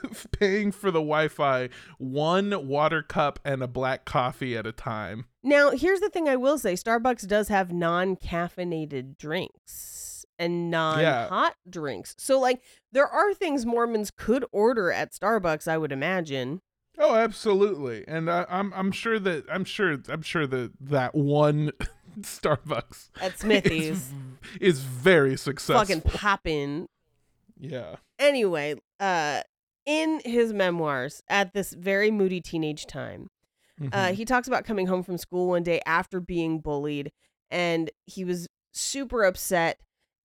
f- 0.05 0.27
paying 0.39 0.71
for 0.71 0.91
the 0.91 1.01
Wi 1.01 1.29
Fi 1.29 1.71
one 1.99 2.69
water 2.69 3.03
cup 3.03 3.39
and 3.45 3.63
a 3.63 3.67
black 3.69 4.05
coffee 4.05 4.57
at 4.57 4.67
a 4.67 4.73
time. 4.73 5.25
Now, 5.43 5.71
here's 5.71 6.01
the 6.01 6.11
thing 6.11 6.29
I 6.29 6.37
will 6.37 6.59
say 6.59 6.75
Starbucks 6.75 7.27
does 7.27 7.49
have 7.49 7.73
non 7.73 8.17
caffeinated 8.17 9.17
drinks 9.17 10.27
and 10.39 10.71
non 10.71 11.03
hot 11.29 11.55
drinks. 11.69 12.15
So, 12.19 12.39
like, 12.39 12.61
there 12.93 13.09
are 13.09 13.33
things 13.33 13.65
Mormons 13.65 14.11
could 14.11 14.45
order 14.53 14.93
at 14.93 15.13
Starbucks, 15.13 15.67
I 15.67 15.79
would 15.79 15.93
imagine. 15.93 16.61
Oh, 16.99 17.15
absolutely. 17.15 18.05
And 18.09 18.31
I, 18.31 18.47
I'm 18.49 18.73
I'm 18.75 18.91
sure 18.93 19.19
that 19.19 19.45
I'm 19.51 19.65
sure 19.65 19.99
I'm 20.09 20.23
sure 20.23 20.47
that 20.47 20.73
that 20.81 21.15
one 21.15 21.73
Starbucks 22.21 23.11
At 23.21 23.39
Smithy's. 23.39 23.99
is, 23.99 24.15
is 24.61 24.81
very 24.81 25.37
successful. 25.37 25.79
fucking 25.85 26.01
poppin'. 26.19 26.87
yeah. 27.59 27.97
Anyway, 28.19 28.77
uh, 28.99 29.43
in 29.85 30.21
his 30.25 30.53
memoirs 30.53 31.23
at 31.29 31.53
this 31.53 31.73
very 31.75 32.11
moody 32.11 32.41
teenage 32.41 32.87
time, 32.87 33.29
Uh, 33.93 34.09
Mhm. 34.09 34.15
he 34.15 34.25
talks 34.25 34.49
about 34.49 34.65
coming 34.65 34.87
home 34.87 35.03
from 35.03 35.19
school 35.19 35.49
one 35.49 35.63
day 35.63 35.83
after 35.85 36.19
being 36.19 36.61
bullied, 36.61 37.13
and 37.51 37.91
he 38.07 38.25
was 38.25 38.47
super 38.73 39.23
upset 39.25 39.79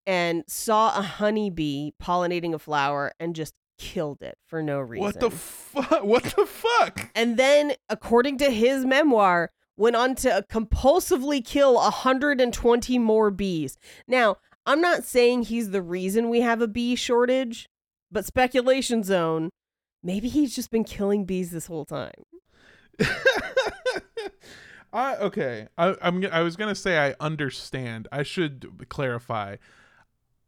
and 0.07 0.43
saw 0.47 0.97
a 0.97 1.01
honeybee 1.01 1.91
pollinating 2.01 2.53
a 2.53 2.59
flower 2.59 3.11
and 3.19 3.35
just 3.35 3.53
killed 3.81 4.21
it 4.21 4.37
for 4.45 4.61
no 4.61 4.79
reason. 4.79 5.03
what 5.03 5.19
the 5.19 5.31
fuck? 5.31 6.03
What 6.03 6.23
the 6.23 6.45
fuck? 6.45 7.09
and 7.15 7.35
then, 7.35 7.73
according 7.89 8.37
to 8.37 8.51
his 8.51 8.85
memoir, 8.85 9.49
went 9.75 9.95
on 9.95 10.13
to 10.15 10.31
uh, 10.31 10.41
compulsively 10.43 11.43
kill 11.43 11.73
120 11.73 12.99
more 12.99 13.31
bees. 13.31 13.77
Now, 14.07 14.37
I'm 14.67 14.79
not 14.79 15.03
saying 15.03 15.43
he's 15.43 15.71
the 15.71 15.81
reason 15.81 16.29
we 16.29 16.41
have 16.41 16.61
a 16.61 16.67
bee 16.67 16.95
shortage, 16.95 17.67
but 18.11 18.23
speculation 18.23 19.01
zone. 19.03 19.49
Maybe 20.03 20.29
he's 20.29 20.55
just 20.55 20.69
been 20.69 20.83
killing 20.83 21.25
bees 21.25 21.49
this 21.49 21.65
whole 21.65 21.85
time. 21.85 22.11
I 24.93 25.15
okay. 25.15 25.67
I, 25.77 25.95
I'm. 26.01 26.23
I 26.31 26.41
was 26.41 26.55
gonna 26.55 26.75
say 26.75 26.99
I 26.99 27.15
understand. 27.19 28.07
I 28.11 28.21
should 28.23 28.87
clarify. 28.89 29.55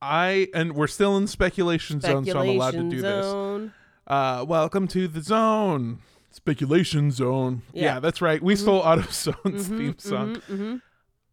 I 0.04 0.48
and 0.54 0.74
we're 0.76 0.88
still 0.88 1.16
in 1.18 1.28
speculation, 1.28 2.02
zone, 2.02 2.26
so 2.26 2.40
I'm 2.40 2.50
allowed 2.50 2.72
to 2.72 2.90
do 2.90 3.02
this. 3.02 3.72
Uh, 4.06 4.44
welcome 4.48 4.88
to 4.90 5.08
the 5.08 5.22
zone. 5.22 6.00
Speculation 6.30 7.10
zone. 7.12 7.62
Yeah, 7.74 7.84
Yeah. 7.84 8.00
that's 8.02 8.22
right. 8.22 8.42
We 8.44 8.56
stole 8.58 8.82
AutoZone's 8.84 9.70
Mhm, 9.70 9.78
theme 9.78 9.96
song. 9.98 10.36
mhm, 10.36 10.42
mhm. 10.60 10.82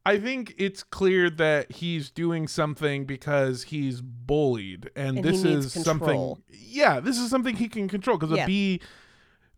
I 0.06 0.18
think 0.18 0.54
it's 0.56 0.82
clear 0.82 1.28
that 1.30 1.72
he's 1.72 2.10
doing 2.10 2.46
something 2.48 3.04
because 3.06 3.64
he's 3.64 4.00
bullied, 4.00 4.88
and, 4.94 5.18
And 5.18 5.24
this 5.24 5.44
is 5.44 5.72
control. 5.72 5.84
something. 5.84 6.44
Yeah, 6.50 7.00
this 7.00 7.18
is 7.18 7.28
something 7.28 7.56
he 7.56 7.68
can 7.68 7.88
control 7.88 8.18
because 8.18 8.36
Yeah. 8.36 8.44
a 8.44 8.46
bee. 8.46 8.80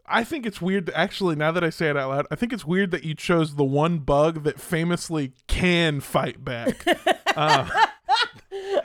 I 0.06 0.24
think 0.24 0.44
it's 0.46 0.60
weird. 0.60 0.86
That, 0.86 0.98
actually, 0.98 1.36
now 1.36 1.52
that 1.52 1.62
I 1.62 1.70
say 1.70 1.88
it 1.90 1.96
out 1.96 2.10
loud, 2.10 2.26
I 2.30 2.34
think 2.34 2.52
it's 2.52 2.64
weird 2.66 2.90
that 2.90 3.04
you 3.04 3.14
chose 3.14 3.54
the 3.56 3.64
one 3.64 3.98
bug 3.98 4.42
that 4.44 4.58
famously 4.60 5.32
can 5.46 6.00
fight 6.00 6.44
back. 6.44 6.84
uh, 7.36 7.68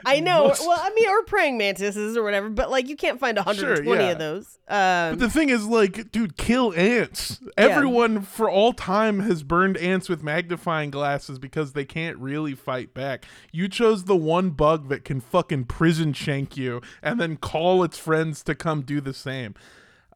I 0.05 0.19
know. 0.21 0.47
Most- 0.47 0.65
Well, 0.67 0.79
I 0.81 0.89
mean, 0.93 1.07
or 1.09 1.23
praying 1.23 1.57
mantises 1.57 2.15
or 2.17 2.23
whatever, 2.23 2.49
but 2.49 2.69
like 2.69 2.87
you 2.89 2.95
can't 2.95 3.19
find 3.19 3.37
120 3.37 3.89
yeah. 4.01 4.11
of 4.11 4.19
those. 4.19 4.57
But 4.67 5.13
Um, 5.13 5.19
the 5.19 5.29
thing 5.29 5.49
is, 5.49 5.65
like, 5.65 6.11
dude, 6.11 6.35
kill 6.37 6.73
ants. 6.75 7.39
Everyone 7.57 8.21
for 8.21 8.49
all 8.49 8.73
time 8.73 9.21
has 9.21 9.43
burned 9.43 9.77
ants 9.77 10.09
with 10.09 10.23
magnifying 10.23 10.91
glasses 10.91 11.39
because 11.39 11.71
they 11.73 11.85
can't 11.85 12.17
really 12.17 12.53
fight 12.53 12.93
back. 12.93 13.25
You 13.51 13.67
chose 13.69 14.03
the 14.05 14.15
one 14.15 14.49
bug 14.51 14.89
that 14.89 15.05
can 15.05 15.21
fucking 15.21 15.65
prison 15.65 16.13
shank 16.13 16.57
you 16.57 16.81
and 17.01 17.19
then 17.19 17.37
call 17.37 17.83
its 17.83 17.97
friends 17.97 18.43
to 18.43 18.55
come 18.55 18.81
do 18.81 18.99
the 19.01 19.13
same. 19.13 19.55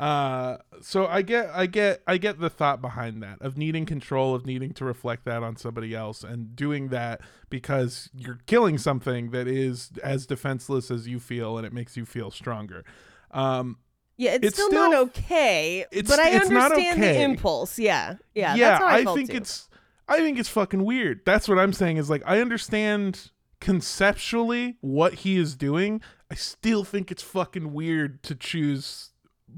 Uh, 0.02 0.58
so 0.82 1.06
I 1.06 1.22
get, 1.22 1.52
I 1.54 1.68
get, 1.68 2.02
I 2.08 2.18
get 2.18 2.39
the 2.39 2.49
thought 2.49 2.82
behind 2.82 3.22
that 3.22 3.39
of 3.39 3.56
needing 3.56 3.86
control, 3.86 4.34
of 4.34 4.47
needing 4.47 4.74
to 4.74 4.86
reflect 4.86 5.26
that 5.26 5.43
on 5.43 5.58
somebody 5.58 5.93
else, 5.93 6.24
and 6.24 6.56
doing 6.56 6.88
that 6.88 7.22
because 7.52 8.10
you're 8.16 8.39
killing 8.47 8.80
something 8.80 9.30
that 9.30 9.47
is 9.47 9.91
as 10.04 10.26
defenseless 10.26 10.89
as 10.89 11.08
you 11.08 11.20
feel, 11.20 11.56
and 11.56 11.68
it 11.68 11.72
makes 11.72 11.95
you 11.95 12.06
feel 12.08 12.32
stronger. 12.32 12.84
Um, 13.30 13.78
yeah, 14.18 14.32
it's, 14.34 14.47
it's 14.47 14.56
still, 14.56 14.70
still- 14.70 14.89
not 14.89 14.99
okay, 15.10 15.86
but 15.91 16.20
I 16.20 16.32
it's 16.32 16.49
not 16.49 16.72
understand 16.72 16.99
okay. 16.99 17.14
the 17.14 17.22
impulse. 17.22 17.78
Yeah, 17.78 18.16
yeah, 18.34 18.58
that's 18.58 18.80
how 18.80 18.88
I, 18.88 18.97
I 18.97 19.16
think 19.16 19.30
too. 19.30 19.38
it's 19.38 19.70
I 20.08 20.18
think 20.18 20.39
it's 20.39 20.49
fucking 20.49 20.84
weird. 20.84 21.22
That's 21.26 21.47
what 21.47 21.60
I'm 21.60 21.74
saying 21.74 21.97
is 21.97 22.10
like 22.10 22.24
I 22.26 22.41
understand 22.41 23.30
conceptually 23.60 24.78
what 24.82 25.14
he 25.14 25.38
is 25.38 25.56
doing. 25.56 26.02
I 26.32 26.36
still 26.36 26.84
think 26.84 27.12
it's 27.12 27.22
fucking 27.24 27.72
weird 27.72 28.24
to 28.24 28.36
choose 28.36 29.11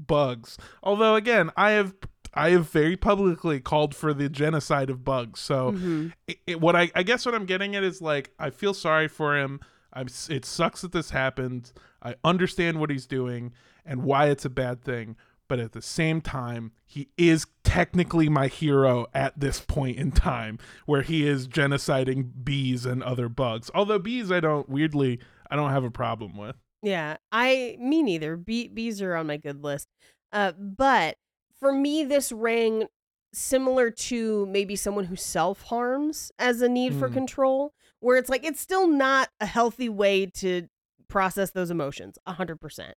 bugs. 0.06 0.56
Although 0.82 1.14
again, 1.16 1.50
I 1.56 1.70
have 1.72 1.94
I 2.36 2.50
have 2.50 2.68
very 2.70 2.96
publicly 2.96 3.60
called 3.60 3.94
for 3.94 4.12
the 4.12 4.28
genocide 4.28 4.90
of 4.90 5.04
bugs. 5.04 5.40
So 5.40 5.72
Mhm. 5.72 6.12
it, 6.26 6.38
it- 6.46 6.60
what 6.60 6.74
I, 6.76 6.90
I 6.94 7.02
guess 7.04 7.24
what 7.24 7.34
I'm 7.34 7.46
getting 7.46 7.76
at 7.76 7.84
is 7.84 8.02
like 8.02 8.30
I 8.38 8.50
feel 8.50 8.74
sorry 8.74 9.08
for 9.08 9.36
him. 9.38 9.60
I'm, 9.92 10.08
it 10.28 10.44
sucks 10.44 10.80
that 10.80 10.90
this 10.90 11.10
happened. 11.10 11.72
I 12.02 12.16
understand 12.24 12.80
what 12.80 12.90
he's 12.90 13.06
doing 13.06 13.52
and 13.86 14.02
why 14.02 14.26
it's 14.26 14.44
a 14.44 14.50
bad 14.50 14.82
thing. 14.82 15.14
But 15.46 15.60
at 15.60 15.72
the 15.72 15.82
same 15.82 16.20
time, 16.20 16.72
he 16.86 17.10
is 17.18 17.46
technically 17.62 18.28
my 18.28 18.48
hero 18.48 19.06
at 19.14 19.38
this 19.38 19.60
point 19.60 19.98
in 19.98 20.10
time 20.10 20.58
where 20.86 21.02
he 21.02 21.26
is 21.26 21.46
genociding 21.46 22.30
bees 22.42 22.86
and 22.86 23.02
other 23.02 23.28
bugs. 23.28 23.70
Although 23.74 23.98
bees, 23.98 24.32
I 24.32 24.40
don't, 24.40 24.68
weirdly, 24.68 25.20
I 25.50 25.54
don't 25.56 25.70
have 25.70 25.84
a 25.84 25.90
problem 25.90 26.36
with. 26.36 26.56
Yeah, 26.84 27.16
I 27.32 27.76
me 27.80 28.02
neither. 28.02 28.36
Bee, 28.36 28.68
bees 28.68 29.00
are 29.00 29.14
on 29.16 29.26
my 29.26 29.36
good 29.38 29.64
list. 29.64 29.88
Uh, 30.32 30.52
but 30.52 31.16
for 31.58 31.72
me, 31.72 32.04
this 32.04 32.30
rang 32.30 32.88
similar 33.32 33.90
to 33.90 34.46
maybe 34.46 34.76
someone 34.76 35.04
who 35.06 35.16
self 35.16 35.62
harms 35.62 36.30
as 36.38 36.60
a 36.60 36.68
need 36.68 36.94
for 36.94 37.08
Mm. 37.08 37.14
control, 37.14 37.72
where 38.00 38.16
it's 38.16 38.28
like 38.28 38.44
it's 38.44 38.60
still 38.60 38.86
not 38.86 39.30
a 39.40 39.46
healthy 39.46 39.88
way 39.88 40.26
to 40.26 40.68
process 41.08 41.50
those 41.52 41.70
emotions. 41.70 42.18
A 42.26 42.32
hundred 42.34 42.60
percent. 42.60 42.94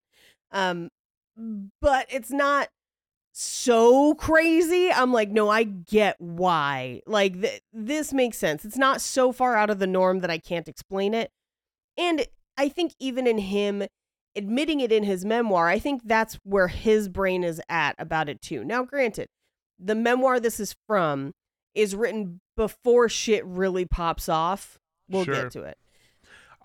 Um, 0.52 0.90
but 1.80 2.06
it's 2.10 2.30
not 2.30 2.68
so 3.32 4.14
crazy. 4.16 4.90
I'm 4.90 5.12
like, 5.12 5.30
no, 5.30 5.48
I 5.48 5.62
get 5.62 6.20
why. 6.20 7.00
Like 7.06 7.40
th- 7.40 7.62
this 7.72 8.12
makes 8.12 8.36
sense. 8.38 8.64
It's 8.64 8.76
not 8.76 9.00
so 9.00 9.32
far 9.32 9.56
out 9.56 9.70
of 9.70 9.78
the 9.78 9.86
norm 9.86 10.20
that 10.20 10.30
I 10.30 10.38
can't 10.38 10.68
explain 10.68 11.14
it. 11.14 11.30
And 11.96 12.26
I 12.58 12.68
think 12.68 12.92
even 12.98 13.26
in 13.26 13.38
him 13.38 13.84
admitting 14.36 14.80
it 14.80 14.92
in 14.92 15.04
his 15.04 15.24
memoir, 15.24 15.68
I 15.68 15.78
think 15.78 16.02
that's 16.04 16.38
where 16.42 16.68
his 16.68 17.08
brain 17.08 17.44
is 17.44 17.62
at 17.68 17.94
about 17.98 18.28
it 18.28 18.42
too. 18.42 18.64
Now, 18.64 18.82
granted, 18.82 19.28
the 19.78 19.94
memoir 19.94 20.40
this 20.40 20.58
is 20.58 20.74
from 20.86 21.32
is 21.74 21.94
written 21.94 22.40
before 22.56 23.08
shit 23.08 23.44
really 23.46 23.84
pops 23.84 24.28
off. 24.28 24.78
We'll 25.08 25.24
Sure. 25.24 25.34
get 25.44 25.52
to 25.52 25.62
it. 25.62 25.78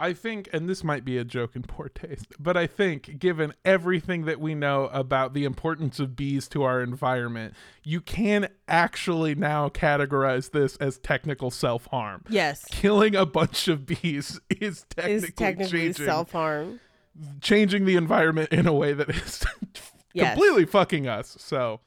I 0.04 0.12
think, 0.12 0.50
and 0.52 0.68
this 0.68 0.84
might 0.84 1.06
be 1.06 1.18
a 1.18 1.24
joke 1.24 1.56
in 1.56 1.62
poor 1.62 1.88
taste, 1.88 2.28
but 2.38 2.58
I 2.58 2.68
think 2.68 3.20
given 3.20 3.54
everything 3.64 4.26
that 4.26 4.38
we 4.38 4.54
know 4.54 4.88
about 4.92 5.34
the 5.34 5.46
importance 5.46 5.98
of 5.98 6.14
bees 6.14 6.50
to 6.50 6.64
our 6.64 6.82
environment, 6.82 7.54
you 7.86 8.02
can 8.02 8.50
actually 8.68 9.34
now 9.34 9.70
categorize 9.70 10.52
this 10.52 10.76
as 10.76 10.98
technical 10.98 11.50
self 11.52 11.86
harm. 11.86 12.26
Yes. 12.28 12.66
Killing 12.66 13.16
a 13.16 13.26
bunch 13.26 13.70
of 13.70 13.86
bees 13.86 14.42
is 14.50 14.84
technically, 14.90 15.14
Is 15.30 15.34
technically 15.36 15.80
changing, 15.86 16.06
self 16.06 16.34
harm. 16.34 16.82
changing 17.40 17.86
the 17.86 17.96
environment 17.96 18.52
in 18.52 18.68
a 18.68 18.74
way 18.74 18.92
that 18.92 19.10
is 19.10 19.46
Yes. 20.14 20.34
completely 20.36 20.66
fucking 20.66 21.08
us. 21.08 21.38
So, 21.40 21.80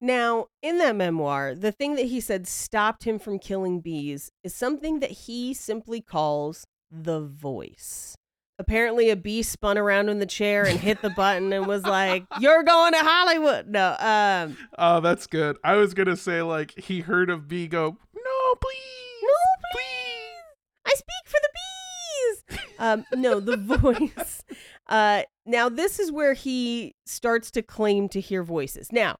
Now, 0.00 0.46
in 0.62 0.78
that 0.78 0.96
memoir, 0.96 1.54
the 1.54 1.72
thing 1.72 1.94
that 1.96 2.06
he 2.06 2.20
said 2.22 2.48
stopped 2.48 3.04
him 3.04 3.18
from 3.18 3.38
killing 3.38 3.82
bees 3.82 4.30
is 4.42 4.54
something 4.54 5.00
that 5.00 5.10
he 5.10 5.52
simply 5.52 6.00
calls 6.00 6.64
the 6.90 7.20
voice. 7.20 8.16
Apparently, 8.58 9.08
a 9.08 9.16
bee 9.16 9.42
spun 9.42 9.78
around 9.78 10.10
in 10.10 10.18
the 10.18 10.26
chair 10.26 10.66
and 10.66 10.78
hit 10.78 11.00
the 11.00 11.10
button 11.10 11.52
and 11.52 11.66
was 11.66 11.84
like, 11.84 12.24
"You're 12.40 12.62
going 12.62 12.92
to 12.92 12.98
Hollywood." 12.98 13.68
No, 13.68 13.96
um, 13.98 14.56
oh, 14.78 15.00
that's 15.00 15.26
good. 15.26 15.56
I 15.64 15.76
was 15.76 15.94
to 15.94 16.16
say, 16.16 16.42
like, 16.42 16.78
he 16.78 17.00
heard 17.00 17.30
a 17.30 17.38
bee 17.38 17.68
go, 17.68 17.96
no, 18.14 18.54
please. 18.60 19.22
no, 19.22 19.68
please, 19.72 20.42
I 20.86 20.90
speak 20.90 21.24
for 21.24 21.38
the 21.40 21.48
bees. 21.54 22.60
Um, 22.78 23.04
no, 23.14 23.40
the 23.40 23.56
voice. 23.78 24.44
Uh, 24.88 25.22
now 25.46 25.68
this 25.68 25.98
is 25.98 26.10
where 26.10 26.34
he 26.34 26.94
starts 27.06 27.50
to 27.52 27.62
claim 27.62 28.08
to 28.10 28.20
hear 28.20 28.42
voices. 28.42 28.92
Now, 28.92 29.16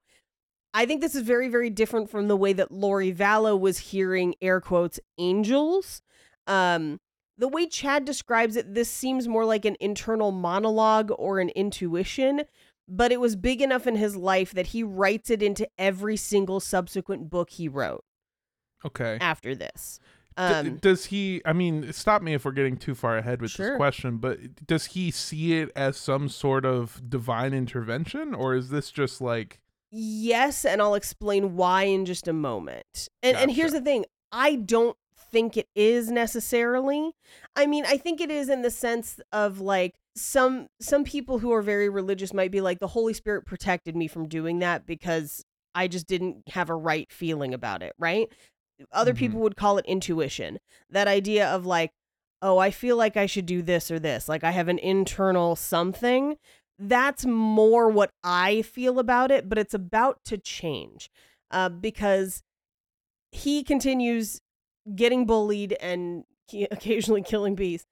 I 0.73 0.87
think 0.87 1.01
this 1.01 1.15
is 1.15 1.23
very, 1.23 1.49
very 1.49 1.71
different 1.71 2.11
from 2.11 2.29
the 2.29 2.37
way 2.37 2.53
that 2.53 2.71
Lori 2.73 3.13
Vallow 3.13 3.59
was 3.59 3.79
hearing 3.79 4.35
air 4.41 4.61
quotes 4.61 5.01
angels. 5.19 6.03
Um, 6.47 7.01
the 7.41 7.49
way 7.49 7.67
Chad 7.67 8.05
describes 8.05 8.55
it, 8.55 8.75
this 8.75 8.89
seems 8.91 9.27
more 9.27 9.45
like 9.45 9.65
an 9.65 9.77
internal 9.81 10.31
monologue 10.31 11.11
or 11.19 11.41
an 11.41 11.49
intuition, 11.51 12.43
but 12.87 13.11
it 13.11 13.21
was 13.21 13.35
big 13.35 13.61
enough 13.61 13.87
in 13.87 13.97
his 13.97 14.15
life 14.15 14.53
that 14.53 14.69
he 14.69 14.83
writes 14.85 15.31
it 15.31 15.43
into 15.43 15.69
every 15.79 16.17
single 16.17 16.61
subsequent 16.61 17.29
book 17.31 17.51
he 17.51 17.67
wrote 17.69 18.05
Okay. 18.85 19.19
after 19.21 19.55
this. 19.55 19.99
D- 20.37 20.43
Um, 20.45 20.77
does 20.77 21.07
he 21.07 21.43
i 21.45 21.53
mean 21.53 21.93
stop 21.93 22.23
me 22.23 22.33
if 22.35 22.45
we're 22.45 22.53
getting 22.53 22.77
too 22.77 22.95
far 22.95 23.19
ahead 23.19 23.43
with 23.43 23.51
Sure. 23.51 23.71
this 23.71 23.77
question 23.77 24.17
but 24.19 24.39
does 24.67 24.87
he 24.87 25.11
see 25.11 25.59
it 25.61 25.71
as 25.77 25.97
some 25.99 26.29
sort 26.31 26.65
of 26.65 27.03
divine 27.11 27.53
intervention 27.53 28.33
or 28.33 28.55
is 28.55 28.71
this 28.71 28.91
just 28.91 29.21
like 29.21 29.61
Yes, 29.93 30.65
and 30.65 30.81
I'll 30.81 30.95
explain 30.95 31.57
why 31.57 31.83
in 31.83 32.07
just 32.07 32.29
a 32.29 32.33
moment. 32.33 33.09
And 33.25 33.37
and 33.37 33.51
here's 33.51 33.73
the 33.73 33.81
thing, 33.81 34.05
I 34.31 34.55
don't 34.55 34.97
think 35.31 35.57
it 35.57 35.69
is 35.75 36.11
necessarily. 36.11 37.13
I 37.57 37.67
mean, 37.67 37.85
I 37.87 37.97
think 37.97 38.21
it 38.21 38.31
is 38.31 38.49
in 38.49 38.63
the 38.63 38.71
sense 38.71 39.21
of 39.33 39.61
like 39.61 39.95
some 40.17 40.69
some 40.81 41.05
people 41.05 41.39
who 41.39 41.53
are 41.53 41.63
very 41.63 41.89
religious 41.89 42.35
might 42.35 42.51
be 42.51 42.61
like 42.61 42.79
the 42.81 42.89
Holy 42.89 43.13
Spirit 43.15 43.47
protected 43.47 43.97
me 43.97 44.09
from 44.09 44.29
doing 44.29 44.59
that 44.59 44.87
because 44.87 45.45
I 45.75 45.87
just 45.89 46.07
didn't 46.07 46.43
have 46.49 46.69
a 46.69 46.75
right 46.75 47.11
feeling 47.13 47.55
about 47.55 47.83
it, 47.83 47.93
right? 47.99 48.29
Other 48.93 49.13
Mhm. 49.13 49.19
people 49.19 49.41
would 49.41 49.57
call 49.57 49.79
it 49.79 49.87
intuition. 49.87 50.59
That 50.91 51.07
idea 51.07 51.49
of 51.49 51.67
like, 51.67 51.93
oh, 52.43 52.59
I 52.59 52.71
feel 52.71 52.97
like 52.97 53.17
I 53.17 53.27
should 53.27 53.47
do 53.47 53.63
this 53.63 53.91
or 53.91 53.99
this. 53.99 54.29
Like 54.29 54.43
I 54.43 54.51
have 54.51 54.69
an 54.69 54.79
internal 54.79 55.55
something 55.57 56.37
that's 56.79 57.27
more 57.27 57.91
what 57.91 58.11
I 58.25 58.63
feel 58.63 58.99
about 58.99 59.31
it, 59.31 59.49
but 59.51 59.59
it's 59.59 59.75
about 59.75 60.19
to 60.25 60.39
change 60.39 61.11
uh, 61.51 61.69
because 61.69 62.43
he 63.33 63.63
continues 63.63 64.41
getting 64.95 65.27
bullied 65.27 65.77
and 65.81 66.25
occasionally 66.71 67.23
killing 67.23 67.55
bees 67.55 67.87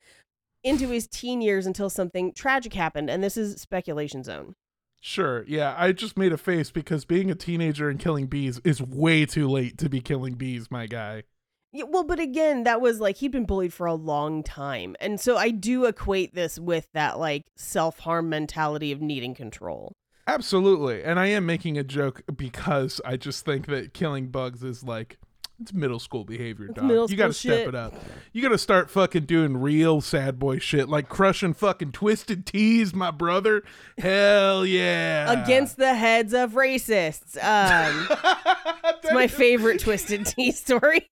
into 0.64 0.88
his 0.88 1.06
teen 1.06 1.40
years 1.40 1.66
until 1.66 1.88
something 1.90 2.32
tragic 2.32 2.74
happened. 2.74 3.08
And 3.10 3.22
this 3.22 3.36
is 3.36 3.60
speculation 3.60 4.24
zone. 4.24 4.54
sure 5.00 5.44
yeah 5.46 5.74
i 5.78 5.92
just 5.92 6.18
made 6.18 6.32
a 6.32 6.36
face 6.36 6.72
because 6.72 7.04
being 7.04 7.30
a 7.30 7.34
teenager 7.36 7.88
and 7.88 8.00
killing 8.00 8.26
bees 8.26 8.60
is 8.64 8.82
way 8.82 9.24
too 9.24 9.48
late 9.48 9.78
to 9.78 9.88
be 9.88 10.00
killing 10.00 10.34
bees 10.34 10.72
my 10.72 10.86
guy 10.88 11.22
Yeah, 11.70 11.84
well, 11.86 12.02
but 12.02 12.18
again, 12.18 12.64
that 12.64 12.80
was 12.80 12.98
like 12.98 13.18
he'd 13.18 13.30
been 13.30 13.44
bullied 13.44 13.72
for 13.74 13.86
a 13.86 13.94
long 13.94 14.42
time. 14.42 14.96
And 15.00 15.20
so 15.20 15.36
I 15.36 15.50
do 15.50 15.84
equate 15.84 16.34
this 16.34 16.58
with 16.58 16.88
that 16.94 17.18
like 17.18 17.44
self 17.56 18.00
harm 18.00 18.28
mentality 18.30 18.90
of 18.90 19.00
needing 19.00 19.34
control. 19.36 19.92
absolutely 20.26 21.02
and 21.04 21.18
i 21.20 21.26
am 21.26 21.46
making 21.46 21.78
a 21.78 21.84
joke 21.84 22.22
because 22.36 23.00
i 23.04 23.16
just 23.16 23.44
think 23.44 23.66
that 23.66 23.94
killing 23.94 24.28
bugs 24.28 24.62
is 24.64 24.82
like 24.82 25.18
it's 25.60 25.72
middle 25.72 25.98
school 25.98 26.24
behavior 26.24 26.68
dog 26.68 26.84
middle 26.84 27.10
you 27.10 27.16
gotta 27.16 27.32
step 27.32 27.58
shit. 27.58 27.68
it 27.68 27.74
up 27.74 27.94
you 28.32 28.40
gotta 28.40 28.56
start 28.58 28.90
fucking 28.90 29.24
doing 29.24 29.56
real 29.56 30.00
sad 30.00 30.38
boy 30.38 30.58
shit 30.58 30.88
like 30.88 31.08
crushing 31.08 31.52
fucking 31.52 31.90
twisted 31.92 32.46
teas 32.46 32.94
my 32.94 33.10
brother 33.10 33.62
hell 33.98 34.64
yeah 34.64 35.42
Against 35.42 35.76
the 35.76 35.94
heads 35.94 36.32
of 36.32 36.52
racists. 36.52 37.36
Um, 37.42 38.08
it's 38.84 39.12
my 39.12 39.26
favorite 39.26 39.80
Twisted 39.80 40.26
Tea 40.26 40.52
story. 40.52 41.08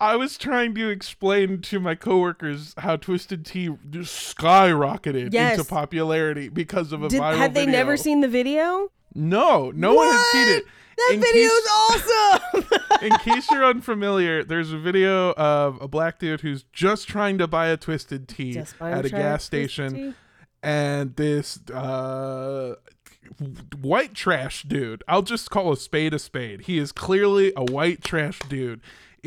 I 0.00 0.16
was 0.16 0.38
trying 0.38 0.74
to 0.76 0.88
explain 0.90 1.60
to 1.62 1.80
my 1.80 1.94
coworkers 1.94 2.74
how 2.78 2.96
Twisted 2.96 3.44
Tea 3.44 3.70
skyrocketed 3.90 5.32
Yes. 5.32 5.58
into 5.58 5.68
popularity 5.68 6.48
because 6.48 6.92
of 6.92 7.02
a 7.02 7.08
Did, 7.08 7.20
viral 7.20 7.36
had 7.36 7.54
they 7.54 7.64
video. 7.64 7.78
never 7.78 7.96
seen 7.96 8.20
the 8.20 8.28
video? 8.28 8.90
No, 9.14 9.70
no 9.74 9.94
one 9.94 10.08
had 10.08 10.24
seen 10.32 10.48
it. 10.58 10.64
That 10.98 11.10
In 11.14 11.20
video 11.20 11.44
is 11.44 11.68
awesome. 11.70 12.64
In 13.02 13.12
case 13.18 13.48
you're 13.50 13.64
unfamiliar, 13.64 14.42
there's 14.42 14.72
a 14.72 14.78
video 14.78 15.32
of 15.34 15.80
a 15.80 15.86
black 15.86 16.18
dude 16.18 16.40
who's 16.40 16.64
just 16.72 17.06
trying 17.06 17.38
to 17.38 17.46
buy 17.46 17.68
a 17.68 17.76
Twisted 17.76 18.26
Tea 18.28 18.58
at 18.80 19.04
a 19.04 19.08
gas 19.08 19.44
station, 19.44 19.94
Tea. 19.94 20.14
and 20.62 21.14
this 21.14 21.60
uh, 21.70 22.74
white 23.80 24.14
trash 24.14 24.64
dude, 24.64 25.04
I'll 25.06 25.22
just 25.22 25.50
call 25.50 25.72
a 25.72 25.76
spade 25.76 26.14
a 26.14 26.18
spade. 26.18 26.62
He 26.62 26.78
is 26.78 26.90
clearly 26.90 27.52
a 27.56 27.62
white 27.64 28.02
trash 28.02 28.40
dude. 28.48 28.80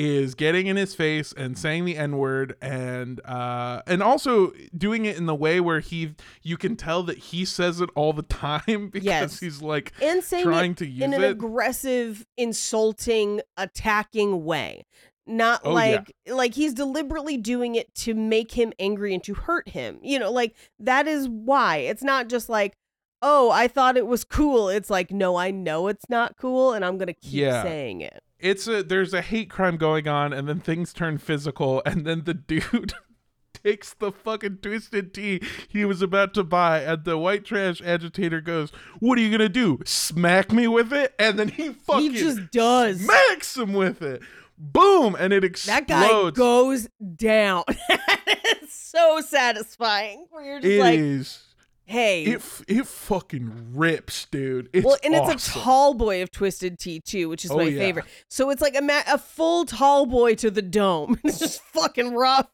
Is 0.04 0.34
getting 0.34 0.66
in 0.66 0.78
his 0.78 0.95
face 0.95 1.32
and 1.32 1.56
saying 1.58 1.86
the 1.86 1.95
n 1.95 2.18
word 2.18 2.56
and 2.62 3.20
uh 3.24 3.82
and 3.86 4.02
also 4.02 4.52
doing 4.76 5.06
it 5.06 5.16
in 5.16 5.28
the 5.28 5.36
way 5.36 5.60
where 5.60 5.80
he 5.80 6.16
you 6.41 6.58
can 6.58 6.76
tell 6.76 7.04
that 7.04 7.18
he 7.20 7.45
says 7.45 7.82
it 7.82 7.89
all 7.93 8.12
the 8.14 8.24
time 8.47 8.89
because 8.89 9.06
Yes. 9.06 9.39
he's 9.39 9.62
like 9.62 9.91
and 10.02 10.24
saying 10.24 10.43
trying 10.45 10.74
to 10.76 10.88
use 10.88 11.02
it 11.02 11.06
in 11.06 11.14
an 11.14 11.24
it. 11.24 11.30
aggressive, 11.32 12.26
insulting, 12.38 13.41
attacking 13.58 14.43
way. 14.43 14.86
Not 15.28 15.62
Oh, 15.64 15.70
yeah. 15.72 15.76
like 15.76 16.16
like 16.28 16.54
he's 16.56 16.74
deliberately 16.74 17.38
doing 17.38 17.76
it 17.76 17.93
to 17.95 18.14
make 18.16 18.54
him 18.54 18.74
angry 18.80 19.14
and 19.14 19.24
to 19.26 19.34
hurt 19.36 19.70
him. 19.70 19.99
You 20.02 20.18
know, 20.20 20.32
like 20.32 20.56
that 20.80 21.08
is 21.08 21.30
why. 21.30 21.78
It's 21.78 22.02
not 22.04 22.28
just 22.28 22.49
like, 22.49 22.74
"Oh, 23.22 23.52
I 23.52 23.68
thought 23.68 23.97
it 23.97 24.08
was 24.08 24.24
cool." 24.24 24.68
It's 24.70 24.89
like, 24.89 25.12
"No, 25.12 25.36
I 25.36 25.52
know 25.52 25.88
it's 25.89 26.10
not 26.10 26.38
cool 26.38 26.74
and 26.74 26.84
I'm 26.84 26.97
going 26.97 27.08
to 27.08 27.14
keep 27.14 27.34
Yeah. 27.34 27.62
saying 27.62 28.02
it." 28.02 28.24
It's 28.42 28.68
a 28.68 28.84
there's 28.84 29.14
a 29.14 29.22
hate 29.22 29.50
crime 29.50 29.78
going 29.78 30.08
on 30.08 30.34
and 30.34 30.48
then 30.48 30.60
things 30.60 30.94
turn 30.94 31.18
physical 31.18 31.82
and 31.86 32.06
then 32.06 32.24
the 32.26 32.34
dude 32.34 32.94
takes 33.64 33.94
the 33.94 34.12
fucking 34.12 34.58
twisted 34.58 35.14
tea 35.14 35.42
he 35.70 35.86
was 35.86 36.02
about 36.02 36.34
to 36.34 36.44
buy 36.44 36.80
and 36.80 37.04
the 37.06 37.18
white 37.18 37.46
trash 37.46 37.82
agitator 37.86 38.42
goes 38.42 38.72
what 39.00 39.18
are 39.18 39.22
you 39.22 39.30
gonna 39.30 39.48
do 39.50 39.80
smack 39.86 40.52
me 40.52 40.68
with 40.68 40.92
it 40.92 41.14
and 41.20 41.38
then 41.38 41.48
he 41.48 41.70
fucking 41.70 42.14
he 42.14 42.20
just 42.20 42.52
does. 42.52 43.00
smacks 43.02 43.56
him 43.58 43.74
with 43.74 44.02
it 44.02 44.22
boom 44.58 45.16
and 45.20 45.34
it 45.34 45.44
explodes 45.44 45.88
that 45.88 45.88
guy 45.88 46.30
goes 46.32 46.88
down. 47.16 47.64
it's 47.89 48.74
so 48.76 49.20
satisfying. 49.22 50.28
Where 50.30 50.44
you're 50.44 50.60
just 50.60 50.72
It 50.72 50.80
like, 50.80 51.00
is 51.00 51.44
hey. 51.92 52.24
It 52.24 52.42
it 52.68 52.88
fucking 52.88 53.74
rips, 53.76 54.26
dude. 54.26 54.70
It's 54.74 54.86
well, 54.86 54.98
and 55.04 55.14
it's 55.14 55.48
a 55.48 55.52
tall 55.52 55.94
boy 55.94 56.24
of 56.24 56.32
Twisted 56.32 56.80
Tea 56.80 57.00
too, 57.00 57.30
which 57.30 57.46
is 57.46 57.52
Oh, 57.52 57.58
my 57.58 57.64
yeah. 57.64 57.80
favorite. 57.80 58.06
So 58.30 58.50
it's 58.50 58.62
like 58.62 58.76
a 58.76 58.82
ma- 58.82 59.04
a 59.08 59.18
full 59.18 59.66
tall 59.66 60.06
boy 60.06 60.36
to 60.36 60.50
the 60.52 60.62
dome. 60.62 61.20
It's 61.24 61.39
just 61.39 61.62
fucking 61.62 62.14
rough. 62.14 62.48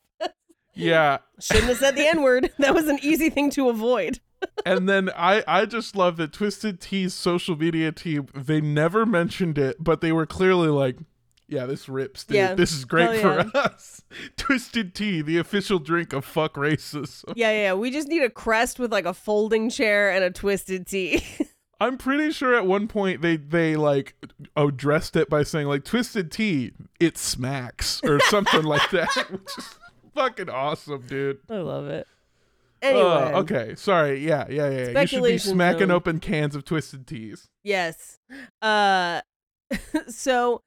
Yeah, 0.74 1.18
Shouldn't 1.40 1.70
have 1.70 1.78
said 1.78 1.96
the 1.96 2.08
N 2.08 2.22
word. 2.22 2.52
That 2.60 2.76
was 2.76 2.88
an 2.88 3.00
easy 3.02 3.32
thing 3.32 3.50
to 3.52 3.70
avoid. 3.70 4.20
and 4.66 4.88
then 4.88 5.10
I 5.16 5.44
I 5.48 5.66
just 5.66 5.96
love 5.96 6.18
that 6.18 6.32
Twisted 6.34 6.80
Tea's 6.80 7.16
social 7.16 7.56
media 7.58 7.92
team. 7.92 8.28
They 8.36 8.62
never 8.62 9.04
mentioned 9.06 9.58
it, 9.58 9.78
but 9.84 10.02
they 10.02 10.12
were 10.12 10.28
clearly 10.28 10.68
like, 10.68 10.98
"Yeah, 11.48 11.66
this 11.66 11.88
rips, 11.90 12.24
dude. 12.24 12.36
Yeah. 12.36 12.54
This 12.56 12.72
is 12.74 12.86
great 12.86 13.22
Hell 13.22 13.44
for 13.50 13.58
us." 13.58 14.02
Twisted 14.38 14.94
Tea, 14.94 15.22
the 15.22 15.38
official 15.38 15.80
drink 15.80 16.14
of 16.14 16.26
fuck 16.26 16.56
racism. 16.56 17.34
Yeah, 17.36 17.52
yeah. 17.52 17.62
yeah. 17.62 17.74
We 17.74 17.92
just 17.92 18.08
need 18.08 18.24
a 18.24 18.30
crest 18.30 18.80
with 18.80 18.92
like 18.92 19.06
a 19.06 19.14
folding 19.14 19.70
chair 19.70 20.12
and 20.12 20.24
a 20.24 20.32
Twisted 20.32 20.88
Tea. 20.88 21.24
I'm 21.80 21.98
pretty 21.98 22.32
sure 22.32 22.56
at 22.56 22.66
one 22.66 22.88
point 22.88 23.22
they 23.22 23.38
they 23.38 23.76
like 23.76 24.16
addressed 24.56 25.16
it 25.16 25.30
by 25.30 25.44
saying 25.44 25.68
like 25.68 25.84
Twisted 25.86 26.32
Tea, 26.32 26.72
it 27.00 27.18
smacks 27.18 28.02
or 28.04 28.20
something 28.30 28.64
like 28.64 28.90
that, 28.92 29.10
which 29.30 29.58
is 29.58 29.76
fucking 30.16 30.50
awesome, 30.50 31.06
dude. 31.06 31.40
I 31.50 31.58
love 31.58 31.88
it. 31.88 32.08
Anyway, 32.82 33.02
Uh, 33.06 33.40
okay, 33.42 33.76
sorry. 33.76 34.26
Yeah, 34.26 34.46
yeah, 34.50 34.70
yeah. 34.70 34.90
yeah. 34.90 35.02
You 35.02 35.08
should 35.08 35.24
be 35.24 35.38
smacking 35.38 35.80
zone. 35.88 35.92
open 35.92 36.20
cans 36.20 36.56
of 36.56 36.64
Twisted 36.66 37.06
Teas. 37.08 37.48
Yes. 37.64 38.18
Uh 38.62 39.22
so 40.08 40.62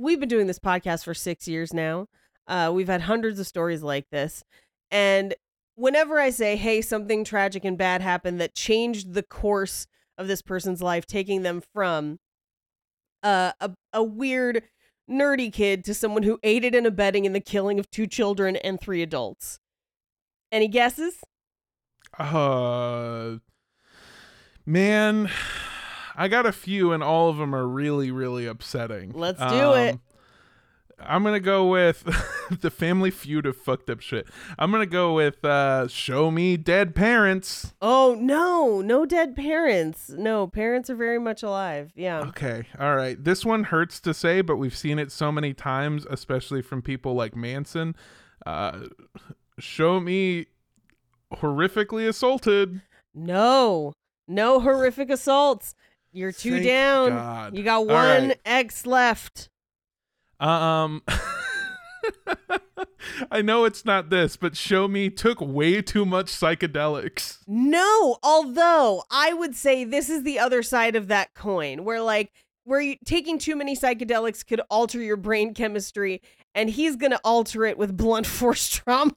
we've 0.00 0.20
been 0.20 0.28
doing 0.28 0.46
this 0.46 0.58
podcast 0.58 1.04
for 1.04 1.14
6 1.14 1.48
years 1.48 1.72
now. 1.72 2.06
Uh 2.46 2.70
we've 2.74 2.88
had 2.88 3.02
hundreds 3.02 3.38
of 3.38 3.46
stories 3.46 3.82
like 3.82 4.06
this. 4.10 4.42
And 4.90 5.34
whenever 5.74 6.18
I 6.18 6.30
say, 6.30 6.56
"Hey, 6.56 6.82
something 6.82 7.24
tragic 7.24 7.64
and 7.64 7.78
bad 7.78 8.02
happened 8.02 8.40
that 8.40 8.54
changed 8.54 9.14
the 9.14 9.22
course 9.22 9.86
of 10.18 10.28
this 10.28 10.42
person's 10.42 10.82
life, 10.82 11.06
taking 11.06 11.42
them 11.42 11.62
from 11.72 12.18
uh, 13.22 13.52
a 13.60 13.70
a 13.92 14.02
weird 14.02 14.62
nerdy 15.08 15.52
kid 15.52 15.84
to 15.84 15.94
someone 15.94 16.22
who 16.22 16.38
aided 16.42 16.74
and 16.74 16.86
abetting 16.86 17.24
in 17.24 17.32
the 17.32 17.40
killing 17.40 17.78
of 17.78 17.90
two 17.90 18.06
children 18.06 18.56
and 18.56 18.80
three 18.80 19.02
adults." 19.02 19.58
Any 20.52 20.68
guesses? 20.68 21.22
Uh, 22.18 23.36
man, 24.66 25.30
I 26.20 26.28
got 26.28 26.44
a 26.44 26.52
few, 26.52 26.92
and 26.92 27.02
all 27.02 27.30
of 27.30 27.38
them 27.38 27.54
are 27.54 27.66
really, 27.66 28.10
really 28.10 28.44
upsetting. 28.44 29.12
Let's 29.14 29.40
do 29.40 29.72
it. 29.72 29.94
Um, 29.94 30.00
I'm 31.02 31.24
gonna 31.24 31.40
go 31.40 31.66
with 31.66 32.04
the 32.60 32.70
Family 32.70 33.10
Feud 33.10 33.46
of 33.46 33.56
fucked 33.56 33.88
up 33.88 34.02
shit. 34.02 34.26
I'm 34.58 34.70
gonna 34.70 34.84
go 34.84 35.14
with 35.14 35.42
uh, 35.42 35.88
"Show 35.88 36.30
Me 36.30 36.58
Dead 36.58 36.94
Parents." 36.94 37.72
Oh, 37.80 38.18
no. 38.20 38.82
No 38.82 39.06
dead 39.06 39.34
parents. 39.34 40.10
No, 40.10 40.46
parents 40.46 40.90
are 40.90 40.94
very 40.94 41.18
much 41.18 41.42
alive. 41.42 41.90
Yeah. 41.96 42.20
Okay, 42.20 42.64
all 42.78 42.96
right. 42.96 43.24
This 43.24 43.42
one 43.42 43.64
hurts 43.64 43.98
to 44.00 44.12
say, 44.12 44.42
but 44.42 44.56
we've 44.56 44.76
seen 44.76 44.98
it 44.98 45.10
so 45.10 45.32
many 45.32 45.54
times, 45.54 46.06
especially 46.10 46.60
from 46.60 46.82
people 46.82 47.14
like 47.14 47.34
Manson. 47.34 47.96
Uh, 48.44 48.88
show 49.58 49.98
me 50.00 50.48
horrifically 51.32 52.06
assaulted. 52.06 52.82
No, 53.14 53.94
no 54.28 54.60
horrific 54.60 55.08
assaults. 55.08 55.74
You're 56.12 56.32
two 56.32 56.54
Thank 56.54 56.66
down. 56.66 57.08
God. 57.10 57.56
You 57.56 57.62
got 57.62 57.86
one 57.86 58.28
right. 58.28 58.40
X 58.44 58.86
left. 58.86 59.48
Um, 60.38 61.02
I 63.30 63.42
know 63.42 63.64
it's 63.64 63.84
not 63.84 64.10
this, 64.10 64.36
but 64.36 64.56
show 64.56 64.88
me 64.88 65.10
took 65.10 65.40
way 65.40 65.82
too 65.82 66.04
much 66.06 66.26
psychedelics. 66.26 67.38
No, 67.46 68.18
although 68.22 69.04
I 69.10 69.32
would 69.32 69.54
say 69.54 69.84
this 69.84 70.08
is 70.08 70.22
the 70.22 70.38
other 70.38 70.62
side 70.62 70.96
of 70.96 71.08
that 71.08 71.34
coin, 71.34 71.84
where 71.84 72.00
like 72.00 72.32
where 72.64 72.80
you, 72.80 72.96
taking 73.04 73.38
too 73.38 73.56
many 73.56 73.76
psychedelics 73.76 74.46
could 74.46 74.60
alter 74.70 75.00
your 75.00 75.16
brain 75.16 75.54
chemistry, 75.54 76.22
and 76.54 76.70
he's 76.70 76.96
gonna 76.96 77.20
alter 77.24 77.64
it 77.64 77.78
with 77.78 77.96
blunt 77.96 78.26
force 78.26 78.68
trauma. 78.68 79.14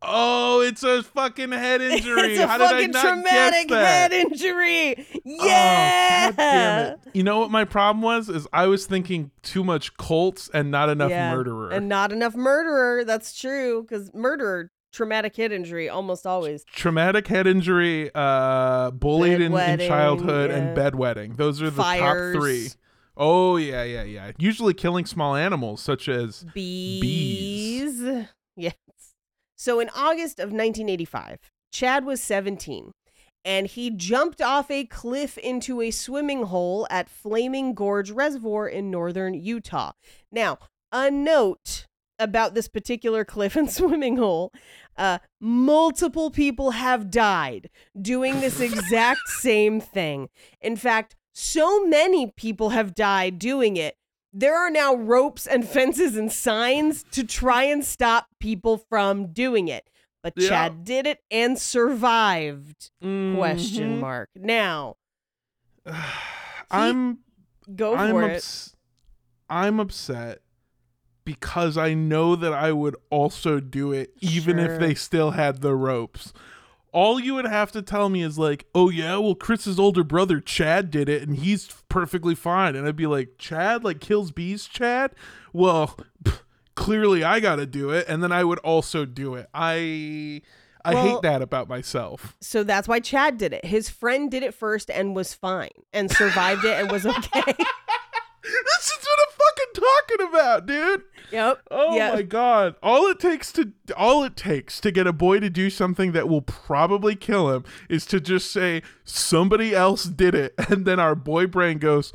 Oh, 0.00 0.60
it's 0.60 0.84
a 0.84 1.02
fucking 1.02 1.50
head 1.50 1.80
injury. 1.80 2.20
it's 2.34 2.40
a 2.40 2.46
How 2.46 2.58
did 2.58 2.66
I 2.66 2.70
fucking 2.70 2.90
not 2.92 3.02
traumatic 3.02 3.70
head 3.70 4.12
injury. 4.12 5.06
Oh, 5.14 5.20
Yeah. 5.24 6.26
God 6.30 6.36
damn 6.36 6.92
it. 6.92 6.98
You 7.14 7.22
know 7.24 7.40
what 7.40 7.50
my 7.50 7.64
problem 7.64 8.02
was? 8.02 8.28
Is 8.28 8.46
I 8.52 8.66
was 8.66 8.86
thinking 8.86 9.32
too 9.42 9.64
much 9.64 9.96
cults 9.96 10.48
and 10.54 10.70
not 10.70 10.88
enough 10.88 11.10
Yeah, 11.10 11.34
murderer. 11.34 11.70
And 11.70 11.88
not 11.88 12.12
enough 12.12 12.36
murderer. 12.36 13.04
That's 13.04 13.38
true. 13.38 13.82
Because 13.82 14.14
murderer, 14.14 14.70
traumatic 14.92 15.34
head 15.36 15.50
injury, 15.50 15.88
almost 15.88 16.26
always. 16.26 16.64
Traumatic 16.64 17.26
head 17.26 17.48
injury, 17.48 18.10
uh, 18.14 18.92
bullied 18.92 19.40
in, 19.40 19.52
in 19.52 19.78
childhood, 19.80 20.50
yeah. 20.50 20.56
and 20.58 20.76
bedwetting. 20.76 21.36
Those 21.36 21.60
are 21.60 21.70
the 21.70 21.82
Fires. 21.82 22.34
top 22.34 22.40
three. 22.42 22.68
Oh 23.16 23.56
yeah, 23.56 23.82
yeah, 23.82 24.04
yeah. 24.04 24.30
Usually 24.38 24.74
killing 24.74 25.04
small 25.04 25.34
animals 25.34 25.82
such 25.82 26.08
as 26.08 26.46
Bees. 26.54 28.00
Yes. 28.56 28.74
So 29.58 29.80
in 29.80 29.90
August 29.90 30.38
of 30.38 30.52
1985, 30.52 31.50
Chad 31.72 32.04
was 32.04 32.22
17 32.22 32.92
and 33.44 33.66
he 33.66 33.90
jumped 33.90 34.40
off 34.40 34.70
a 34.70 34.84
cliff 34.84 35.36
into 35.38 35.80
a 35.80 35.90
swimming 35.90 36.44
hole 36.44 36.86
at 36.90 37.08
Flaming 37.08 37.74
Gorge 37.74 38.10
Reservoir 38.10 38.68
in 38.68 38.90
northern 38.90 39.34
Utah. 39.34 39.92
Now, 40.30 40.58
a 40.92 41.10
note 41.10 41.86
about 42.18 42.54
this 42.54 42.68
particular 42.68 43.24
cliff 43.24 43.56
and 43.56 43.70
swimming 43.70 44.16
hole 44.16 44.52
uh, 44.96 45.18
multiple 45.40 46.30
people 46.30 46.72
have 46.72 47.10
died 47.10 47.70
doing 48.00 48.40
this 48.40 48.60
exact 48.60 49.20
same 49.40 49.80
thing. 49.80 50.28
In 50.60 50.76
fact, 50.76 51.14
so 51.32 51.84
many 51.84 52.32
people 52.36 52.70
have 52.70 52.94
died 52.94 53.38
doing 53.38 53.76
it 53.76 53.96
there 54.32 54.56
are 54.56 54.70
now 54.70 54.94
ropes 54.94 55.46
and 55.46 55.66
fences 55.68 56.16
and 56.16 56.30
signs 56.32 57.04
to 57.12 57.24
try 57.24 57.64
and 57.64 57.84
stop 57.84 58.28
people 58.40 58.78
from 58.88 59.32
doing 59.32 59.68
it. 59.68 59.88
But 60.22 60.34
Yeah. 60.36 60.48
Chad 60.48 60.84
did 60.84 61.06
it 61.06 61.20
and 61.30 61.58
survived. 61.58 62.90
Question 63.00 63.96
Mhm. 63.96 64.00
mark. 64.00 64.30
Now, 64.34 64.96
I'm 66.70 67.18
go 67.74 67.94
I'm 67.96 68.10
for 68.10 68.22
it. 68.28 68.36
ups- 68.36 68.74
I'm 69.48 69.80
upset 69.80 70.40
because 71.24 71.76
I 71.78 71.94
know 71.94 72.36
that 72.36 72.52
I 72.52 72.72
would 72.72 72.96
also 73.10 73.60
do 73.60 73.92
it 73.92 74.12
even 74.20 74.56
Sure. 74.58 74.74
if 74.74 74.80
they 74.80 74.94
still 74.94 75.32
had 75.32 75.60
the 75.60 75.74
ropes. 75.74 76.32
All 76.92 77.20
you 77.20 77.34
would 77.34 77.44
have 77.46 77.70
to 77.72 77.82
tell 77.82 78.08
me 78.08 78.22
is 78.22 78.38
like, 78.38 78.66
"Oh 78.74 78.90
yeah, 78.90 79.16
well 79.18 79.34
Chris's 79.34 79.78
older 79.78 80.02
brother 80.04 80.40
Chad 80.40 80.90
did 80.90 81.08
it 81.08 81.22
and 81.22 81.36
he's 81.36 81.68
perfectly 81.88 82.34
fine." 82.34 82.74
And 82.76 82.86
I'd 82.86 82.96
be 82.96 83.06
like, 83.06 83.36
"Chad 83.38 83.84
like 83.84 84.00
kills 84.00 84.30
bees, 84.32 84.66
Chad?" 84.66 85.12
Well, 85.52 85.96
pff, 86.24 86.40
clearly 86.74 87.22
I 87.24 87.40
got 87.40 87.56
to 87.56 87.66
do 87.66 87.90
it 87.90 88.06
and 88.08 88.22
then 88.22 88.32
I 88.32 88.44
would 88.44 88.58
also 88.60 89.04
do 89.04 89.34
it. 89.34 89.48
I 89.54 90.42
I 90.84 90.94
Well- 90.94 91.02
hate 91.16 91.22
that 91.22 91.42
about 91.42 91.68
myself. 91.68 92.36
So 92.40 92.62
that's 92.64 92.88
why 92.88 93.00
Chad 93.00 93.36
did 93.36 93.52
it. 93.52 93.64
His 93.66 93.90
friend 93.90 94.30
did 94.30 94.42
it 94.42 94.54
first 94.54 94.90
and 94.90 95.14
was 95.14 95.34
fine 95.34 95.70
and 95.92 96.10
survived 96.10 96.64
it 96.64 96.80
and 96.80 96.90
was 96.90 97.04
okay. 97.04 97.42
this 98.42 98.86
is 98.86 99.06
what 99.06 99.27
fucking 99.58 99.82
talking 100.08 100.28
about, 100.28 100.66
dude. 100.66 101.02
yep. 101.32 101.60
Oh 101.70 101.94
Yep. 101.94 102.14
my 102.14 102.22
god. 102.22 102.74
All 102.82 103.06
it 103.08 103.18
takes 103.18 103.52
to 103.52 103.72
all 103.96 104.24
it 104.24 104.36
takes 104.36 104.80
to 104.80 104.90
get 104.90 105.06
a 105.06 105.12
boy 105.12 105.40
to 105.40 105.50
do 105.50 105.70
something 105.70 106.12
that 106.12 106.28
will 106.28 106.42
probably 106.42 107.16
kill 107.16 107.50
him 107.50 107.64
is 107.88 108.06
to 108.06 108.20
just 108.20 108.50
say 108.50 108.82
somebody 109.04 109.74
else 109.74 110.04
did 110.04 110.34
it 110.34 110.54
and 110.68 110.84
then 110.86 111.00
our 111.00 111.14
boy 111.14 111.46
brain 111.46 111.78
goes 111.78 112.12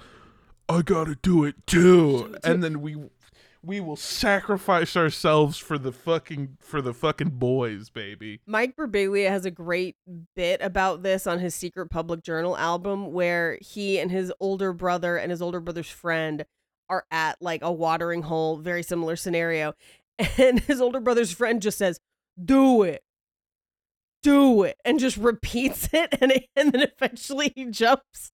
I 0.70 0.82
got 0.82 1.06
to 1.06 1.16
do 1.16 1.44
it 1.44 1.68
too. 1.68 2.36
And 2.44 2.64
then 2.64 2.82
we 2.82 2.96
we 3.66 3.80
will 3.80 3.96
sacrifice 3.96 4.98
ourselves 4.98 5.58
for 5.58 5.78
the 5.78 5.92
fucking 5.92 6.58
for 6.62 6.82
the 6.82 6.94
fucking 6.94 7.32
boys, 7.32 7.90
baby. 7.90 8.40
Mike 8.46 8.76
Birbiglia 8.76 9.30
has 9.30 9.46
a 9.46 9.52
great 9.52 9.96
bit 10.36 10.62
about 10.62 11.04
this 11.04 11.28
on 11.28 11.40
his 11.40 11.54
Secret 11.56 11.90
Public 11.90 12.24
Journal 12.24 12.58
album 12.58 13.12
where 13.14 13.58
he 13.62 14.00
and 14.00 14.12
his 14.12 14.32
older 14.40 14.74
brother 14.74 15.16
and 15.18 15.32
his 15.32 15.42
older 15.42 15.60
brother's 15.62 15.90
friend 15.90 16.46
are 16.94 17.06
at 17.12 17.42
like 17.42 17.62
a 17.64 17.72
watering 17.72 18.22
hole, 18.24 18.58
very 18.58 18.84
similar 18.84 19.16
scenario. 19.16 19.74
And 20.38 20.60
his 20.60 20.80
older 20.80 21.00
brother's 21.00 21.34
friend 21.34 21.60
just 21.60 21.78
says, 21.80 22.00
Do 22.44 22.84
it. 22.84 23.04
Do 24.22 24.62
it. 24.64 24.78
And 24.86 25.00
just 25.00 25.18
repeats 25.18 25.90
it. 25.94 26.14
And, 26.22 26.32
it, 26.32 26.46
and 26.56 26.72
then 26.72 26.82
eventually 26.84 27.52
he 27.56 27.66
jumps. 27.66 28.32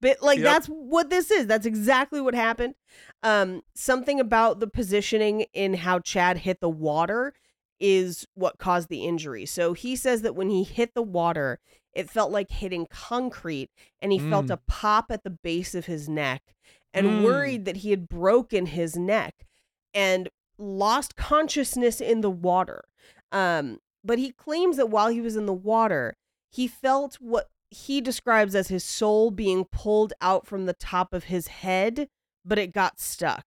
But 0.00 0.22
like 0.22 0.38
Yep. 0.38 0.44
that's 0.46 0.66
what 0.68 1.10
this 1.10 1.30
is. 1.30 1.46
That's 1.46 1.66
exactly 1.66 2.20
what 2.20 2.34
happened. 2.34 2.74
Um, 3.22 3.60
something 3.74 4.18
about 4.20 4.58
the 4.60 4.68
positioning 4.68 5.42
in 5.52 5.74
how 5.74 5.98
Chad 5.98 6.38
hit 6.38 6.60
the 6.60 6.70
water 6.70 7.34
is 7.78 8.26
what 8.34 8.58
caused 8.58 8.88
the 8.88 9.04
injury. 9.04 9.44
So 9.44 9.74
he 9.74 9.96
says 9.96 10.22
that 10.22 10.34
when 10.34 10.48
he 10.48 10.64
hit 10.64 10.94
the 10.94 11.02
water, 11.02 11.58
it 11.98 12.08
felt 12.08 12.30
like 12.30 12.50
hitting 12.50 12.86
concrete 12.86 13.70
and 14.00 14.12
he 14.12 14.18
felt 14.20 14.46
Mm. 14.46 14.52
a 14.54 14.56
pop 14.68 15.10
at 15.10 15.24
the 15.24 15.30
base 15.30 15.74
of 15.74 15.86
his 15.86 16.08
neck 16.08 16.54
and 16.94 17.06
Mm. 17.06 17.22
worried 17.24 17.64
that 17.64 17.78
he 17.78 17.90
had 17.90 18.08
broken 18.08 18.66
his 18.66 18.96
neck 18.96 19.46
and 19.92 20.28
lost 20.58 21.16
consciousness 21.16 22.00
in 22.00 22.20
the 22.20 22.30
water. 22.30 22.84
Um, 23.32 23.80
but 24.04 24.18
he 24.18 24.30
claims 24.30 24.76
that 24.76 24.90
while 24.90 25.08
he 25.08 25.20
was 25.20 25.34
in 25.36 25.46
the 25.46 25.52
water, 25.52 26.16
he 26.50 26.68
felt 26.68 27.16
what 27.16 27.50
he 27.70 28.00
describes 28.00 28.54
as 28.54 28.68
his 28.68 28.84
soul 28.84 29.30
being 29.30 29.64
pulled 29.64 30.12
out 30.20 30.46
from 30.46 30.66
the 30.66 30.72
top 30.74 31.12
of 31.12 31.24
his 31.24 31.48
head, 31.48 32.08
but 32.44 32.58
it 32.58 32.72
got 32.72 33.00
stuck, 33.00 33.44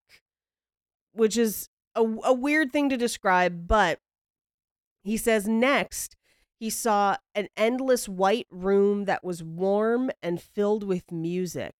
which 1.13 1.37
is 1.37 1.69
a, 1.95 2.01
a 2.01 2.33
weird 2.33 2.71
thing 2.71 2.89
to 2.89 2.97
describe. 2.97 3.67
But 3.67 3.99
he 5.03 5.17
says 5.17 5.47
next, 5.47 6.15
he 6.61 6.69
saw 6.69 7.17
an 7.33 7.47
endless 7.57 8.07
white 8.07 8.45
room 8.51 9.05
that 9.05 9.23
was 9.23 9.41
warm 9.41 10.11
and 10.21 10.39
filled 10.39 10.83
with 10.83 11.11
music. 11.11 11.73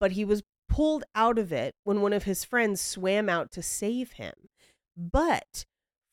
But 0.00 0.12
he 0.12 0.24
was 0.24 0.42
pulled 0.66 1.04
out 1.14 1.38
of 1.38 1.52
it 1.52 1.74
when 1.84 2.00
one 2.00 2.14
of 2.14 2.22
his 2.22 2.42
friends 2.42 2.80
swam 2.80 3.28
out 3.28 3.52
to 3.52 3.62
save 3.62 4.12
him. 4.12 4.32
But 4.96 5.66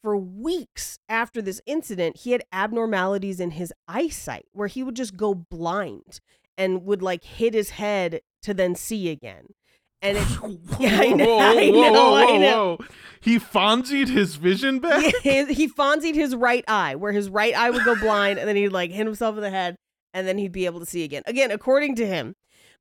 for 0.03 0.17
weeks 0.17 0.99
after 1.07 1.41
this 1.41 1.61
incident, 1.65 2.17
he 2.17 2.33
had 2.33 2.43
abnormalities 2.51 3.39
in 3.39 3.51
his 3.51 3.71
eyesight 3.87 4.47
where 4.51 4.67
he 4.67 4.83
would 4.83 4.97
just 4.97 5.15
go 5.15 5.33
blind 5.33 6.19
and 6.57 6.83
would 6.83 7.01
like 7.01 7.23
hit 7.23 7.53
his 7.53 7.69
head 7.69 8.19
to 8.41 8.53
then 8.53 8.75
see 8.75 9.07
again. 9.07 9.53
And 10.01 10.17
it, 10.17 10.27
Yeah, 10.79 10.99
I 11.01 11.09
know, 11.11 11.39
I 11.39 11.69
know, 11.69 12.15
I 12.15 12.37
know. 12.37 12.77
He 13.19 13.39
Fonzied 13.39 14.07
his 14.09 14.35
vision 14.35 14.79
back. 14.79 15.13
he, 15.23 15.45
he 15.53 15.67
fonzied 15.67 16.13
his 16.15 16.35
right 16.35 16.63
eye, 16.67 16.95
where 16.95 17.11
his 17.11 17.29
right 17.29 17.53
eye 17.55 17.69
would 17.71 17.83
go 17.83 17.95
blind, 17.95 18.39
and 18.39 18.47
then 18.47 18.55
he'd 18.55 18.69
like 18.69 18.91
hit 18.91 19.05
himself 19.05 19.35
in 19.35 19.41
the 19.41 19.49
head, 19.49 19.75
and 20.13 20.27
then 20.27 20.37
he'd 20.37 20.51
be 20.51 20.65
able 20.65 20.79
to 20.79 20.85
see 20.85 21.03
again. 21.03 21.23
Again, 21.25 21.51
according 21.51 21.95
to 21.95 22.05
him. 22.07 22.35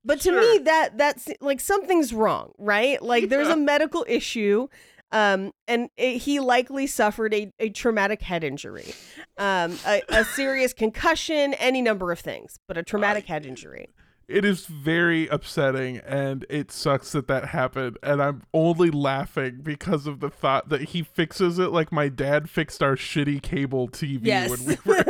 But 0.05 0.21
to 0.21 0.31
me, 0.31 0.41
Sure. 0.41 0.59
that 0.65 0.99
that's 0.99 1.29
like 1.41 1.59
something's 1.59 2.13
wrong, 2.13 2.53
right? 2.59 3.03
Like 3.03 3.29
there's 3.29 3.49
a 3.49 3.57
medical 3.57 4.05
issue, 4.09 4.69
um, 5.11 5.51
and 5.67 5.89
it, 5.97 6.19
he 6.19 6.39
likely 6.39 6.87
suffered 6.87 7.35
a, 7.35 7.51
a 7.59 7.71
traumatic 7.71 8.23
head 8.23 8.45
injury, 8.45 8.95
um, 9.39 9.77
a, 9.85 10.03
a 10.11 10.25
serious 10.25 10.73
concussion, 10.73 11.55
any 11.55 11.83
number 11.83 12.13
of 12.13 12.21
things, 12.21 12.61
but 12.69 12.79
a 12.79 12.85
traumatic 12.85 13.27
head 13.27 13.45
injury. 13.47 13.89
It 14.29 14.45
is 14.45 14.67
very 14.67 15.29
upsetting, 15.29 15.99
and 15.99 16.45
it 16.51 16.73
sucks 16.73 17.13
that 17.13 17.29
that 17.29 17.47
happened. 17.47 17.97
And 18.03 18.21
I'm 18.21 18.43
only 18.53 18.91
laughing 18.91 19.61
because 19.63 20.09
of 20.09 20.19
the 20.19 20.31
thought 20.31 20.69
that 20.69 20.81
he 20.83 21.03
fixes 21.03 21.61
it 21.61 21.71
like 21.71 21.93
my 21.93 22.09
dad 22.09 22.51
fixed 22.51 22.83
our 22.83 22.97
shitty 22.97 23.41
cable 23.41 23.89
TV 23.89 24.21
Yes. 24.27 24.51
when 24.51 24.67
we 24.67 24.77
were. 24.85 24.97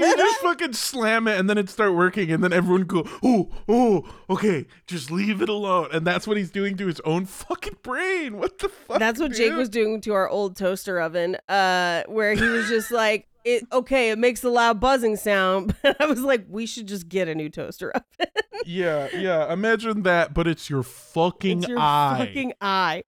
you 0.00 0.16
just 0.16 0.40
fucking 0.40 0.72
slam 0.74 1.26
it, 1.26 1.38
and 1.38 1.50
then 1.50 1.58
it 1.58 1.68
start 1.68 1.94
working, 1.94 2.30
and 2.30 2.44
then 2.44 2.52
everyone 2.52 2.82
go, 2.82 3.04
"Oh, 3.24 3.50
oh, 3.68 4.08
okay, 4.30 4.66
just 4.86 5.10
leave 5.10 5.42
it 5.42 5.48
alone." 5.48 5.88
And 5.92 6.06
that's 6.06 6.26
what 6.26 6.36
he's 6.36 6.50
doing 6.52 6.76
to 6.76 6.86
his 6.86 7.00
own 7.00 7.26
fucking 7.26 7.78
brain. 7.82 8.38
What 8.38 8.58
the 8.60 8.68
fuck? 8.68 9.00
That's 9.00 9.18
what 9.18 9.32
Jake 9.32 9.54
was 9.54 9.68
doing 9.68 10.00
to 10.02 10.12
our 10.14 10.28
old 10.28 10.56
toaster 10.56 11.00
oven, 11.00 11.36
uh, 11.48 12.04
where 12.06 12.34
he 12.34 12.46
was 12.48 12.68
just 12.68 12.90
like, 12.92 13.27
"It 13.44 13.64
okay, 13.72 14.10
it 14.10 14.18
makes 14.18 14.42
a 14.44 14.50
loud 14.50 14.80
buzzing 14.80 15.16
sound," 15.16 15.74
but 15.82 16.00
I 16.00 16.06
was 16.06 16.20
like, 16.20 16.46
"We 16.48 16.66
should 16.66 16.86
just 16.88 17.08
get 17.08 17.28
a 17.28 17.34
new 17.34 17.48
toaster 17.48 17.90
oven." 17.90 18.04
Yeah, 18.66 19.08
yeah. 19.16 19.50
Imagine 19.52 20.02
that, 20.02 20.34
but 20.34 20.48
it's 20.48 20.68
your 20.68 20.82
fucking 20.82 21.58
it's 21.58 21.68
your 21.68 21.78
eye. 21.78 22.16
fucking 22.18 22.52
eye. 22.60 23.04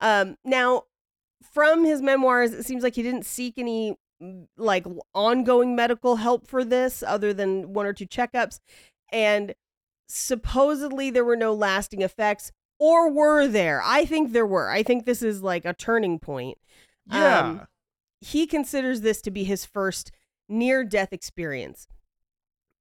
Um, 0.00 0.36
now, 0.44 0.84
from 1.52 1.84
his 1.84 2.00
memoirs, 2.00 2.52
it 2.52 2.64
seems 2.64 2.84
like 2.84 2.94
he 2.94 3.02
didn't 3.02 3.26
seek 3.26 3.54
any 3.58 3.96
mm, 4.22 4.46
like 4.56 4.86
ongoing 5.12 5.74
medical 5.74 6.16
help 6.16 6.46
for 6.46 6.64
this, 6.64 7.02
other 7.02 7.34
than 7.34 7.72
one 7.72 7.86
or 7.86 7.92
two 7.92 8.06
checkups, 8.06 8.60
and 9.12 9.54
supposedly 10.08 11.10
there 11.10 11.24
were 11.24 11.36
no 11.36 11.52
lasting 11.52 12.00
effects, 12.00 12.52
or 12.78 13.10
were 13.10 13.46
there? 13.48 13.82
I 13.84 14.04
think 14.04 14.32
there 14.32 14.46
were. 14.46 14.70
I 14.70 14.82
think 14.84 15.04
this 15.06 15.22
is 15.22 15.42
like 15.42 15.64
a 15.64 15.74
turning 15.74 16.18
point. 16.18 16.56
yeah. 17.10 17.38
Um, 17.40 17.66
he 18.24 18.46
considers 18.46 19.02
this 19.02 19.20
to 19.22 19.30
be 19.30 19.44
his 19.44 19.64
first 19.66 20.10
near 20.48 20.82
death 20.82 21.12
experience. 21.12 21.86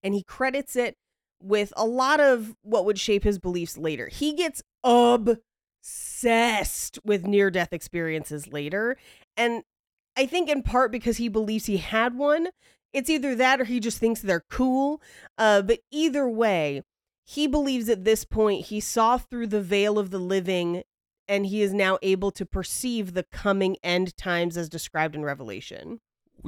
And 0.02 0.14
he 0.14 0.24
credits 0.24 0.76
it 0.76 0.96
with 1.41 1.74
a 1.76 1.86
lot 1.86 2.20
of 2.22 2.56
what 2.62 2.86
would 2.86 2.98
shape 2.98 3.24
his 3.24 3.39
beliefs 3.39 3.78
later. 3.78 4.08
He 4.08 4.34
gets 4.34 4.64
obsessed 4.84 5.39
with 7.04 7.28
near 7.28 7.52
death 7.52 7.74
experiences 7.74 8.48
later. 8.48 8.96
And 9.36 9.64
I 10.16 10.26
think 10.26 10.50
in 10.50 10.64
part 10.64 10.91
because 10.91 11.18
he 11.18 11.28
believes 11.28 11.66
he 11.66 11.78
had 11.78 12.18
one. 12.18 12.48
It's 12.94 13.10
either 13.10 13.36
that 13.36 13.60
or 13.60 13.66
he 13.66 13.82
just 13.82 13.98
thinks 13.98 14.22
they're 14.22 14.46
cool. 14.50 15.02
Uh, 15.38 15.62
but 15.62 15.80
either 15.91 16.30
way, 16.30 16.84
he 17.26 17.48
believes 17.48 17.89
at 17.89 18.06
this 18.06 18.24
point 18.24 18.68
he 18.68 18.80
saw 18.80 19.18
through 19.18 19.48
the 19.48 19.62
veil 19.62 20.00
of 20.00 20.10
the 20.10 20.20
living 20.20 20.84
and 21.34 21.47
he 21.47 21.63
is 21.63 21.73
now 21.73 21.97
able 22.03 22.29
to 22.29 22.45
perceive 22.45 23.15
the 23.15 23.23
coming 23.23 23.75
end 23.84 24.15
times 24.15 24.55
as 24.55 24.69
described 24.69 25.15
in 25.15 25.23
Revelation. 25.25 25.99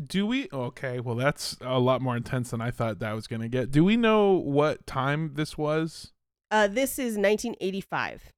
Do 0.05 0.27
we? 0.27 0.47
Okay, 0.53 0.99
well, 0.99 1.15
that's 1.15 1.57
a 1.61 1.79
lot 1.79 2.01
more 2.01 2.15
intense 2.15 2.51
than 2.51 2.61
I 2.61 2.69
thought 2.69 2.99
that 2.99 3.13
was 3.13 3.25
going 3.25 3.41
to 3.41 3.47
get. 3.47 3.71
Do 3.71 3.83
we 3.83 3.97
know 3.97 4.33
what 4.33 4.85
time 4.85 5.31
this 5.33 5.57
was? 5.57 6.11
Uh, 6.51 6.67
this 6.67 6.99
is 6.99 7.17
1985. 7.17 8.31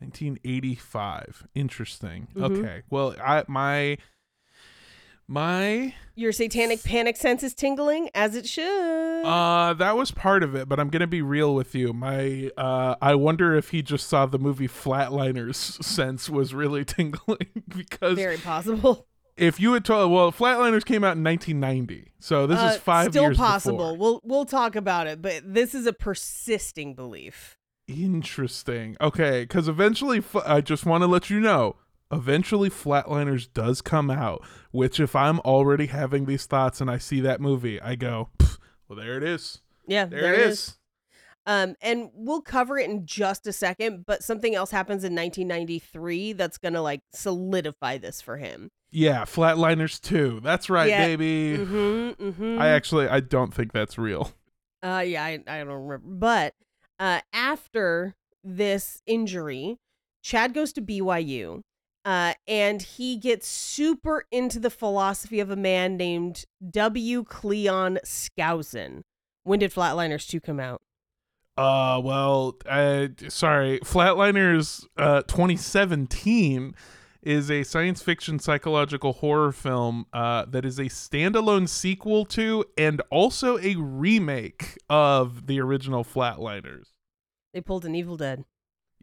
1985. 0.00 1.46
Interesting. 1.54 2.28
Mhm. 2.34 2.42
Okay. 2.58 2.82
Well, 2.90 3.14
I 3.22 3.44
my 3.48 3.96
my 5.28 5.94
Your 6.14 6.32
satanic 6.32 6.82
panic 6.84 7.16
sense 7.16 7.42
is 7.42 7.54
tingling 7.54 8.10
as 8.14 8.34
it 8.36 8.46
should. 8.46 9.24
uh 9.24 9.74
that 9.74 9.96
was 9.96 10.10
part 10.10 10.42
of 10.42 10.54
it, 10.54 10.68
but 10.68 10.78
I'm 10.80 10.88
going 10.88 11.00
to 11.00 11.06
be 11.06 11.22
real 11.22 11.54
with 11.54 11.74
you. 11.74 11.92
My 11.92 12.50
uh 12.56 12.94
I 13.02 13.14
wonder 13.14 13.54
if 13.54 13.70
he 13.70 13.82
just 13.82 14.08
saw 14.08 14.26
the 14.26 14.38
movie 14.38 14.68
Flatliners 14.68 15.56
sense 15.84 16.30
was 16.30 16.54
really 16.54 16.84
tingling 16.96 17.62
because 17.68 18.16
Very 18.16 18.36
possible. 18.38 19.06
if 19.36 19.58
you 19.60 19.72
had 19.72 19.84
told 19.84 20.12
well, 20.12 20.30
Flatliners 20.32 20.84
came 20.84 21.02
out 21.04 21.16
in 21.16 21.24
1990. 21.24 22.12
So 22.20 22.46
this 22.46 22.58
Uh, 22.58 22.72
is 22.74 22.76
5 22.78 23.10
still 23.12 23.22
years 23.24 23.36
possible. 23.36 23.76
before. 23.78 23.96
We'll 23.96 24.20
we'll 24.24 24.44
talk 24.46 24.76
about 24.76 25.06
it, 25.06 25.20
but 25.22 25.42
this 25.44 25.74
is 25.74 25.86
a 25.86 25.92
persisting 25.92 26.94
belief. 26.94 27.56
Interesting. 27.88 28.96
Okay, 29.00 29.42
because 29.42 29.68
eventually, 29.68 30.20
I 30.44 30.60
just 30.60 30.84
want 30.86 31.02
to 31.02 31.06
let 31.06 31.30
you 31.30 31.38
know. 31.38 31.76
Eventually, 32.12 32.70
Flatliners 32.70 33.48
does 33.52 33.82
come 33.82 34.10
out. 34.10 34.44
Which, 34.70 35.00
if 35.00 35.16
I'm 35.16 35.40
already 35.40 35.86
having 35.86 36.26
these 36.26 36.46
thoughts 36.46 36.80
and 36.80 36.90
I 36.90 36.98
see 36.98 37.20
that 37.20 37.40
movie, 37.40 37.80
I 37.80 37.94
go, 37.96 38.30
"Well, 38.88 38.98
there 38.98 39.16
it 39.16 39.22
is. 39.22 39.60
Yeah, 39.86 40.04
There, 40.06 40.34
it 40.34 40.40
is." 40.40 40.76
Um, 41.48 41.76
and 41.80 42.10
we'll 42.12 42.42
cover 42.42 42.76
it 42.76 42.90
in 42.90 43.06
just 43.06 43.46
a 43.46 43.52
second, 43.52 44.04
but 44.04 44.24
something 44.24 44.54
else 44.56 44.72
happens 44.72 45.04
in 45.04 45.14
1993 45.14 46.32
that's 46.32 46.58
gonna 46.58 46.82
like 46.82 47.02
solidify 47.12 47.98
this 47.98 48.20
for 48.20 48.36
him. 48.36 48.70
Yeah, 48.90 49.22
Flatliners 49.24 50.00
2. 50.00 50.40
That's 50.42 50.70
right, 50.70 50.88
Yeah. 50.88 51.04
baby. 51.06 51.58
Mm-hmm, 51.58 52.28
mm-hmm. 52.28 52.58
I 52.60 52.68
actually, 52.68 53.08
I 53.08 53.20
don't 53.20 53.52
think 53.52 53.72
that's 53.72 53.98
real. 53.98 54.32
Uh, 54.82 55.02
yeah, 55.06 55.24
I, 55.24 55.42
I 55.46 55.58
don't 55.58 55.68
remember. 55.68 55.98
But 55.98 56.54
uh, 57.00 57.20
after 57.32 58.14
this 58.44 59.02
injury, 59.06 59.78
Chad 60.22 60.54
goes 60.54 60.72
to 60.74 60.82
BYU 60.82 61.62
uh, 62.06 62.34
and 62.46 62.80
he 62.80 63.16
gets 63.16 63.48
super 63.48 64.24
into 64.30 64.60
the 64.60 64.70
philosophy 64.70 65.40
of 65.40 65.50
a 65.50 65.56
man 65.56 65.96
named 65.96 66.44
W. 66.70 67.24
Cleon 67.24 67.98
Skousen. 68.04 69.02
When 69.42 69.58
did 69.58 69.72
Flatliners 69.72 70.28
2 70.28 70.40
come 70.40 70.60
out? 70.60 70.80
Uh, 71.58 72.00
well, 72.02 72.56
uh, 72.66 73.08
sorry. 73.28 73.80
Flatliners, 73.80 74.86
uh, 74.96 75.22
2017 75.22 76.76
is 77.22 77.50
a 77.50 77.64
science 77.64 78.00
fiction 78.02 78.38
psychological 78.38 79.14
horror 79.14 79.50
film 79.50 80.06
uh, 80.12 80.44
that 80.44 80.64
is 80.64 80.78
a 80.78 80.84
standalone 80.84 81.68
sequel 81.68 82.24
to 82.24 82.64
and 82.78 83.02
also 83.10 83.58
a 83.58 83.74
remake 83.74 84.78
of 84.88 85.48
the 85.48 85.60
original 85.60 86.04
Flatliners. 86.04 86.92
They 87.52 87.60
pulled 87.60 87.84
an 87.84 87.96
Evil 87.96 88.16
Dead. 88.16 88.44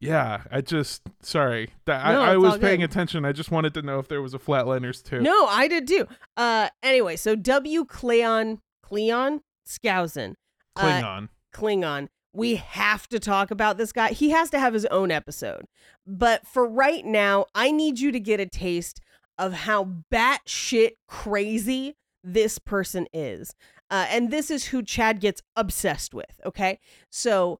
Yeah, 0.04 0.44
I 0.52 0.62
just 0.62 1.02
sorry. 1.22 1.70
That 1.86 2.06
No, 2.12 2.22
I, 2.22 2.34
I 2.34 2.38
was 2.38 2.58
paying 2.58 2.84
attention. 2.84 3.26
I 3.26 3.32
just 3.32 3.52
wanted 3.52 3.74
to 3.76 3.82
know 3.82 4.00
if 4.00 4.08
there 4.08 4.22
was 4.22 4.34
a 4.34 4.40
Flatliners 4.40 5.04
too. 5.04 5.22
No, 5.22 5.48
I 5.48 5.68
did 5.68 5.88
too. 5.88 6.08
Uh, 6.38 6.70
anyway, 6.82 7.16
so 7.16 7.36
W. 7.36 7.86
Cleon, 7.86 8.60
Cleon 8.84 9.42
Skousen. 9.68 10.36
uh, 10.76 10.82
Klingon. 10.82 11.30
Klingon. 11.54 12.08
We 12.34 12.56
have 12.56 13.08
to 13.10 13.20
talk 13.20 13.52
about 13.52 13.78
this 13.78 13.92
guy. 13.92 14.10
He 14.10 14.32
has 14.32 14.50
to 14.50 14.60
have 14.60 14.74
his 14.74 14.86
own 14.88 15.12
episode. 15.12 15.66
But 16.08 16.48
for 16.48 16.68
right 16.68 17.06
now, 17.06 17.46
I 17.54 17.72
need 17.72 18.00
you 18.00 18.12
to 18.12 18.20
get 18.20 18.40
a 18.40 18.48
taste 18.48 19.00
of 19.38 19.54
how 19.54 20.04
batshit 20.12 20.92
crazy 21.08 21.96
this 22.24 22.58
person 22.58 23.08
is. 23.14 23.54
Uh, 23.92 24.08
and 24.10 24.32
this 24.32 24.50
is 24.50 24.66
who 24.66 24.82
Chad 24.82 25.20
gets 25.20 25.42
obsessed 25.56 26.14
with, 26.16 26.40
okay? 26.46 26.80
So, 27.12 27.60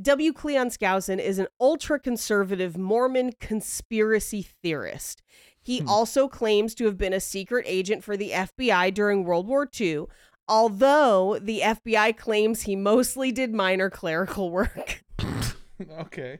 W. 0.00 0.32
Cleon 0.32 0.68
Skousen 0.68 1.18
is 1.18 1.38
an 1.38 1.48
ultra 1.60 1.98
conservative 1.98 2.76
Mormon 2.76 3.32
conspiracy 3.40 4.42
theorist. 4.62 5.22
He 5.60 5.80
Hmm. 5.80 5.88
also 5.88 6.28
claims 6.28 6.74
to 6.76 6.84
have 6.86 6.96
been 6.96 7.12
a 7.12 7.20
secret 7.20 7.64
agent 7.68 8.04
for 8.04 8.16
the 8.16 8.32
FBI 8.32 8.90
during 8.90 9.24
World 9.24 9.46
War 9.48 9.68
II, 9.78 10.04
although 10.46 11.38
the 11.40 11.60
FBI 11.62 12.12
claims 12.12 12.62
he 12.62 12.76
mostly 12.76 13.32
did 13.32 13.52
minor 13.52 13.90
clerical 13.90 14.50
work. 14.52 15.02
okay. 16.00 16.38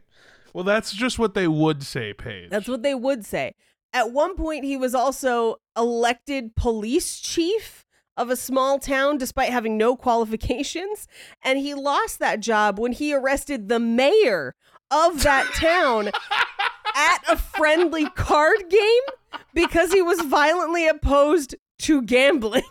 Well, 0.55 0.65
that's 0.65 0.93
just 0.93 1.19
what 1.19 1.35
they 1.35 1.47
would 1.49 1.83
say, 1.83 2.13
Paige. 2.13 2.51
That's 2.51 2.69
what 2.69 2.83
they 2.83 2.95
would 2.95 3.25
say. 3.27 3.55
At 3.93 4.13
one 4.13 4.37
point, 4.37 4.65
he 4.65 4.77
was 4.77 4.95
also 4.95 5.57
elected 5.77 6.55
police 6.57 7.19
chief 7.21 7.85
of 8.19 8.29
a 8.31 8.37
small 8.37 8.79
town 8.79 9.17
despite 9.17 9.51
having 9.51 9.79
no 9.79 9.97
qualifications. 9.97 11.09
And 11.43 11.59
he 11.59 11.75
lost 11.75 12.19
that 12.19 12.41
job 12.41 12.79
when 12.79 12.93
he 12.93 13.15
arrested 13.15 13.69
the 13.69 13.79
mayor 13.81 14.55
of 14.91 15.23
that 15.23 15.51
town 15.55 16.09
at 16.95 17.19
a 17.31 17.37
friendly 17.37 18.11
card 18.11 18.69
game 18.69 19.41
because 19.55 19.93
he 19.93 20.03
was 20.03 20.21
violently 20.21 20.87
opposed 20.87 21.55
to 21.81 22.03
gambling. 22.03 22.63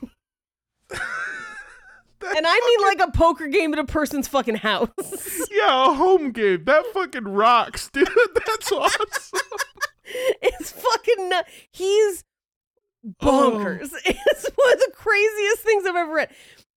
And 2.35 2.47
I 2.47 2.59
mean 2.65 2.87
like 2.87 3.07
a 3.07 3.11
poker 3.11 3.47
game 3.47 3.73
at 3.73 3.79
a 3.79 3.83
person's 3.85 4.27
fucking 4.27 4.55
house. 4.55 4.89
Yeah, 5.51 5.91
a 5.91 5.93
home 5.93 6.31
game. 6.31 6.65
That 6.65 6.85
fucking 6.93 7.23
rocks, 7.23 7.89
dude. 7.89 8.09
That's 8.45 8.71
awesome. 8.71 9.05
it's 10.41 10.71
fucking. 10.71 11.31
He's 11.71 12.23
bonkers. 13.05 13.91
It's 14.05 14.49
one 14.55 14.73
of 14.73 14.79
the 14.79 14.91
craziest 14.93 15.63
things 15.63 15.85
I've 15.85 15.95
ever 15.95 16.13
read. 16.13 16.29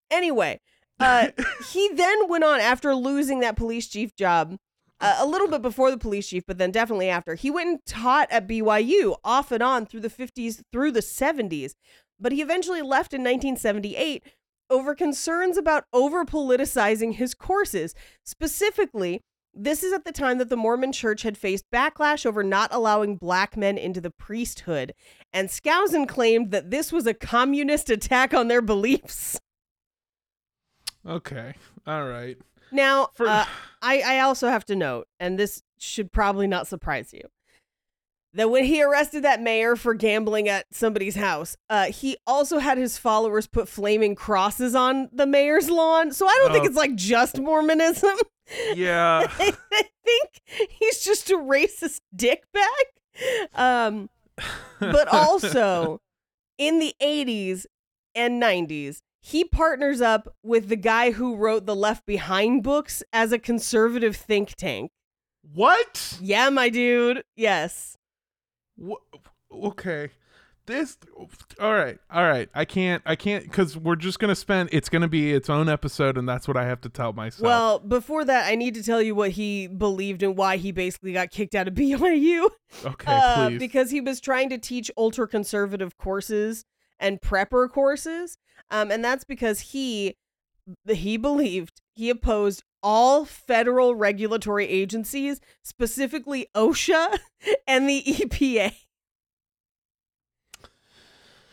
Anyway, 0.09 0.59
uh, 0.99 1.27
he 1.71 1.89
then 1.93 2.27
went 2.27 2.43
on 2.43 2.59
after 2.59 2.95
losing 2.95 3.39
that 3.41 3.55
police 3.55 3.87
chief 3.87 4.15
job. 4.15 4.57
Uh, 4.99 5.17
a 5.19 5.25
little 5.25 5.47
bit 5.47 5.63
before 5.63 5.89
the 5.89 5.97
police 5.97 6.27
chief, 6.27 6.43
but 6.45 6.59
then 6.59 6.69
definitely 6.69 7.09
after. 7.09 7.33
He 7.33 7.49
went 7.49 7.69
and 7.69 7.79
taught 7.87 8.31
at 8.31 8.47
BYU 8.47 9.15
off 9.23 9.51
and 9.51 9.63
on 9.63 9.87
through 9.87 10.01
the 10.01 10.09
50s, 10.09 10.61
through 10.71 10.91
the 10.91 10.99
70s. 10.99 11.73
But 12.19 12.31
he 12.31 12.41
eventually 12.41 12.83
left 12.83 13.13
in 13.13 13.21
1978 13.21 14.23
over 14.69 14.93
concerns 14.93 15.57
about 15.57 15.85
over 15.91 16.23
politicizing 16.23 17.15
his 17.15 17.33
courses. 17.33 17.95
Specifically, 18.23 19.21
this 19.53 19.83
is 19.83 19.91
at 19.93 20.05
the 20.05 20.11
time 20.11 20.37
that 20.37 20.49
the 20.49 20.55
Mormon 20.57 20.91
church 20.91 21.23
had 21.23 21.37
faced 21.37 21.65
backlash 21.73 22.25
over 22.25 22.43
not 22.43 22.73
allowing 22.73 23.17
black 23.17 23.57
men 23.57 23.77
into 23.77 23.99
the 23.99 24.09
priesthood. 24.11 24.93
And 25.33 25.49
Skousen 25.49 26.07
claimed 26.07 26.51
that 26.51 26.71
this 26.71 26.91
was 26.91 27.05
a 27.05 27.13
communist 27.13 27.89
attack 27.89 28.33
on 28.33 28.47
their 28.47 28.61
beliefs. 28.61 29.39
Okay. 31.07 31.53
All 31.87 32.07
right. 32.07 32.37
Now, 32.71 33.09
For- 33.15 33.27
uh, 33.27 33.45
I, 33.81 34.01
I 34.01 34.19
also 34.19 34.47
have 34.47 34.65
to 34.65 34.75
note, 34.75 35.07
and 35.19 35.37
this 35.37 35.63
should 35.77 36.11
probably 36.11 36.47
not 36.47 36.67
surprise 36.67 37.11
you, 37.13 37.23
that 38.33 38.49
when 38.49 38.63
he 38.63 38.81
arrested 38.81 39.23
that 39.23 39.41
mayor 39.41 39.75
for 39.75 39.93
gambling 39.93 40.47
at 40.47 40.67
somebody's 40.71 41.15
house, 41.15 41.57
uh, 41.69 41.85
he 41.87 42.15
also 42.25 42.59
had 42.59 42.77
his 42.77 42.97
followers 42.97 43.47
put 43.47 43.67
flaming 43.67 44.15
crosses 44.15 44.73
on 44.75 45.09
the 45.11 45.25
mayor's 45.25 45.69
lawn. 45.69 46.11
So 46.13 46.27
I 46.27 46.37
don't 46.41 46.53
think 46.53 46.63
Oh. 46.63 46.67
it's 46.67 46.77
like 46.77 46.95
just 46.95 47.39
Mormonism. 47.39 48.17
Yeah. 48.73 49.27
I 49.39 49.83
think 50.05 50.41
he's 50.79 51.03
just 51.03 51.29
a 51.29 51.35
racist 51.37 52.01
dickbag. 52.15 52.65
Um, 53.55 54.09
but 54.79 55.07
also 55.07 56.01
in 56.57 56.79
the 56.79 56.93
80s 57.01 57.65
and 58.15 58.41
90s, 58.41 59.01
he 59.21 59.43
partners 59.43 60.01
up 60.01 60.35
with 60.43 60.67
the 60.69 60.75
guy 60.75 61.11
who 61.11 61.35
wrote 61.35 61.65
the 61.65 61.75
Left 61.75 62.05
Behind 62.05 62.63
books 62.63 63.03
as 63.13 63.31
a 63.31 63.39
conservative 63.39 64.15
think 64.15 64.55
tank. 64.55 64.91
what? 65.53 66.17
Yeah, 66.21 66.49
my 66.49 66.69
dude. 66.69 67.23
Yes. 67.35 67.97
Wha- 68.77 68.97
Okay. 69.53 70.09
This 70.67 70.97
all 71.59 71.73
right. 71.73 71.97
All 72.11 72.23
right. 72.23 72.47
I 72.53 72.65
can't 72.65 73.01
I 73.05 73.15
can't 73.15 73.51
cuz 73.51 73.75
we're 73.77 73.95
just 73.95 74.19
going 74.19 74.29
to 74.29 74.35
spend 74.35 74.69
it's 74.71 74.89
going 74.89 75.01
to 75.01 75.07
be 75.07 75.33
its 75.33 75.49
own 75.49 75.67
episode 75.67 76.17
and 76.17 76.29
that's 76.29 76.47
what 76.47 76.55
I 76.55 76.65
have 76.65 76.81
to 76.81 76.89
tell 76.89 77.13
myself. 77.13 77.41
Well, 77.43 77.79
before 77.79 78.23
that, 78.25 78.47
I 78.47 78.55
need 78.55 78.75
to 78.75 78.83
tell 78.83 79.01
you 79.01 79.15
what 79.15 79.31
he 79.31 79.67
believed 79.67 80.21
and 80.23 80.37
why 80.37 80.57
he 80.57 80.71
basically 80.71 81.13
got 81.13 81.31
kicked 81.31 81.55
out 81.55 81.67
of 81.67 81.73
BYU. 81.75 82.49
okay, 82.85 83.05
Uh, 83.11 83.47
please. 83.49 83.59
because 83.59 83.91
he 83.91 84.01
was 84.01 84.21
trying 84.21 84.49
to 84.49 84.57
teach 84.57 84.91
ultra 84.97 85.27
conservative 85.27 85.97
courses 85.97 86.63
and 86.99 87.19
prepper 87.21 87.69
courses. 87.69 88.37
Um, 88.69 88.91
and 88.91 89.03
that's 89.03 89.23
because 89.23 89.59
he 89.71 90.15
he 90.87 91.17
believed 91.17 91.81
he 91.95 92.09
opposed 92.11 92.63
all 92.83 93.25
federal 93.25 93.95
regulatory 93.95 94.67
agencies, 94.67 95.41
specifically 95.63 96.47
OSHA 96.55 97.17
and 97.67 97.89
the 97.89 98.03
EPA. 98.03 98.73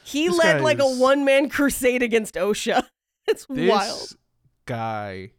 He 0.09 0.29
This 0.29 0.39
led 0.39 0.63
like 0.63 0.79
a 0.79 0.87
one 0.87 1.25
man 1.25 1.49
crusade 1.49 2.03
against 2.03 2.35
OSHA. 2.35 2.83
It's 3.31 3.45
this 3.45 3.69
wild. 3.71 4.17
guy 4.65 5.33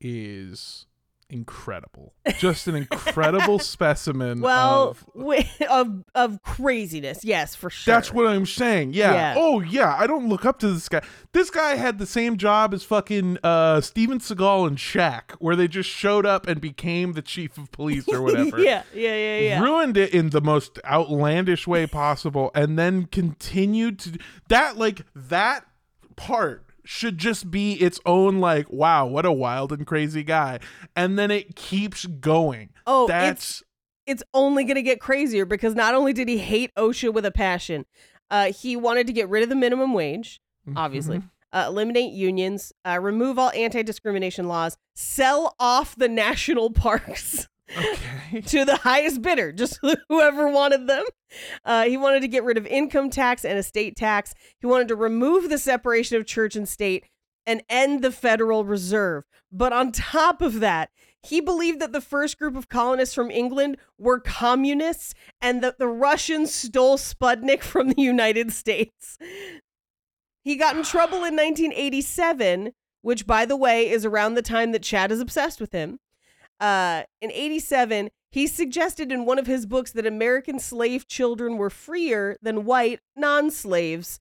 is 0.00 0.86
incredible. 1.28 2.14
Just 2.38 2.66
an 2.68 2.74
incredible 2.76 3.58
specimen 3.60 4.40
Well, 4.40 4.90
of 4.90 5.04
wi- 5.14 5.48
of 5.68 6.04
of 6.14 6.42
craziness, 6.42 7.24
yes, 7.24 7.54
for 7.54 7.70
sure. 7.70 7.94
That's 7.94 8.12
what 8.12 8.26
I'm 8.26 8.46
saying. 8.46 8.92
Yeah. 8.92 9.12
Yeah. 9.12 9.34
Oh 9.36 9.60
yeah. 9.60 9.96
I 9.98 10.06
don't 10.06 10.28
look 10.28 10.44
up 10.44 10.58
to 10.60 10.68
this 10.72 10.88
guy. 10.88 11.02
This 11.32 11.50
guy 11.50 11.74
had 11.76 11.98
the 11.98 12.06
same 12.06 12.36
job 12.36 12.72
as 12.74 12.82
fucking 12.84 13.38
uh 13.42 13.80
Steven 13.80 14.18
Seagal 14.18 14.68
and 14.68 14.78
Shaq, 14.78 15.32
where 15.38 15.56
they 15.56 15.68
just 15.68 15.88
showed 15.90 16.26
up 16.26 16.46
and 16.46 16.60
became 16.60 17.12
the 17.12 17.22
chief 17.22 17.58
of 17.58 17.70
police 17.72 18.06
or 18.08 18.22
whatever. 18.22 18.58
yeah, 18.60 18.82
yeah, 18.94 19.16
yeah, 19.16 19.38
yeah. 19.38 19.60
Ruined 19.62 19.96
it 19.96 20.14
in 20.14 20.30
the 20.30 20.40
most 20.40 20.78
outlandish 20.84 21.66
way 21.66 21.86
possible, 21.86 22.50
and 22.54 22.78
then 22.78 23.06
continued 23.06 23.98
to 24.00 24.18
that 24.48 24.76
like 24.76 25.02
that 25.14 25.66
part 26.16 26.65
should 26.86 27.18
just 27.18 27.50
be 27.50 27.74
its 27.74 28.00
own 28.06 28.40
like 28.40 28.70
wow 28.70 29.04
what 29.06 29.26
a 29.26 29.32
wild 29.32 29.72
and 29.72 29.86
crazy 29.86 30.22
guy. 30.22 30.58
And 30.94 31.18
then 31.18 31.30
it 31.30 31.56
keeps 31.56 32.06
going. 32.06 32.70
Oh, 32.86 33.06
that's 33.06 33.62
it's 34.06 34.22
only 34.32 34.64
going 34.64 34.76
to 34.76 34.82
get 34.82 35.00
crazier 35.00 35.44
because 35.44 35.74
not 35.74 35.94
only 35.94 36.12
did 36.12 36.28
he 36.28 36.38
hate 36.38 36.72
OSHA 36.76 37.12
with 37.12 37.26
a 37.26 37.32
passion, 37.32 37.84
uh, 38.30 38.52
he 38.52 38.76
wanted 38.76 39.06
to 39.08 39.12
get 39.12 39.28
rid 39.28 39.42
of 39.42 39.48
the 39.48 39.56
minimum 39.56 39.92
wage, 39.92 40.40
obviously, 40.76 41.22
uh, 41.52 41.64
eliminate 41.66 42.12
unions, 42.12 42.72
uh, 42.84 42.98
remove 43.00 43.38
all 43.38 43.50
anti 43.50 43.82
discrimination 43.82 44.46
laws, 44.46 44.76
sell 44.94 45.54
off 45.58 45.96
the 45.96 46.08
national 46.26 46.70
parks 46.70 47.48
okay 47.70 48.40
to 48.46 48.64
the 48.64 48.76
highest 48.76 49.22
bidder, 49.22 49.52
just 49.52 49.80
whoever 50.08 50.50
wanted 50.50 50.86
them. 50.86 51.04
Uh, 51.64 51.84
he 51.84 51.96
wanted 51.96 52.20
to 52.20 52.28
get 52.28 52.44
rid 52.44 52.58
of 52.58 52.66
income 52.66 53.10
tax 53.10 53.44
and 53.44 53.58
estate 53.58 53.96
tax. 53.96 54.34
He 54.60 54.66
wanted 54.66 54.88
to 54.88 54.96
remove 54.96 55.48
the 55.48 55.58
separation 55.58 56.16
of 56.16 56.26
church 56.26 56.56
and 56.56 56.68
state 56.68 57.04
and 57.46 57.62
end 57.68 58.02
the 58.02 58.12
Federal 58.12 58.64
Reserve. 58.64 59.24
But 59.52 59.72
on 59.72 59.92
top 59.92 60.42
of 60.42 60.60
that, 60.60 60.90
he 61.22 61.40
believed 61.40 61.80
that 61.80 61.92
the 61.92 62.00
first 62.00 62.38
group 62.38 62.56
of 62.56 62.68
colonists 62.68 63.14
from 63.14 63.30
England 63.30 63.78
were 63.98 64.20
communists 64.20 65.14
and 65.40 65.62
that 65.62 65.78
the 65.78 65.88
Russians 65.88 66.54
stole 66.54 66.98
Sputnik 66.98 67.62
from 67.62 67.90
the 67.90 68.02
United 68.02 68.52
States. 68.52 69.18
He 70.44 70.56
got 70.56 70.76
in 70.76 70.82
trouble 70.82 71.18
in 71.18 71.34
1987, 71.36 72.72
which, 73.02 73.26
by 73.26 73.44
the 73.44 73.56
way, 73.56 73.88
is 73.88 74.04
around 74.04 74.34
the 74.34 74.42
time 74.42 74.72
that 74.72 74.82
Chad 74.82 75.10
is 75.10 75.20
obsessed 75.20 75.60
with 75.60 75.72
him. 75.72 75.98
Uh, 76.60 77.02
in 77.20 77.30
87, 77.30 78.10
he 78.30 78.46
suggested 78.46 79.12
in 79.12 79.24
one 79.24 79.38
of 79.38 79.46
his 79.46 79.66
books 79.66 79.92
that 79.92 80.06
American 80.06 80.58
slave 80.58 81.06
children 81.06 81.56
were 81.56 81.70
freer 81.70 82.36
than 82.42 82.64
white 82.64 83.00
non 83.16 83.50
slaves. 83.50 84.20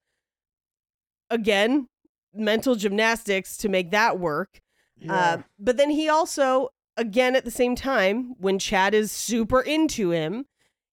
Again, 1.29 1.87
mental 2.33 2.75
gymnastics 2.75 3.57
to 3.57 3.69
make 3.69 3.91
that 3.91 4.19
work. 4.19 4.61
Uh, 5.09 5.37
but 5.59 5.77
then 5.77 5.89
he 5.89 6.07
also, 6.07 6.69
again, 6.97 7.35
at 7.35 7.45
the 7.45 7.51
same 7.51 7.75
time, 7.75 8.35
when 8.39 8.57
Chad 8.57 8.93
is 8.93 9.11
super 9.11 9.61
into 9.61 10.11
him, 10.11 10.45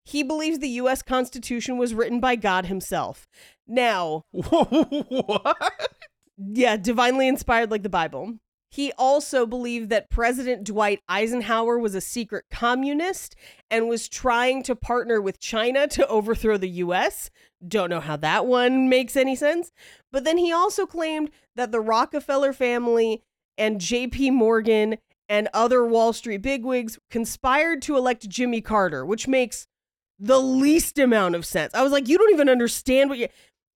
he 0.05 0.23
believes 0.23 0.59
the 0.59 0.69
U.S. 0.69 1.03
Constitution 1.03 1.79
was 1.79 1.95
written 1.95 2.19
by 2.19 2.35
God 2.37 2.67
himself. 2.67 3.29
Now, 3.67 4.25
what 4.33 5.57
yeah, 6.37 6.77
divinely 6.77 7.29
inspired 7.29 7.71
like 7.71 7.83
the 7.83 7.89
Bible. 7.89 8.35
He 8.73 8.91
also 8.97 9.45
believed 9.45 9.91
that 9.91 10.09
President 10.09 10.65
Dwight 10.65 11.01
Eisenhower 11.07 11.79
was 11.79 11.95
a 11.95 12.01
secret 12.01 12.47
communist 12.51 13.37
and 13.71 13.87
was 13.87 14.09
trying 14.09 14.63
to 14.63 14.75
partner 14.75 15.21
with 15.21 15.39
China 15.39 15.87
to 15.89 16.07
overthrow 16.07 16.57
the 16.57 16.71
US. 16.71 17.29
Don't 17.69 17.91
know 17.91 18.01
how 18.01 18.17
that 18.17 18.47
one 18.47 18.89
makes 18.89 19.15
any 19.15 19.37
sense. 19.37 19.73
But 20.11 20.25
then 20.25 20.39
he 20.39 20.51
also 20.51 20.87
claimed 20.87 21.31
that 21.55 21.71
the 21.71 21.81
Rockefeller 21.81 22.55
family 22.55 23.23
and 23.59 23.79
JP 23.79 24.33
Morgan 24.33 24.97
and 25.29 25.51
other 25.53 25.85
Wall 25.85 26.15
Street 26.15 26.41
bigwigs 26.41 26.99
conspired 27.11 27.83
to 27.83 27.99
elect 27.99 28.27
Jimmy 28.27 28.63
Carter, 28.63 29.05
which 29.05 29.29
makes 29.29 29.67
the 30.19 30.41
least 30.41 30.99
amount 30.99 31.35
of 31.35 31.45
sense. 31.45 31.75
I 31.75 31.83
was 31.83 31.93
like, 31.93 32.09
you 32.09 32.17
don't 32.17 32.33
even 32.33 32.49
understand 32.49 33.11
what 33.11 33.19
you 33.19 33.29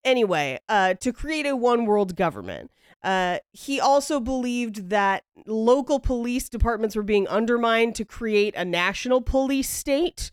anyway, 0.04 0.58
uh, 0.70 0.94
to 0.94 1.12
create 1.12 1.44
a 1.44 1.54
one 1.54 1.84
world 1.84 2.16
government. 2.16 2.70
Uh, 3.02 3.38
he 3.52 3.80
also 3.80 4.18
believed 4.18 4.90
that 4.90 5.22
local 5.46 6.00
police 6.00 6.48
departments 6.48 6.96
were 6.96 7.02
being 7.02 7.28
undermined 7.28 7.94
to 7.94 8.04
create 8.04 8.54
a 8.56 8.64
national 8.64 9.20
police 9.20 9.70
state. 9.70 10.30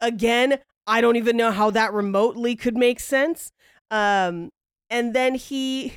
Again, 0.00 0.58
I 0.86 1.00
don't 1.00 1.16
even 1.16 1.36
know 1.36 1.50
how 1.50 1.70
that 1.70 1.92
remotely 1.92 2.56
could 2.56 2.76
make 2.76 3.00
sense. 3.00 3.50
Um, 3.90 4.50
and 4.90 5.14
then 5.14 5.34
he 5.34 5.94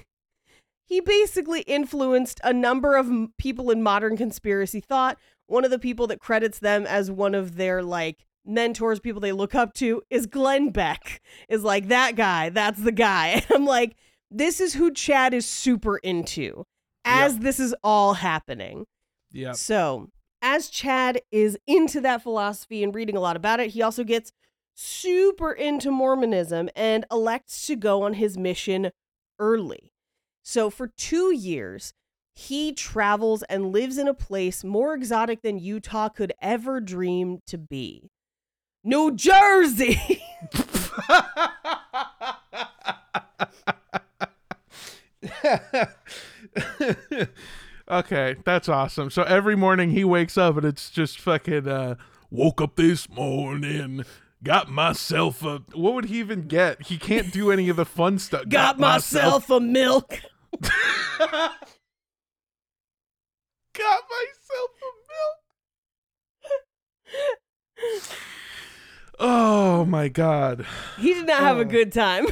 he 0.86 1.02
basically 1.02 1.62
influenced 1.62 2.40
a 2.44 2.54
number 2.54 2.96
of 2.96 3.08
m- 3.08 3.34
people 3.38 3.70
in 3.70 3.84
modern 3.84 4.16
conspiracy 4.16 4.80
thought. 4.80 5.18
One 5.48 5.66
of 5.66 5.72
the 5.72 5.80
people 5.80 6.08
that 6.08 6.20
credits 6.20 6.60
them 6.60 6.86
as 6.86 7.12
one 7.12 7.36
of 7.36 7.58
their 7.58 7.84
like 7.84 8.26
mentors, 8.46 9.00
people 9.00 9.20
they 9.20 9.34
look 9.34 9.54
up 9.54 9.74
to, 9.76 10.02
is 10.10 10.26
Glenn 10.26 10.70
Beck. 10.70 11.22
Is 11.50 11.64
like 11.64 11.90
that 11.90 12.16
guy. 12.16 12.50
That's 12.50 12.82
the 12.82 12.92
guy. 12.92 13.28
And 13.50 13.52
I'm 13.54 13.66
like, 13.66 13.96
this 14.30 14.60
is 14.60 14.74
who 14.74 14.92
Chad 14.92 15.34
is 15.34 15.46
super 15.46 15.98
into 15.98 16.66
as 17.06 17.40
this 17.40 17.60
is 17.60 17.74
all 17.84 18.16
happening. 18.16 18.86
Yeah. 19.32 19.54
So, 19.54 20.10
as 20.42 20.70
Chad 20.70 21.22
is 21.32 21.58
into 21.66 22.02
that 22.02 22.22
philosophy 22.22 22.84
and 22.84 22.94
reading 22.94 23.16
a 23.16 23.22
lot 23.22 23.36
about 23.36 23.60
it, 23.60 23.72
he 23.72 23.82
also 23.82 24.04
gets 24.04 24.32
super 24.76 25.52
into 25.52 25.92
Mormonism 25.92 26.70
and 26.76 27.06
elects 27.12 27.66
to 27.68 27.76
go 27.76 28.04
on 28.04 28.14
his 28.14 28.38
mission 28.38 28.92
early. 29.40 29.94
So, 30.44 30.70
for 30.70 30.88
two 30.88 31.34
years, 31.34 31.94
he 32.34 32.74
travels 32.74 33.44
and 33.44 33.72
lives 33.72 33.98
in 33.98 34.08
a 34.08 34.14
place 34.14 34.64
more 34.64 34.94
exotic 34.94 35.42
than 35.42 35.58
Utah 35.58 36.10
could 36.10 36.34
ever 36.42 36.80
dream 36.80 37.40
to 37.48 37.58
be 37.58 38.12
New 38.84 39.16
Jersey. 39.16 40.22
okay, 47.90 48.36
that's 48.46 48.70
awesome. 48.70 49.10
So 49.10 49.24
every 49.24 49.56
morning 49.56 49.92
he 49.92 50.04
wakes 50.04 50.38
up 50.38 50.58
and 50.58 50.66
it's 50.66 50.90
just 50.90 51.20
fucking 51.20 51.68
uh 51.68 51.96
woke 52.30 52.62
up 52.62 52.76
this 52.76 53.10
morning, 53.10 54.04
got 54.44 54.70
myself 54.70 55.44
a 55.44 55.62
what 55.74 55.94
would 55.96 56.06
he 56.06 56.20
even 56.20 56.48
get? 56.48 56.84
He 56.88 56.98
can't 56.98 57.32
do 57.32 57.52
any 57.52 57.70
of 57.70 57.78
the 57.78 57.86
fun 57.86 58.20
stuff. 58.24 58.44
Got 58.50 58.78
myself 58.80 59.50
a 59.50 59.60
milk. 59.60 60.20
got 60.62 60.72
myself 63.74 64.72
a 64.82 64.92
milk. 67.80 67.98
Oh 69.20 69.86
my 69.86 70.08
god. 70.10 70.66
He 71.00 71.14
did 71.14 71.26
not 71.28 71.40
have 71.40 71.58
a 71.58 71.62
Oh. 71.62 71.64
good 71.66 71.92
time. 71.92 72.28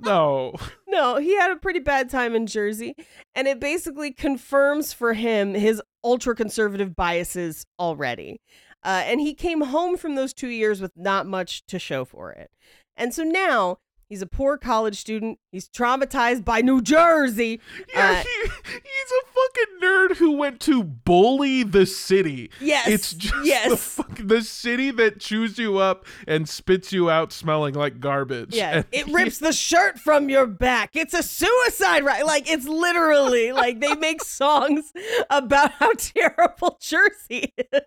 No. 0.00 0.54
No, 0.90 1.18
he 1.18 1.36
had 1.36 1.52
a 1.52 1.56
pretty 1.56 1.78
bad 1.78 2.10
time 2.10 2.34
in 2.34 2.46
Jersey, 2.46 2.96
and 3.34 3.46
it 3.46 3.60
basically 3.60 4.10
confirms 4.10 4.92
for 4.92 5.12
him 5.12 5.54
his 5.54 5.80
ultra 6.02 6.34
conservative 6.34 6.96
biases 6.96 7.66
already. 7.78 8.40
Uh, 8.82 9.02
and 9.04 9.20
he 9.20 9.32
came 9.34 9.60
home 9.60 9.96
from 9.96 10.14
those 10.16 10.32
two 10.32 10.48
years 10.48 10.80
with 10.80 10.90
not 10.96 11.26
much 11.26 11.64
to 11.66 11.78
show 11.78 12.04
for 12.04 12.32
it. 12.32 12.50
And 12.96 13.14
so 13.14 13.22
now 13.22 13.78
he's 14.08 14.22
a 14.22 14.26
poor 14.26 14.56
college 14.56 14.98
student. 14.98 15.38
He's 15.52 15.68
traumatized 15.68 16.44
by 16.44 16.60
New 16.60 16.80
Jersey. 16.82 17.60
Yeah, 17.94 18.10
Uh, 18.10 18.22
he, 18.22 18.42
he's 18.42 19.12
a 19.22 19.26
fucking 19.26 19.80
nerd 19.82 20.16
who 20.16 20.32
went 20.32 20.60
to 20.60 20.82
bully 20.82 21.62
the 21.62 21.86
city. 21.86 22.50
Yes. 22.60 22.88
It's 22.88 23.12
just 23.14 23.34
the, 23.34 23.46
yes. 23.46 23.94
fuck, 23.94 24.18
the 24.22 24.42
city 24.42 24.90
that 24.92 25.20
chews 25.20 25.58
you 25.58 25.78
up 25.78 26.06
and 26.26 26.48
spits 26.48 26.92
you 26.92 27.10
out 27.10 27.32
smelling 27.32 27.74
like 27.74 28.00
garbage. 28.00 28.54
Yeah, 28.54 28.70
And 28.76 28.84
it 28.92 29.06
he- 29.06 29.12
rips 29.14 29.38
the 29.38 29.52
shirt 29.52 29.98
from 29.98 30.28
your 30.28 30.46
back. 30.46 30.96
It's 30.96 31.14
a 31.14 31.22
suicide, 31.22 32.04
right? 32.04 32.24
Like 32.26 32.50
it's 32.50 32.66
literally 32.66 33.52
like 33.52 33.80
they 33.80 33.94
make 33.94 34.22
songs 34.24 34.92
about 35.30 35.72
how 35.72 35.92
terrible 35.94 36.78
Jersey 36.80 37.52
is. 37.72 37.80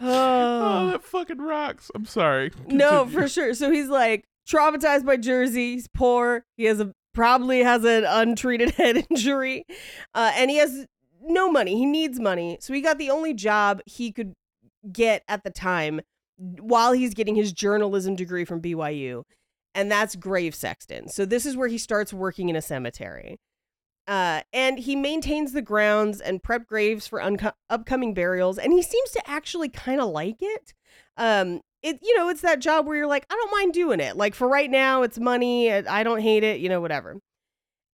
Oh, 0.00 0.86
that 0.90 1.04
fucking 1.04 1.38
rocks. 1.38 1.90
I'm 1.94 2.06
sorry. 2.06 2.50
No, 2.66 3.06
for 3.06 3.28
sure. 3.28 3.54
So 3.54 3.70
he's 3.70 3.88
like 3.88 4.26
traumatized 4.48 5.04
by 5.04 5.16
Jersey. 5.16 5.74
He's 5.74 5.88
poor. 5.88 6.44
He 6.56 6.64
has 6.64 6.80
a 6.80 6.92
probably 7.14 7.62
has 7.62 7.84
an 7.84 8.04
untreated 8.04 8.70
head 8.76 9.06
injury, 9.10 9.64
uh, 10.14 10.32
and 10.34 10.50
he 10.50 10.56
has 10.58 10.86
no 11.22 11.50
money. 11.50 11.76
He 11.76 11.86
needs 11.86 12.18
money. 12.18 12.58
So 12.60 12.72
he 12.72 12.80
got 12.80 12.98
the 12.98 13.10
only 13.10 13.34
job 13.34 13.80
he 13.86 14.12
could 14.12 14.34
get 14.90 15.22
at 15.28 15.44
the 15.44 15.50
time 15.50 16.00
while 16.36 16.92
he's 16.92 17.14
getting 17.14 17.34
his 17.34 17.52
journalism 17.52 18.16
degree 18.16 18.44
from 18.44 18.60
BYU, 18.60 19.22
and 19.74 19.90
that's 19.90 20.16
grave 20.16 20.54
sexton. 20.54 21.08
So 21.08 21.24
this 21.24 21.46
is 21.46 21.56
where 21.56 21.68
he 21.68 21.78
starts 21.78 22.12
working 22.12 22.48
in 22.48 22.56
a 22.56 22.62
cemetery. 22.62 23.38
Uh, 24.08 24.40
and 24.52 24.80
he 24.80 24.96
maintains 24.96 25.52
the 25.52 25.62
grounds 25.62 26.20
and 26.20 26.42
prep 26.42 26.66
graves 26.66 27.06
for 27.06 27.22
unco- 27.22 27.52
upcoming 27.70 28.14
burials, 28.14 28.58
and 28.58 28.72
he 28.72 28.82
seems 28.82 29.10
to 29.12 29.22
actually 29.30 29.68
kind 29.68 30.00
of 30.00 30.08
like 30.08 30.38
it. 30.40 30.74
Um, 31.16 31.60
it 31.82 31.98
you 32.02 32.16
know 32.16 32.28
it's 32.28 32.40
that 32.42 32.58
job 32.60 32.86
where 32.86 32.96
you're 32.96 33.06
like 33.06 33.26
i 33.30 33.34
don't 33.34 33.50
mind 33.52 33.72
doing 33.72 34.00
it 34.00 34.16
like 34.16 34.34
for 34.34 34.48
right 34.48 34.70
now 34.70 35.02
it's 35.02 35.18
money 35.18 35.72
i 35.72 36.02
don't 36.02 36.20
hate 36.20 36.44
it 36.44 36.60
you 36.60 36.68
know 36.68 36.80
whatever 36.80 37.16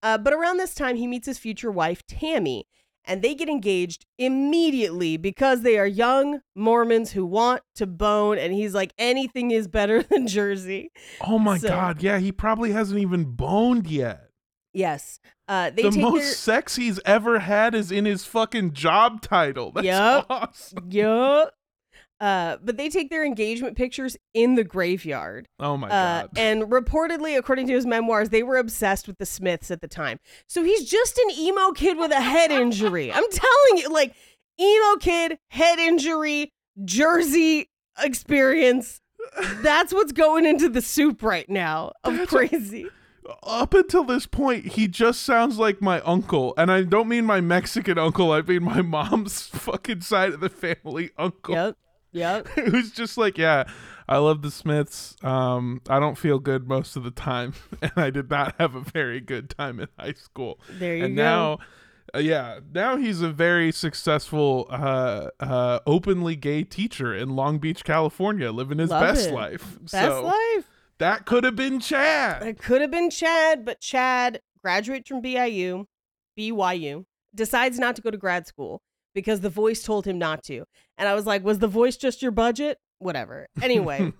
uh, 0.02 0.16
but 0.18 0.32
around 0.32 0.58
this 0.58 0.74
time 0.74 0.96
he 0.96 1.06
meets 1.06 1.26
his 1.26 1.38
future 1.38 1.70
wife 1.70 2.02
tammy 2.06 2.64
and 3.04 3.22
they 3.22 3.34
get 3.34 3.48
engaged 3.48 4.04
immediately 4.18 5.16
because 5.16 5.62
they 5.62 5.78
are 5.78 5.86
young 5.86 6.40
mormons 6.54 7.12
who 7.12 7.24
want 7.24 7.62
to 7.74 7.86
bone 7.86 8.38
and 8.38 8.52
he's 8.52 8.74
like 8.74 8.92
anything 8.98 9.50
is 9.50 9.66
better 9.66 10.02
than 10.10 10.26
jersey 10.26 10.90
Oh 11.20 11.38
my 11.38 11.58
So- 11.58 11.68
god. 11.68 12.02
Yeah, 12.02 12.18
he 12.18 12.30
probably 12.32 12.72
hasn't 12.72 13.00
even 13.00 13.24
boned 13.24 13.86
yet. 13.88 14.28
yes 14.74 15.18
uh, 15.48 15.70
they 15.70 15.82
the 15.82 15.98
most 15.98 16.22
their 16.22 16.32
sex 16.34 16.76
he's 16.76 17.00
ever 17.06 17.38
had 17.38 17.74
is 17.74 17.90
in 17.90 18.04
his 18.04 18.26
fucking 18.26 18.74
job 18.74 19.22
title. 19.22 19.72
That's 19.74 19.86
Yup. 19.86 20.26
awesome. 20.28 20.88
yup. 20.90 21.54
Uh, 22.20 22.56
but 22.64 22.76
they 22.76 22.88
take 22.88 23.10
their 23.10 23.24
engagement 23.24 23.76
pictures 23.76 24.16
in 24.34 24.56
the 24.56 24.64
graveyard 24.64 25.46
Oh 25.60 25.76
my 25.76 25.86
Uh, 25.88 26.22
god. 26.22 26.30
and 26.36 26.62
reportedly, 26.64 27.38
according 27.38 27.66
to 27.68 27.72
his 27.72 27.86
memoirs, 27.86 28.30
they 28.30 28.42
were 28.42 28.56
obsessed 28.56 29.06
with 29.06 29.18
the 29.18 29.26
Smiths 29.26 29.70
at 29.70 29.80
the 29.80 29.86
time. 29.88 30.18
So 30.48 30.64
he's 30.64 30.88
just 30.90 31.16
an 31.18 31.30
emo 31.38 31.70
kid 31.72 31.96
with 31.96 32.10
a 32.10 32.20
head 32.20 32.50
injury. 32.50 33.12
I'm 33.12 33.22
telling 33.30 33.76
you, 33.78 33.88
like, 33.90 34.14
emo 34.60 34.96
kid, 34.98 35.38
head 35.50 35.78
injury, 35.78 36.50
Jersey 36.84 37.70
experience. 38.02 39.00
That's 39.62 39.92
what's 39.92 40.12
going 40.12 40.44
into 40.46 40.68
the 40.68 40.80
soup 40.82 41.22
right 41.22 41.48
now 41.48 41.92
of 42.04 42.14
That's- 42.14 42.28
crazy. 42.28 42.88
Up 43.42 43.74
until 43.74 44.04
this 44.04 44.24
point, 44.26 44.64
he 44.64 44.88
just 44.88 45.22
sounds 45.22 45.58
like 45.58 45.82
my 45.82 46.00
uncle. 46.00 46.54
And 46.56 46.72
I 46.72 46.82
don't 46.82 47.08
mean 47.08 47.26
my 47.26 47.42
Mexican 47.42 47.98
uncle, 47.98 48.32
I 48.32 48.40
mean 48.40 48.62
my 48.64 48.80
mom's 48.80 49.42
fucking 49.48 50.00
side 50.00 50.32
of 50.32 50.40
the 50.40 50.48
family 50.48 51.10
uncle. 51.18 51.54
Yep. 51.54 51.76
Yep. 52.12 52.48
who's 52.48 52.90
just 52.92 53.18
like, 53.18 53.38
yeah, 53.38 53.64
I 54.08 54.18
love 54.18 54.42
the 54.42 54.50
Smiths. 54.50 55.16
Um, 55.22 55.82
I 55.88 56.00
don't 56.00 56.16
feel 56.16 56.38
good 56.38 56.66
most 56.68 56.96
of 56.96 57.04
the 57.04 57.10
time, 57.10 57.54
and 57.82 57.92
I 57.96 58.10
did 58.10 58.30
not 58.30 58.54
have 58.58 58.74
a 58.74 58.80
very 58.80 59.20
good 59.20 59.50
time 59.50 59.80
in 59.80 59.88
high 59.98 60.14
school. 60.14 60.58
There 60.78 60.96
you 60.96 61.04
and 61.04 61.16
go. 61.16 61.22
now, 61.22 61.58
uh, 62.14 62.18
yeah, 62.18 62.60
now 62.72 62.96
he's 62.96 63.20
a 63.20 63.30
very 63.30 63.70
successful, 63.70 64.66
uh, 64.70 65.28
uh, 65.40 65.80
openly 65.86 66.36
gay 66.36 66.64
teacher 66.64 67.14
in 67.14 67.30
Long 67.36 67.58
Beach, 67.58 67.84
California, 67.84 68.50
living 68.50 68.78
his 68.78 68.90
Love 68.90 69.02
best 69.02 69.28
it. 69.28 69.34
life. 69.34 69.78
Best 69.80 69.92
so 69.92 70.24
life. 70.24 70.64
that 70.98 71.26
could 71.26 71.44
have 71.44 71.56
been 71.56 71.80
Chad. 71.80 72.42
It 72.46 72.58
could 72.58 72.80
have 72.80 72.90
been 72.90 73.10
Chad, 73.10 73.64
but 73.66 73.80
Chad 73.80 74.40
graduates 74.62 75.08
from 75.08 75.22
BYU, 75.22 75.84
BYU, 76.38 77.04
decides 77.34 77.78
not 77.78 77.94
to 77.96 78.02
go 78.02 78.10
to 78.10 78.16
grad 78.16 78.46
school 78.46 78.80
because 79.18 79.40
the 79.40 79.50
voice 79.50 79.82
told 79.82 80.06
him 80.06 80.16
not 80.16 80.44
to. 80.44 80.64
And 80.96 81.08
I 81.08 81.14
was 81.14 81.26
like, 81.26 81.42
was 81.42 81.58
the 81.58 81.66
voice 81.66 81.96
just 81.96 82.22
your 82.22 82.30
budget? 82.30 82.78
Whatever. 83.00 83.48
Anyway, 83.60 84.12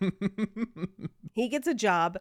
he 1.35 1.49
gets 1.49 1.69
a 1.69 1.75
job 1.75 2.19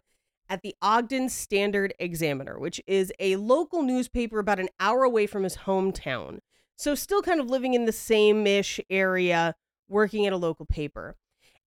at 0.48 0.62
the 0.62 0.76
Ogden 0.80 1.28
Standard 1.28 1.92
Examiner, 1.98 2.56
which 2.56 2.80
is 2.86 3.12
a 3.18 3.34
local 3.34 3.82
newspaper 3.82 4.38
about 4.38 4.60
an 4.60 4.68
hour 4.78 5.02
away 5.02 5.26
from 5.26 5.42
his 5.42 5.56
hometown. 5.56 6.38
So, 6.76 6.94
still 6.94 7.20
kind 7.20 7.40
of 7.40 7.50
living 7.50 7.74
in 7.74 7.84
the 7.84 7.90
same 7.90 8.46
ish 8.46 8.78
area, 8.88 9.56
working 9.88 10.24
at 10.24 10.32
a 10.32 10.36
local 10.36 10.64
paper. 10.64 11.16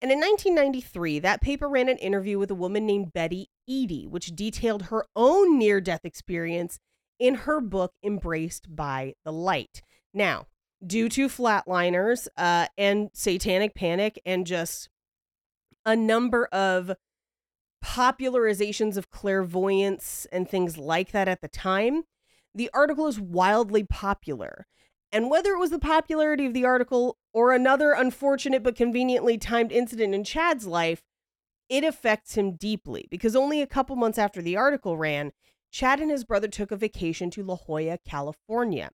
And 0.01 0.13
in 0.13 0.19
1993, 0.19 1.19
that 1.19 1.41
paper 1.41 1.67
ran 1.67 1.89
an 1.89 1.97
interview 1.97 2.39
with 2.39 2.51
a 2.51 2.55
woman 2.55 2.85
named 2.85 3.11
Betty 3.11 3.49
Eadie, 3.69 4.07
which 4.07 4.33
detailed 4.33 4.83
her 4.83 5.05
own 5.13 5.59
near 5.59 5.81
death 5.81 6.05
experience 6.05 6.79
in 7.19 7.35
her 7.35 7.59
book, 7.59 7.91
Embraced 8.01 8.73
by 8.73 9.13
the 9.25 9.33
Light. 9.33 9.81
Now, 10.13 10.47
due 10.85 11.09
to 11.09 11.27
flatliners 11.27 12.27
uh, 12.37 12.67
and 12.77 13.09
satanic 13.13 13.75
panic 13.75 14.19
and 14.25 14.45
just 14.45 14.89
a 15.85 15.95
number 15.95 16.45
of 16.47 16.91
popularizations 17.83 18.97
of 18.97 19.09
clairvoyance 19.09 20.27
and 20.31 20.47
things 20.47 20.77
like 20.77 21.11
that 21.11 21.27
at 21.27 21.41
the 21.41 21.47
time, 21.47 22.03
the 22.53 22.69
article 22.73 23.07
is 23.07 23.19
wildly 23.19 23.83
popular. 23.83 24.67
And 25.11 25.29
whether 25.29 25.51
it 25.53 25.59
was 25.59 25.71
the 25.71 25.79
popularity 25.79 26.45
of 26.45 26.53
the 26.53 26.65
article 26.65 27.17
or 27.33 27.51
another 27.51 27.91
unfortunate 27.91 28.63
but 28.63 28.75
conveniently 28.75 29.37
timed 29.37 29.71
incident 29.71 30.15
in 30.15 30.23
Chad's 30.23 30.65
life, 30.65 31.01
it 31.69 31.83
affects 31.83 32.35
him 32.35 32.55
deeply 32.55 33.07
because 33.09 33.35
only 33.35 33.61
a 33.61 33.67
couple 33.67 33.95
months 33.95 34.17
after 34.17 34.41
the 34.41 34.55
article 34.55 34.97
ran, 34.97 35.31
Chad 35.71 35.99
and 35.99 36.11
his 36.11 36.23
brother 36.23 36.47
took 36.47 36.71
a 36.71 36.77
vacation 36.77 37.29
to 37.31 37.43
La 37.43 37.55
Jolla, 37.55 37.97
California. 38.05 38.91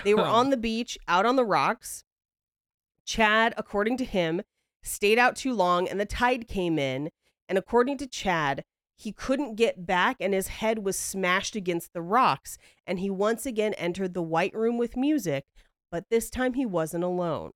They 0.04 0.14
were 0.14 0.22
um. 0.22 0.34
on 0.34 0.50
the 0.50 0.56
beach, 0.56 0.98
out 1.08 1.26
on 1.26 1.36
the 1.36 1.44
rocks. 1.44 2.04
Chad, 3.04 3.54
according 3.56 3.96
to 3.98 4.04
him, 4.04 4.42
stayed 4.82 5.18
out 5.18 5.36
too 5.36 5.52
long 5.52 5.88
and 5.88 6.00
the 6.00 6.06
tide 6.06 6.48
came 6.48 6.78
in. 6.78 7.10
And 7.48 7.58
according 7.58 7.98
to 7.98 8.06
Chad, 8.06 8.64
he 8.96 9.12
couldn't 9.12 9.56
get 9.56 9.86
back 9.86 10.16
and 10.20 10.32
his 10.34 10.48
head 10.48 10.84
was 10.84 10.98
smashed 10.98 11.56
against 11.56 11.92
the 11.92 12.02
rocks. 12.02 12.58
And 12.86 13.00
he 13.00 13.10
once 13.10 13.44
again 13.46 13.74
entered 13.74 14.14
the 14.14 14.22
White 14.22 14.54
Room 14.54 14.78
with 14.78 14.96
music, 14.96 15.44
but 15.90 16.04
this 16.10 16.30
time 16.30 16.54
he 16.54 16.64
wasn't 16.64 17.04
alone. 17.04 17.50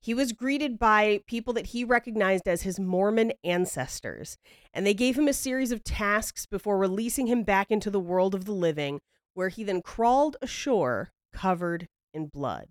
he 0.00 0.12
was 0.12 0.32
greeted 0.32 0.78
by 0.78 1.20
people 1.26 1.54
that 1.54 1.68
he 1.68 1.82
recognized 1.82 2.46
as 2.46 2.60
his 2.62 2.78
Mormon 2.78 3.32
ancestors, 3.42 4.36
and 4.74 4.86
they 4.86 4.92
gave 4.92 5.16
him 5.18 5.28
a 5.28 5.32
series 5.32 5.72
of 5.72 5.82
tasks 5.82 6.44
before 6.44 6.76
releasing 6.76 7.26
him 7.26 7.42
back 7.42 7.70
into 7.70 7.90
the 7.90 7.98
world 8.00 8.34
of 8.34 8.44
the 8.44 8.52
living, 8.52 9.00
where 9.32 9.48
he 9.48 9.64
then 9.64 9.80
crawled 9.80 10.36
ashore 10.42 11.10
covered 11.34 11.88
in 12.14 12.26
blood. 12.26 12.68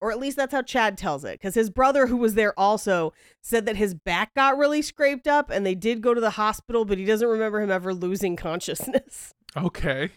Or 0.00 0.10
at 0.10 0.18
least 0.18 0.38
that's 0.38 0.52
how 0.52 0.62
Chad 0.62 0.96
tells 0.96 1.24
it, 1.24 1.34
because 1.34 1.54
his 1.54 1.68
brother, 1.68 2.06
who 2.06 2.16
was 2.16 2.34
there 2.34 2.58
also, 2.58 3.12
said 3.42 3.66
that 3.66 3.76
his 3.76 3.94
back 3.94 4.34
got 4.34 4.56
really 4.56 4.80
scraped 4.80 5.28
up 5.28 5.50
and 5.50 5.64
they 5.64 5.74
did 5.74 6.00
go 6.00 6.14
to 6.14 6.20
the 6.20 6.30
hospital, 6.30 6.86
but 6.86 6.96
he 6.96 7.04
doesn't 7.04 7.28
remember 7.28 7.60
him 7.60 7.70
ever 7.70 7.92
losing 7.92 8.34
consciousness. 8.36 9.34
Okay. 9.56 10.10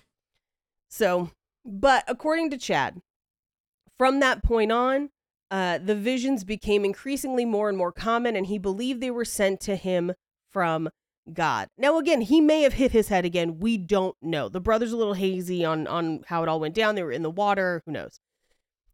So, 0.90 1.32
but 1.66 2.06
according 2.08 2.50
to 2.52 2.58
Chad, 2.58 3.02
from 3.98 4.22
that 4.22 4.42
point 4.42 4.72
on, 4.72 5.10
uh, 5.52 5.80
the 5.80 5.96
visions 5.96 6.44
became 6.44 6.86
increasingly 6.86 7.46
more 7.46 7.68
and 7.68 7.78
more 7.78 7.92
common, 7.92 8.36
and 8.36 8.46
he 8.46 8.58
believed 8.58 9.02
they 9.02 9.12
were 9.12 9.26
sent 9.26 9.60
to 9.62 9.76
him 9.76 10.14
from 10.50 10.90
God. 11.32 11.69
Now, 11.78 11.97
again, 11.97 12.21
he 12.21 12.41
may 12.41 12.63
have 12.63 12.74
hit 12.74 12.91
his 12.91 13.07
head 13.07 13.26
again. 13.26 13.59
We 13.59 13.78
don't 13.78 14.15
know. 14.21 14.49
The 14.49 14.59
brother's 14.59 14.91
a 14.91 14.97
little 14.97 15.13
hazy 15.13 15.63
on 15.63 15.88
on 15.88 16.24
how 16.28 16.43
it 16.43 16.49
all 16.49 16.59
went 16.59 16.76
down. 16.76 16.95
They 16.95 17.03
were 17.03 17.11
in 17.11 17.24
the 17.24 17.30
water. 17.30 17.82
Who 17.86 17.91
knows? 17.91 18.19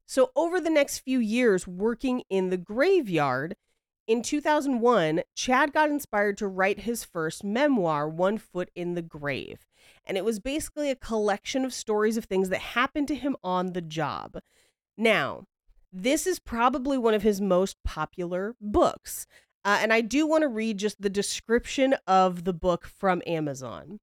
So, 0.06 0.32
over 0.36 0.60
the 0.60 0.70
next 0.70 1.00
few 1.00 1.20
years, 1.20 1.68
working 1.68 2.24
in 2.30 2.50
the 2.50 2.58
graveyard, 2.58 3.56
in 4.10 4.24
2001, 4.24 5.22
Chad 5.36 5.72
got 5.72 5.92
inspired 5.92 6.36
to 6.40 6.48
write 6.48 6.80
his 6.80 7.04
first 7.04 7.44
memoir, 7.44 8.10
One 8.10 8.40
Foot 8.40 8.72
in 8.76 8.96
the 8.96 9.04
Grave. 9.04 9.68
And 10.04 10.18
it 10.18 10.26
was 10.26 10.40
basically 10.40 10.90
a 10.90 10.96
collection 10.96 11.64
of 11.64 11.76
stories 11.76 12.18
of 12.18 12.26
things 12.26 12.50
that 12.50 12.60
happened 12.60 13.08
to 13.10 13.16
him 13.16 13.36
on 13.44 13.74
the 13.74 13.82
job. 13.82 14.40
Now, 14.98 15.44
this 15.94 16.26
is 16.26 16.40
probably 16.40 16.98
one 16.98 17.14
of 17.14 17.22
his 17.22 17.40
most 17.40 17.78
popular 17.84 18.56
books. 18.60 19.28
Uh, 19.66 19.80
and 19.82 19.92
I 19.92 20.02
do 20.02 20.26
want 20.26 20.44
to 20.44 20.48
read 20.48 20.78
just 20.78 21.02
the 21.02 21.10
description 21.10 21.96
of 22.08 22.44
the 22.44 22.54
book 22.54 22.86
from 22.86 23.22
Amazon. 23.28 24.00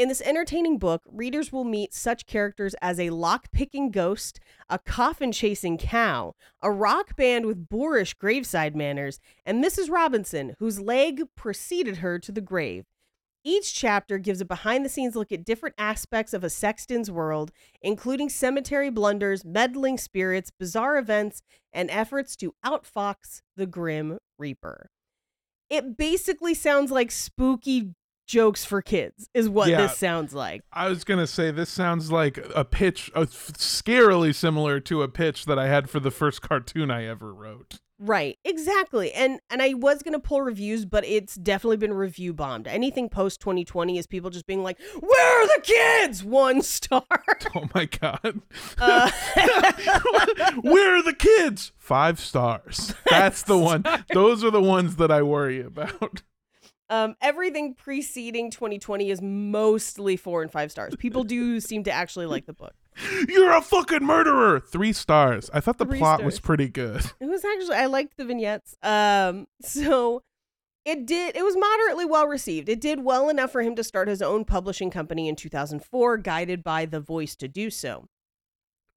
In 0.00 0.08
this 0.08 0.22
entertaining 0.22 0.78
book, 0.78 1.02
readers 1.04 1.52
will 1.52 1.64
meet 1.64 1.92
such 1.92 2.24
characters 2.24 2.74
as 2.80 2.98
a 2.98 3.10
lock 3.10 3.52
picking 3.52 3.90
ghost, 3.90 4.40
a 4.70 4.78
coffin 4.78 5.30
chasing 5.30 5.76
cow, 5.76 6.34
a 6.62 6.70
rock 6.70 7.16
band 7.16 7.44
with 7.44 7.68
boorish 7.68 8.14
graveside 8.14 8.74
manners, 8.74 9.20
and 9.44 9.62
Mrs. 9.62 9.90
Robinson, 9.90 10.56
whose 10.58 10.80
leg 10.80 11.24
preceded 11.36 11.98
her 11.98 12.18
to 12.18 12.32
the 12.32 12.40
grave. 12.40 12.86
Each 13.42 13.72
chapter 13.72 14.18
gives 14.18 14.40
a 14.40 14.44
behind 14.44 14.84
the 14.84 14.88
scenes 14.90 15.16
look 15.16 15.32
at 15.32 15.44
different 15.44 15.74
aspects 15.78 16.34
of 16.34 16.44
a 16.44 16.50
sexton's 16.50 17.10
world, 17.10 17.52
including 17.80 18.28
cemetery 18.28 18.90
blunders, 18.90 19.44
meddling 19.44 19.96
spirits, 19.96 20.50
bizarre 20.50 20.98
events, 20.98 21.42
and 21.72 21.90
efforts 21.90 22.36
to 22.36 22.54
outfox 22.64 23.40
the 23.56 23.66
Grim 23.66 24.18
Reaper. 24.38 24.90
It 25.70 25.96
basically 25.96 26.52
sounds 26.52 26.90
like 26.90 27.10
spooky 27.10 27.94
jokes 28.26 28.64
for 28.64 28.82
kids, 28.82 29.28
is 29.34 29.48
what 29.48 29.70
Yeah. 29.70 29.82
this 29.86 29.96
sounds 29.96 30.34
like. 30.34 30.62
I 30.72 30.88
was 30.88 31.02
gonna 31.04 31.26
say 31.26 31.50
this 31.50 31.70
sounds 31.70 32.12
like 32.12 32.38
a 32.54 32.64
pitch, 32.64 33.10
f- 33.16 33.24
scarily 33.54 34.34
similar 34.34 34.78
to 34.80 35.02
a 35.02 35.08
pitch 35.08 35.46
that 35.46 35.58
I 35.58 35.66
had 35.68 35.88
for 35.90 35.98
the 35.98 36.10
first 36.10 36.42
cartoon 36.42 36.90
I 36.90 37.06
ever 37.06 37.32
wrote. 37.34 37.80
Right, 38.02 38.38
exactly. 38.46 39.12
And 39.12 39.40
and 39.50 39.60
I 39.60 39.74
was 39.74 40.02
gonna 40.02 40.18
pull 40.20 40.40
reviews, 40.40 40.86
but 40.86 41.04
it's 41.04 41.34
definitely 41.34 41.76
been 41.76 41.92
review 41.92 42.32
bombed. 42.32 42.66
Anything 42.66 43.10
post 43.10 43.40
2020 43.40 43.98
is 43.98 44.06
people 44.06 44.30
just 44.30 44.46
being 44.46 44.62
like, 44.62 44.78
"Where 45.00 45.42
are 45.42 45.46
the 45.46 45.60
kids?" 45.62 46.24
One 46.24 46.62
star. 46.76 47.04
Oh 47.54 47.68
my 47.74 47.84
god! 47.84 48.40
Uh, 48.78 49.10
Where 50.62 50.96
are 50.96 51.02
the 51.02 51.14
kids? 51.16 51.72
Five 51.76 52.18
stars. 52.20 52.94
That's 53.10 53.42
the 53.42 53.58
one. 53.58 53.84
Those 54.14 54.42
are 54.44 54.50
the 54.50 54.62
ones 54.62 54.96
that 54.96 55.10
I 55.10 55.20
worry 55.22 55.60
about. 55.60 56.22
um, 56.88 57.16
everything 57.20 57.74
preceding 57.74 58.50
2020 58.50 59.10
is 59.10 59.20
mostly 59.20 60.16
four 60.16 60.40
and 60.40 60.50
five 60.50 60.70
stars. 60.72 60.96
People 60.96 61.22
do 61.24 61.60
seem 61.60 61.84
to 61.84 61.92
actually 61.92 62.26
like 62.26 62.46
the 62.46 62.54
book. 62.54 62.72
You're 63.28 63.52
a 63.52 63.62
fucking 63.62 64.04
murderer. 64.04 64.60
Three 64.60 64.92
stars. 64.92 65.50
I 65.52 65.60
thought 65.60 65.78
the 65.78 65.86
Three 65.86 65.98
plot 65.98 66.22
was 66.24 66.40
pretty 66.40 66.68
good. 66.68 67.04
It 67.20 67.26
was 67.26 67.44
actually 67.44 67.76
I 67.76 67.86
liked 67.86 68.16
the 68.16 68.24
vignettes. 68.24 68.76
Um, 68.82 69.46
so 69.62 70.22
it 70.84 71.06
did 71.06 71.36
it 71.36 71.44
was 71.44 71.56
moderately 71.56 72.04
well 72.04 72.26
received. 72.26 72.68
It 72.68 72.80
did 72.80 73.04
well 73.04 73.28
enough 73.28 73.52
for 73.52 73.62
him 73.62 73.76
to 73.76 73.84
start 73.84 74.08
his 74.08 74.22
own 74.22 74.44
publishing 74.44 74.90
company 74.90 75.28
in 75.28 75.36
2004, 75.36 76.16
guided 76.18 76.62
by 76.62 76.86
the 76.86 77.00
voice 77.00 77.36
to 77.36 77.48
do 77.48 77.70
so. 77.70 78.06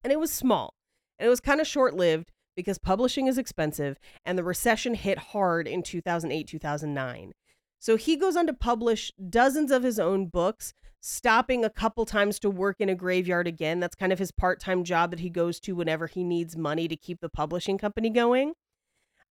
And 0.03 0.11
it 0.11 0.19
was 0.19 0.31
small. 0.31 0.73
And 1.19 1.27
it 1.27 1.29
was 1.29 1.39
kind 1.39 1.61
of 1.61 1.67
short-lived 1.67 2.31
because 2.55 2.77
publishing 2.77 3.27
is 3.27 3.37
expensive 3.37 3.97
and 4.25 4.37
the 4.37 4.43
recession 4.43 4.95
hit 4.95 5.17
hard 5.17 5.67
in 5.67 5.83
2008, 5.83 6.47
2009. 6.47 7.33
So 7.79 7.97
he 7.97 8.15
goes 8.15 8.35
on 8.35 8.47
to 8.47 8.53
publish 8.53 9.11
dozens 9.29 9.69
of 9.71 9.83
his 9.83 9.99
own 9.99 10.27
books, 10.27 10.73
stopping 11.05 11.65
a 11.65 11.69
couple 11.69 12.05
times 12.05 12.39
to 12.39 12.49
work 12.49 12.77
in 12.79 12.87
a 12.87 12.95
graveyard 12.95 13.45
again. 13.45 13.81
That's 13.81 13.95
kind 13.95 14.13
of 14.13 14.19
his 14.19 14.31
part 14.31 14.61
time 14.61 14.85
job 14.85 15.11
that 15.11 15.19
he 15.19 15.29
goes 15.29 15.59
to 15.61 15.75
whenever 15.75 16.07
he 16.07 16.23
needs 16.23 16.55
money 16.55 16.87
to 16.87 16.95
keep 16.95 17.19
the 17.19 17.29
publishing 17.29 17.77
company 17.77 18.09
going. 18.09 18.53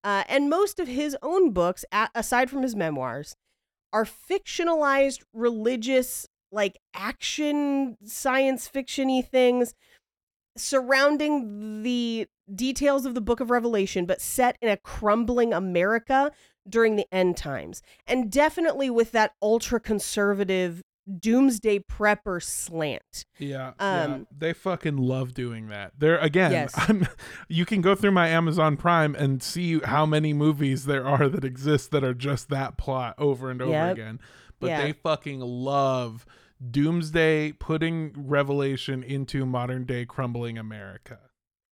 Uh, 0.04 0.24
and 0.28 0.50
most 0.50 0.78
of 0.78 0.86
his 0.86 1.16
own 1.22 1.52
books, 1.52 1.84
aside 2.14 2.50
from 2.50 2.62
his 2.62 2.76
memoirs, 2.76 3.36
are 3.92 4.04
fictionalized 4.04 5.22
religious, 5.32 6.28
like 6.50 6.78
action 6.94 7.96
science 8.04 8.68
fiction 8.68 9.08
y 9.08 9.22
things 9.22 9.74
surrounding 10.56 11.82
the 11.82 12.26
details 12.54 13.06
of 13.06 13.14
the 13.14 13.20
book 13.22 13.40
of 13.40 13.50
Revelation, 13.50 14.04
but 14.04 14.20
set 14.20 14.58
in 14.60 14.68
a 14.68 14.76
crumbling 14.76 15.54
America 15.54 16.30
during 16.68 16.96
the 16.96 17.06
end 17.10 17.38
times. 17.38 17.80
And 18.06 18.30
definitely 18.30 18.90
with 18.90 19.12
that 19.12 19.32
ultra 19.40 19.80
conservative 19.80 20.82
doomsday 21.18 21.80
prepper 21.80 22.42
slant. 22.42 23.24
Yeah, 23.38 23.72
Um, 23.78 24.26
they 24.36 24.53
fucking 24.53 24.96
love 24.96 25.34
doing 25.34 25.68
that. 25.68 25.92
There 25.98 26.18
again, 26.18 26.53
Yes. 26.53 26.72
I'm, 26.76 27.07
you 27.48 27.64
can 27.64 27.80
go 27.80 27.94
through 27.94 28.12
my 28.12 28.28
Amazon 28.28 28.76
Prime 28.76 29.14
and 29.14 29.42
see 29.42 29.80
how 29.80 30.07
many 30.07 30.32
movies 30.32 30.84
there 30.86 31.07
are 31.07 31.28
that 31.28 31.44
exist 31.44 31.90
that 31.90 32.05
are 32.05 32.14
just 32.14 32.48
that 32.50 32.76
plot 32.78 33.14
over 33.18 33.50
and 33.50 33.61
over 33.61 33.72
Yep. 33.72 33.92
again. 33.92 34.20
But 34.61 34.68
Yeah. 34.68 34.82
they 34.82 34.92
fucking 34.92 35.40
love 35.40 36.24
doomsday 36.70 37.53
putting 37.53 38.12
revelation 38.16 39.03
into 39.03 39.44
modern 39.44 39.84
day 39.84 40.05
crumbling 40.07 40.57
America. 40.59 41.18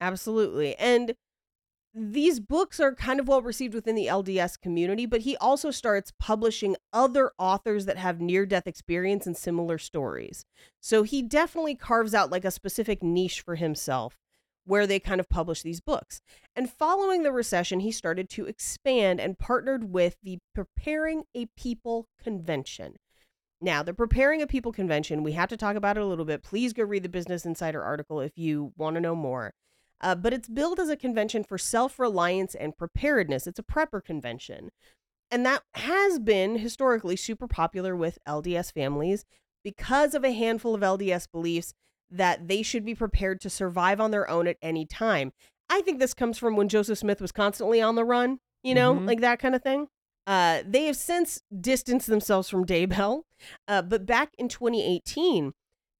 Absolutely. 0.00 0.74
And 0.76 1.14
these 1.92 2.38
books 2.38 2.78
are 2.78 2.94
kind 2.94 3.18
of 3.18 3.26
well 3.26 3.42
received 3.42 3.74
within 3.74 3.96
the 3.96 4.06
LDS 4.06 4.60
community, 4.60 5.06
but 5.06 5.22
he 5.22 5.36
also 5.38 5.70
starts 5.70 6.12
publishing 6.20 6.76
other 6.92 7.32
authors 7.38 7.86
that 7.86 7.96
have 7.96 8.20
near 8.20 8.46
death 8.46 8.66
experience 8.66 9.26
and 9.26 9.36
similar 9.36 9.76
stories. 9.76 10.44
So 10.80 11.02
he 11.02 11.22
definitely 11.22 11.74
carves 11.74 12.14
out 12.14 12.30
like 12.30 12.44
a 12.44 12.50
specific 12.50 13.02
niche 13.02 13.40
for 13.40 13.56
himself 13.56 14.18
where 14.64 14.86
they 14.86 15.00
kind 15.00 15.20
of 15.20 15.28
publish 15.28 15.62
these 15.62 15.80
books. 15.80 16.20
And 16.54 16.70
following 16.70 17.22
the 17.24 17.32
recession, 17.32 17.80
he 17.80 17.90
started 17.90 18.28
to 18.30 18.46
expand 18.46 19.20
and 19.20 19.38
partnered 19.38 19.92
with 19.92 20.16
the 20.22 20.38
Preparing 20.54 21.24
a 21.34 21.46
People 21.56 22.06
convention. 22.22 22.96
Now, 23.60 23.82
the 23.82 23.94
Preparing 23.94 24.42
a 24.42 24.46
People 24.46 24.70
convention, 24.70 25.24
we 25.24 25.32
have 25.32 25.48
to 25.48 25.56
talk 25.56 25.74
about 25.76 25.96
it 25.96 26.02
a 26.02 26.06
little 26.06 26.24
bit. 26.24 26.44
Please 26.44 26.72
go 26.72 26.84
read 26.84 27.02
the 27.02 27.08
Business 27.08 27.44
Insider 27.44 27.82
article 27.82 28.20
if 28.20 28.38
you 28.38 28.72
want 28.76 28.94
to 28.94 29.00
know 29.00 29.16
more. 29.16 29.54
Uh, 30.00 30.14
but 30.14 30.32
it's 30.32 30.48
billed 30.48 30.80
as 30.80 30.88
a 30.88 30.96
convention 30.96 31.44
for 31.44 31.58
self 31.58 31.98
reliance 31.98 32.54
and 32.54 32.76
preparedness. 32.76 33.46
It's 33.46 33.58
a 33.58 33.62
prepper 33.62 34.02
convention. 34.02 34.70
And 35.30 35.44
that 35.46 35.62
has 35.74 36.18
been 36.18 36.58
historically 36.58 37.16
super 37.16 37.46
popular 37.46 37.94
with 37.94 38.18
LDS 38.26 38.72
families 38.72 39.24
because 39.62 40.14
of 40.14 40.24
a 40.24 40.32
handful 40.32 40.74
of 40.74 40.80
LDS 40.80 41.30
beliefs 41.30 41.74
that 42.10 42.48
they 42.48 42.62
should 42.62 42.84
be 42.84 42.94
prepared 42.94 43.40
to 43.42 43.50
survive 43.50 44.00
on 44.00 44.10
their 44.10 44.28
own 44.28 44.48
at 44.48 44.56
any 44.60 44.84
time. 44.86 45.32
I 45.68 45.82
think 45.82 46.00
this 46.00 46.14
comes 46.14 46.38
from 46.38 46.56
when 46.56 46.68
Joseph 46.68 46.98
Smith 46.98 47.20
was 47.20 47.30
constantly 47.30 47.80
on 47.80 47.94
the 47.94 48.04
run, 48.04 48.40
you 48.64 48.74
know, 48.74 48.94
Mhm. 48.94 49.06
like 49.06 49.20
that 49.20 49.38
kind 49.38 49.54
of 49.54 49.62
thing. 49.62 49.86
Uh, 50.26 50.62
they 50.66 50.86
have 50.86 50.96
since 50.96 51.42
distanced 51.60 52.08
themselves 52.08 52.48
from 52.48 52.64
Daybell, 52.66 53.22
uh, 53.68 53.82
but 53.82 54.06
back 54.06 54.32
in 54.38 54.48
2018, 54.48 55.52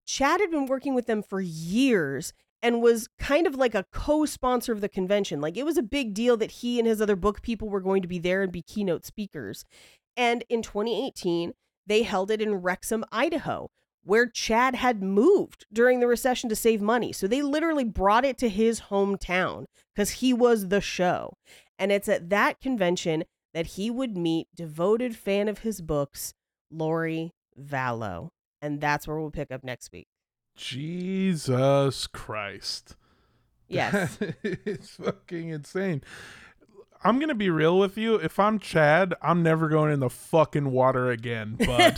Chad 0.05 0.41
had 0.41 0.51
been 0.51 0.67
working 0.67 0.95
with 0.95 1.07
them 1.07 1.23
for 1.23 1.41
years 1.41 2.33
and 2.63 2.83
was 2.83 3.09
kind 3.19 3.47
of 3.47 3.55
like 3.55 3.75
a 3.75 3.87
co-sponsor 3.93 4.73
of 4.73 4.81
the 4.81 4.89
convention. 4.89 5.41
Like 5.41 5.57
it 5.57 5.65
was 5.65 5.79
a 5.79 5.83
big 5.83 6.15
deal 6.15 6.37
that 6.37 6.51
he 6.51 6.79
and 6.79 6.87
his 6.87 7.01
other 7.01 7.17
book 7.17 7.43
people 7.43 7.69
were 7.69 7.81
going 7.81 8.03
to 8.03 8.09
be 8.09 8.19
there 8.19 8.43
and 8.43 8.53
be 8.53 8.63
keynote 8.63 9.07
speakers. 9.07 9.65
And 10.17 10.45
in 10.49 10.63
2018, 10.63 11.53
they 11.87 12.03
held 12.03 12.31
it 12.31 12.43
in 12.43 12.61
Rexburg, 12.61 13.05
Idaho, 13.11 13.71
where 14.03 14.27
Chad 14.27 14.75
had 14.75 15.03
moved 15.03 15.67
during 15.73 16.01
the 16.01 16.07
recession 16.07 16.49
to 16.49 16.57
save 16.57 16.81
money. 16.81 17.13
So 17.13 17.27
they 17.27 17.43
literally 17.43 17.85
brought 17.85 18.25
it 18.25 18.39
to 18.39 18.49
his 18.49 18.83
hometown 18.83 19.65
because 19.95 20.11
he 20.11 20.33
was 20.33 20.69
the 20.69 20.81
show. 20.81 21.35
And 21.79 21.91
it's 21.91 22.09
at 22.09 22.29
that 22.31 22.61
convention 22.61 23.25
that 23.55 23.67
he 23.67 23.91
would 23.91 24.17
meet 24.17 24.49
devoted 24.55 25.17
fan 25.17 25.49
of 25.49 25.61
his 25.61 25.81
books, 25.81 26.35
Lori 26.71 27.33
Vallow. 27.59 28.29
And 28.63 28.81
that's 28.81 29.09
where 29.09 29.19
we'll 29.19 29.31
pick 29.31 29.51
up 29.51 29.65
next 29.65 29.91
week. 29.93 30.07
Jesus 30.61 32.07
Christ. 32.07 32.95
Yes. 33.67 34.19
it's 34.43 34.91
fucking 34.91 35.49
insane. 35.49 36.03
I'm 37.03 37.19
gonna 37.19 37.35
be 37.35 37.49
real 37.49 37.79
with 37.79 37.97
you. 37.97 38.17
If 38.17 38.39
I'm 38.39 38.59
Chad, 38.59 39.15
I'm 39.23 39.43
never 39.43 39.71
going 39.71 39.91
in 39.91 40.01
the 40.01 40.11
fucking 40.11 40.71
water 40.71 41.11
again. 41.11 41.57
But 41.67 41.97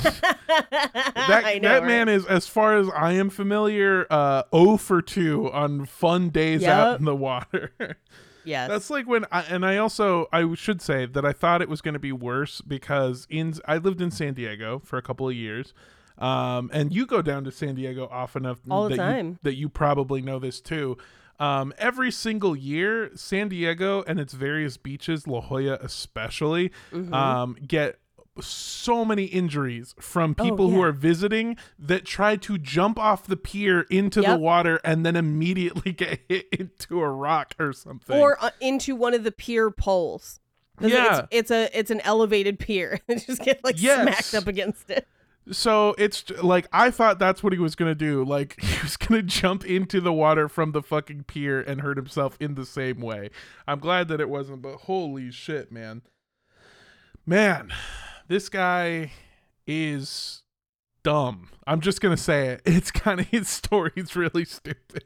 that 1.28 1.62
know, 1.62 1.68
that 1.68 1.80
right? 1.80 1.84
man 1.84 2.09
is, 2.09 2.26
as 2.26 2.47
far 2.47 2.76
as 2.76 2.89
I 2.94 3.12
am 3.12 3.30
familiar, 3.30 4.06
uh, 4.10 4.43
0 4.55 4.76
for 4.76 5.01
two 5.01 5.51
on 5.51 5.86
fun 5.86 6.28
days 6.28 6.62
out 6.62 6.98
in 6.98 7.05
the 7.05 7.16
water. 7.16 7.72
Yes. 8.44 8.68
That's 8.68 8.90
like 8.90 9.06
when 9.06 9.24
I 9.30 9.43
and 9.43 9.64
I 9.64 9.76
also 9.76 10.26
I 10.32 10.52
should 10.55 10.82
say 10.82 11.06
that 11.06 11.24
I 11.24 11.32
thought 11.32 11.62
it 11.62 11.68
was 11.68 11.80
going 11.80 11.94
to 11.94 12.01
be 12.01 12.10
worse 12.10 12.60
because 12.60 13.24
in 13.30 13.55
I 13.68 13.76
lived 13.76 14.01
in 14.01 14.10
San 14.10 14.34
Diego 14.34 14.80
for 14.84 14.97
a 14.97 15.02
couple 15.02 15.28
of 15.28 15.36
years. 15.36 15.72
Um, 16.22 16.70
and 16.72 16.92
you 16.94 17.04
go 17.06 17.20
down 17.22 17.44
to 17.44 17.50
San 17.50 17.74
Diego 17.74 18.08
often 18.10 18.44
enough 18.44 18.58
All 18.70 18.84
the 18.88 18.90
that 18.90 18.96
time. 18.96 19.26
You, 19.28 19.38
that 19.42 19.54
you 19.56 19.68
probably 19.68 20.22
know 20.22 20.38
this 20.38 20.60
too. 20.60 20.96
Um, 21.40 21.72
every 21.78 22.12
single 22.12 22.54
year, 22.54 23.10
San 23.16 23.48
Diego 23.48 24.04
and 24.06 24.20
its 24.20 24.32
various 24.32 24.76
beaches, 24.76 25.26
La 25.26 25.40
Jolla 25.40 25.78
especially, 25.80 26.70
Mhm. 26.92 27.12
um, 27.12 27.56
get 27.66 27.98
so 28.40 29.04
many 29.04 29.24
injuries 29.24 29.94
from 30.00 30.34
Oh, 30.38 30.44
people 30.44 30.70
who 30.70 30.80
are 30.80 30.92
visiting 30.92 31.56
that 31.78 32.04
try 32.04 32.36
to 32.36 32.56
jump 32.56 32.98
off 32.98 33.26
the 33.26 33.36
pier 33.36 33.82
into 33.90 34.22
the 34.22 34.38
water 34.38 34.80
and 34.84 35.04
then 35.04 35.16
immediately 35.16 35.92
get 35.92 36.20
hit 36.28 36.46
into 36.50 37.00
a 37.02 37.10
rock 37.10 37.54
or 37.58 37.72
something. 37.72 38.16
or 38.18 38.38
uh, 38.42 38.50
into 38.60 38.94
one 38.96 39.12
of 39.12 39.24
the 39.24 39.32
pier 39.32 39.70
poles 39.70 40.40
Yeah. 40.80 41.18
it's, 41.18 41.28
it's 41.30 41.50
a 41.50 41.78
it's 41.78 41.90
an 41.90 42.00
elevated 42.02 42.58
pier. 42.58 43.00
and 43.08 43.20
just 43.22 43.42
get 43.42 43.62
like 43.64 43.82
Yes. 43.82 44.00
smacked 44.02 44.34
up 44.42 44.46
against 44.48 44.88
it. 44.90 45.06
So 45.51 45.94
it's 45.98 46.31
like 46.43 46.69
I 46.73 46.90
thought 46.90 47.19
that's 47.19 47.43
what 47.43 47.52
he 47.52 47.59
was 47.59 47.74
gonna 47.74 47.94
do. 47.94 48.24
Like 48.24 48.59
he 48.62 48.81
was 48.82 48.97
gonna 48.97 49.23
jump 49.23 49.64
into 49.64 50.01
the 50.01 50.12
water 50.12 50.48
from 50.48 50.73
the 50.73 50.82
fucking 50.82 51.24
pier 51.24 51.60
and 51.60 51.81
hurt 51.81 51.97
himself 51.97 52.36
in 52.40 52.55
the 52.55 52.66
same 52.66 53.01
way. 53.01 53.31
I'm 53.66 53.81
glad 53.81 54.09
that 54.09 54.20
it 54.20 54.28
wasn't, 54.28 54.62
but 54.62 54.82
holy 54.82 55.31
shit, 55.31 55.73
man. 55.73 56.02
Man, 57.27 57.73
this 58.28 58.48
guy 58.48 59.12
is 59.66 60.43
dumb. 61.02 61.51
I'm 61.66 61.81
just 61.81 62.01
gonna 62.01 62.16
say 62.16 62.48
it. 62.48 62.62
It's 62.66 62.90
kind 62.90 63.20
of 63.20 63.27
his 63.28 63.48
story's 63.48 64.14
really 64.14 64.44
stupid. 64.44 65.05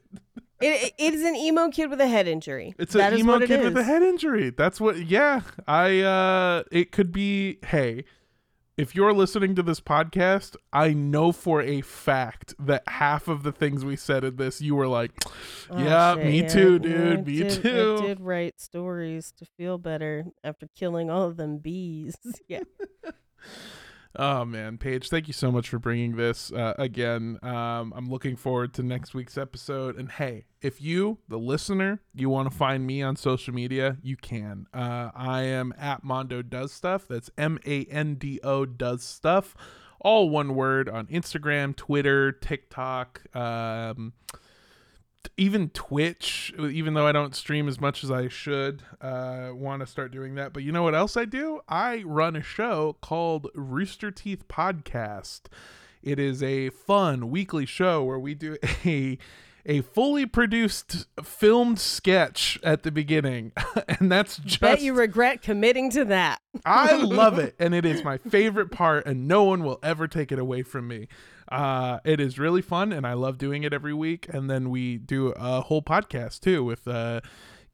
It, 0.61 0.95
it 0.99 1.15
is 1.15 1.23
an 1.23 1.37
emo 1.37 1.69
kid 1.69 1.91
with 1.91 2.01
a 2.01 2.09
head 2.09 2.27
injury. 2.27 2.75
It's 2.79 2.95
That 2.95 3.13
an 3.13 3.19
emo 3.21 3.35
what 3.35 3.43
it 3.43 3.49
kid 3.49 3.63
with 3.63 3.77
a 3.77 3.83
head 3.83 4.03
injury. 4.03 4.51
That's 4.51 4.81
what. 4.81 4.99
Yeah, 5.05 5.43
I. 5.67 6.01
uh 6.01 6.63
It 6.73 6.93
could 6.93 7.13
be. 7.13 7.59
Hey, 7.67 8.05
if 8.77 8.95
you're 8.95 9.13
listening 9.13 9.55
to 9.55 9.63
this 9.63 9.81
podcast, 9.81 10.55
I 10.73 10.93
know 10.93 11.33
for 11.33 11.63
a 11.63 11.81
fact 11.81 12.55
that 12.59 12.87
half 12.87 13.27
of 13.29 13.43
the 13.43 13.53
things 13.53 13.85
we 13.85 13.97
said 13.97 14.23
in 14.25 14.37
this, 14.37 14.61
you 14.61 14.75
were 14.75 14.87
like, 14.89 15.13
Oh, 15.71 15.79
"Yeah, 15.79 16.15
shit, 16.17 16.27
me 16.27 16.49
too, 16.49 16.79
dude. 16.79 17.19
I 17.19 17.23
me 17.23 17.39
did- 17.39 17.63
too." 17.63 17.97
I 18.01 18.07
did 18.07 18.21
write 18.21 18.61
stories 18.61 19.33
to 19.39 19.47
feel 19.57 19.79
better 19.79 20.27
after 20.45 20.69
killing 20.77 21.11
all 21.11 21.23
of 21.23 21.37
them 21.37 21.59
bees. 21.59 22.17
yeah. 22.49 22.61
Oh 24.19 24.47
man, 24.47 24.79
Paige, 24.79 25.11
thank 25.11 25.27
you 25.27 25.35
so 25.35 25.53
much 25.53 25.69
for 25.69 25.79
bringing 25.79 26.17
this 26.17 26.51
uh, 26.51 26.73
again. 26.79 27.39
Um, 27.43 27.93
I'm 27.95 28.09
looking 28.09 28.35
forward 28.35 28.73
to 28.75 28.83
next 28.83 29.13
week's 29.13 29.37
episode. 29.37 29.97
And 29.97 30.11
hey, 30.11 30.47
if 30.63 30.81
you, 30.81 31.19
the 31.29 31.39
listener, 31.39 32.01
you 32.15 32.31
want 32.31 32.51
to 32.51 32.57
find 32.57 32.87
me 32.87 33.03
on 33.03 33.17
social 33.17 33.53
media, 33.53 33.99
you 34.03 34.17
can. 34.17 34.69
Uh, 34.73 35.11
I 35.15 35.43
am 35.43 35.75
at 35.79 36.03
Mando 36.03 36.41
Does 36.41 36.73
Stuff. 36.73 37.07
That's 37.09 37.31
M 37.37 37.59
A 37.67 37.85
N 37.85 38.15
D 38.15 38.41
O 38.43 38.65
Does 38.65 39.03
Stuff. 39.03 39.55
All 40.01 40.31
one 40.31 40.55
word 40.55 40.89
on 40.89 41.07
Instagram, 41.09 41.77
Twitter, 41.77 42.33
TikTok. 42.33 43.37
Um, 43.37 44.15
even 45.37 45.71
Twitch, 45.71 46.53
even 46.59 46.95
though 46.95 47.07
I 47.07 47.13
don't 47.13 47.35
stream 47.35 47.69
as 47.69 47.81
much 47.81 48.05
as 48.05 48.11
I 48.11 48.29
should, 48.29 48.83
uh, 49.01 49.51
want 49.53 49.81
to 49.81 49.87
start 49.87 50.13
doing 50.13 50.35
that. 50.37 50.53
But 50.53 50.63
you 50.63 50.73
know 50.73 50.83
what 50.83 50.95
else 50.95 51.17
I 51.17 51.25
do? 51.25 51.61
I 51.69 52.03
run 52.05 52.37
a 52.37 52.43
show 52.43 52.97
called 53.01 53.49
Rooster 53.55 54.11
Teeth 54.11 54.49
Podcast. 54.49 55.43
It 56.03 56.19
is 56.19 56.43
a 56.43 56.71
fun 56.71 57.31
weekly 57.31 57.67
show 57.67 58.05
where 58.05 58.19
we 58.19 58.35
do 58.35 58.57
a 58.85 59.19
a 59.69 59.81
fully 59.81 60.25
produced 60.27 61.07
filmed 61.25 61.81
sketch 61.81 62.59
at 62.63 62.85
the 62.85 62.93
beginning, 62.93 63.53
and 63.89 64.11
that's 64.11 64.39
just 64.39 64.61
Bet 64.61 64.81
you 64.81 64.95
regret 64.95 65.43
committing 65.43 65.91
to 65.91 66.05
that. 66.07 66.41
I 66.65 66.95
love 66.95 67.39
it, 67.41 67.57
and 67.59 67.75
it 67.75 67.85
is 67.85 68.05
my 68.05 68.19
favorite 68.19 68.71
part, 68.71 69.07
and 69.07 69.27
no 69.27 69.45
one 69.45 69.65
will 69.65 69.81
ever 69.83 70.07
take 70.07 70.31
it 70.31 70.39
away 70.39 70.63
from 70.63 70.87
me. 70.87 71.09
Uh, 71.51 71.99
it 72.05 72.21
is 72.21 72.39
really 72.39 72.63
fun, 72.63 72.93
and 72.93 73.07
I 73.07 73.15
love 73.15 73.39
doing 73.39 73.63
it 73.63 73.73
every 73.73 73.95
week. 73.95 74.27
And 74.33 74.51
then 74.51 74.71
we 74.71 74.99
do 74.99 75.29
a 75.37 75.61
whole 75.63 75.83
podcast 75.83 76.41
too 76.41 76.65
with 76.65 76.87
uh, 76.89 77.21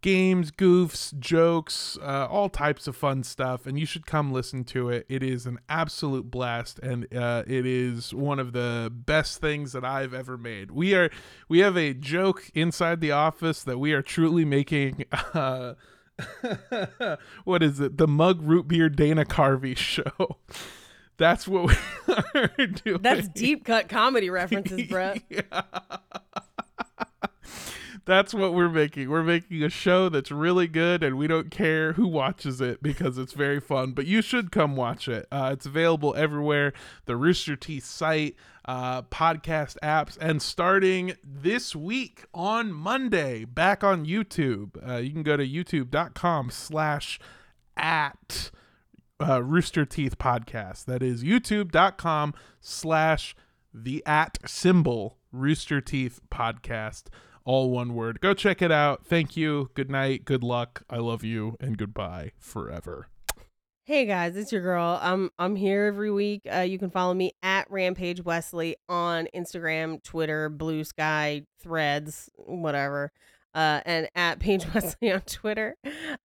games, 0.03 0.51
goofs, 0.51 1.19
jokes, 1.19 1.97
uh, 2.03 2.27
all 2.31 2.49
types 2.49 2.87
of 2.87 2.97
fun 2.97 3.23
stuff. 3.23 3.67
And 3.67 3.79
you 3.79 3.87
should 3.87 4.05
come 4.05 4.33
listen 4.33 4.65
to 4.65 4.91
it. 4.91 5.07
It 5.09 5.23
is 5.23 5.47
an 5.47 5.59
absolute 5.69 6.31
blast, 6.31 6.79
and 6.81 7.07
uh, 7.15 7.45
it 7.47 7.65
is 7.65 8.13
one 8.13 8.39
of 8.39 8.53
the 8.53 8.93
best 8.93 9.41
things 9.41 9.73
that 9.73 9.85
I've 9.85 10.13
ever 10.13 10.37
made. 10.37 10.71
We 10.71 10.95
are 10.95 11.11
we 11.49 11.61
have 11.61 11.77
a 11.77 11.95
joke 11.95 12.51
inside 12.55 13.01
the 13.01 13.13
office 13.13 13.63
that 13.65 13.79
we 13.79 13.93
are 13.93 14.03
truly 14.03 14.45
making. 14.45 15.05
Uh, 15.33 15.75
what 17.45 17.63
is 17.63 17.81
it? 17.81 17.97
The 17.97 18.07
Mug 18.07 18.41
Root 18.43 18.69
Beer 18.69 18.89
Dana 18.89 19.25
Carvey 19.25 19.77
show. 19.77 20.37
That's 21.23 21.47
what 21.47 21.69
we 21.69 21.75
are 22.35 22.67
doing. 22.67 23.01
That's 23.01 23.29
deep 23.29 23.65
cut 23.65 23.89
comedy 23.89 24.29
references, 24.41 24.89
Brett. 24.89 25.23
Yeah. 25.29 25.43
That's 28.05 28.35
what 28.35 28.55
we're 28.55 28.69
making. 28.69 29.09
We're 29.09 29.23
making 29.23 29.63
a 29.63 29.69
show 29.69 30.09
that's 30.09 30.33
really 30.33 30.67
good, 30.67 31.05
and 31.05 31.17
we 31.17 31.29
don't 31.29 31.53
care 31.53 31.93
who 31.93 32.09
watches 32.09 32.61
it 32.61 32.83
because 32.83 33.17
it's 33.17 33.33
very 33.33 33.61
fun. 33.61 33.93
But 33.93 34.07
you 34.07 34.21
should 34.21 34.51
come 34.51 34.75
watch 34.75 35.07
it. 35.07 35.29
Uh, 35.31 35.51
it's 35.53 35.67
available 35.67 36.13
everywhere 36.17 36.73
the 37.05 37.15
Rooster 37.15 37.55
Teeth 37.55 37.85
site, 37.85 38.35
uh, 38.65 39.03
podcast 39.03 39.77
apps, 39.85 40.19
and 40.21 40.43
starting 40.43 41.15
this 41.23 41.77
week 41.77 42.25
on 42.35 42.73
Monday, 42.73 43.45
back 43.45 43.85
on 43.85 44.05
YouTube. 44.05 44.71
Uh, 44.85 44.97
you 44.97 45.13
can 45.13 45.23
go 45.23 45.37
to 45.37 45.47
youtube.com 45.47 46.51
slash 46.51 47.21
at 47.77 48.51
uh, 49.23 49.41
Rooster 49.41 49.85
Teeth 49.85 50.19
Podcast. 50.19 50.85
That 50.87 51.03
is 51.03 51.23
youtube.com 51.23 52.35
slash 52.61 53.35
the 53.73 54.03
at 54.07 54.39
symbol 54.47 55.19
Rooster 55.33 55.81
Teeth 55.81 56.21
Podcast. 56.31 57.05
All 57.45 57.71
one 57.71 57.95
word. 57.95 58.21
Go 58.21 58.35
check 58.35 58.63
it 58.63 58.71
out. 58.71 59.05
Thank 59.05 59.37
you. 59.37 59.71
Good 59.75 59.91
night. 59.91 60.25
Good 60.25 60.45
luck. 60.45 60.83
I 60.89 60.99
love 60.99 61.25
you. 61.25 61.57
And 61.61 61.77
goodbye 61.77 62.33
forever. 62.39 63.09
Hey 63.85 64.07
guys, 64.07 64.37
it's 64.37 64.53
your 64.53 64.63
girl. 64.63 65.01
I'm 65.03 65.31
I'm 65.41 65.57
here 65.57 65.87
every 65.87 66.13
week. 66.13 66.43
Uh, 66.51 66.61
you 66.61 66.79
can 66.79 66.89
follow 66.89 67.15
me 67.15 67.33
at 67.43 67.69
Rampage 67.69 68.25
Wesley 68.25 68.77
on 68.89 69.27
Instagram, 69.35 70.01
Twitter, 70.05 70.49
Blue 70.49 70.85
Sky, 70.85 71.43
Threads, 71.61 72.31
whatever, 72.37 73.11
uh, 73.57 73.81
and 73.85 74.09
at 74.15 74.39
Page 74.39 74.65
Wesley 74.75 75.11
on 75.11 75.23
Twitter. 75.23 75.75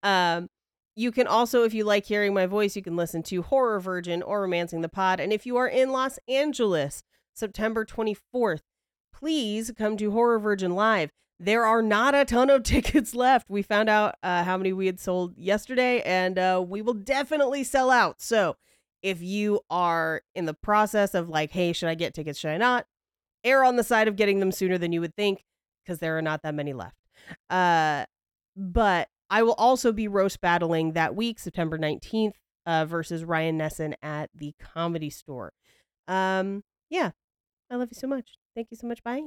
Um, 0.03 0.49
you 0.97 1.11
can 1.11 1.27
also, 1.27 1.63
if 1.63 1.75
you 1.75 1.83
like 1.83 2.05
hearing 2.05 2.33
my 2.33 2.47
voice, 2.47 2.75
you 2.75 2.81
can 2.81 2.95
listen 2.95 3.21
to 3.23 3.43
Horror 3.43 3.79
Virgin 3.79 4.23
or 4.23 4.41
Romancing 4.41 4.81
the 4.81 4.89
Pod. 4.89 5.19
And 5.19 5.31
if 5.31 5.45
you 5.45 5.55
are 5.57 5.67
in 5.67 5.91
Los 5.91 6.17
Angeles, 6.27 7.03
September 7.35 7.85
24th, 7.85 8.61
please 9.13 9.71
come 9.77 9.95
to 9.97 10.09
Horror 10.09 10.39
Virgin 10.39 10.71
Live. 10.71 11.11
There 11.39 11.65
are 11.65 11.83
not 11.83 12.15
a 12.15 12.25
ton 12.25 12.49
of 12.49 12.63
tickets 12.63 13.13
left. 13.13 13.47
We 13.47 13.61
found 13.61 13.89
out 13.89 14.15
uh, 14.23 14.43
how 14.43 14.57
many 14.57 14.73
we 14.73 14.87
had 14.87 14.99
sold 14.99 15.37
yesterday, 15.37 16.01
and 16.01 16.39
uh, 16.39 16.65
we 16.67 16.81
will 16.81 16.95
definitely 16.95 17.63
sell 17.63 17.91
out. 17.91 18.19
So 18.19 18.55
if 19.03 19.21
you 19.21 19.61
are 19.69 20.23
in 20.33 20.45
the 20.45 20.55
process 20.55 21.13
of 21.13 21.29
like, 21.29 21.51
hey, 21.51 21.73
should 21.73 21.89
I 21.89 21.95
get 21.95 22.15
tickets? 22.15 22.39
Should 22.39 22.49
I 22.49 22.57
not? 22.57 22.87
Err 23.43 23.63
on 23.63 23.75
the 23.75 23.83
side 23.83 24.07
of 24.07 24.15
getting 24.15 24.39
them 24.39 24.51
sooner 24.51 24.79
than 24.79 24.91
you 24.91 25.01
would 25.01 25.15
think 25.15 25.45
because 25.85 25.99
there 25.99 26.17
are 26.17 26.23
not 26.23 26.41
that 26.41 26.55
many 26.55 26.73
left. 26.73 26.97
Uh, 27.51 28.05
but 28.55 29.09
I 29.29 29.43
will 29.43 29.53
also 29.53 29.91
be 29.91 30.07
roast 30.07 30.41
battling 30.41 30.93
that 30.93 31.15
week, 31.15 31.39
September 31.39 31.77
19th, 31.77 32.33
uh, 32.65 32.85
versus 32.85 33.23
Ryan 33.23 33.57
Nesson 33.57 33.93
at 34.01 34.29
the 34.33 34.53
comedy 34.59 35.09
store. 35.09 35.53
Um, 36.07 36.63
yeah, 36.89 37.11
I 37.69 37.75
love 37.75 37.89
you 37.91 37.97
so 37.99 38.07
much. 38.07 38.37
Thank 38.55 38.69
you 38.71 38.77
so 38.77 38.87
much. 38.87 39.03
Bye. 39.03 39.21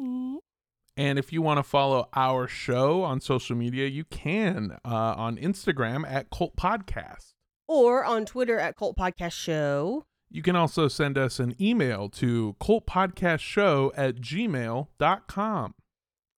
And 0.97 1.19
if 1.19 1.33
you 1.33 1.41
want 1.41 1.59
to 1.59 1.63
follow 1.63 2.09
our 2.15 2.47
show 2.47 3.03
on 3.03 3.21
social 3.21 3.57
media, 3.57 3.87
you 3.87 4.05
can 4.05 4.79
uh, 4.85 5.15
on 5.17 5.37
Instagram 5.37 6.05
at 6.11 6.31
Cult 6.31 6.57
Podcast. 6.57 7.35
Or 7.69 8.05
on 8.05 8.27
Twitter 8.27 8.59
at 8.59 8.77
Cult 8.77 8.97
Podcast 8.97 9.33
Show. 9.33 10.05
You 10.31 10.43
can 10.43 10.57
also 10.57 10.89
send 10.89 11.19
us 11.19 11.41
an 11.41 11.55
email 11.61 12.09
to 12.11 12.57
cultpodcastshow 12.61 13.91
at 13.97 14.17
gmail.com. 14.17 15.75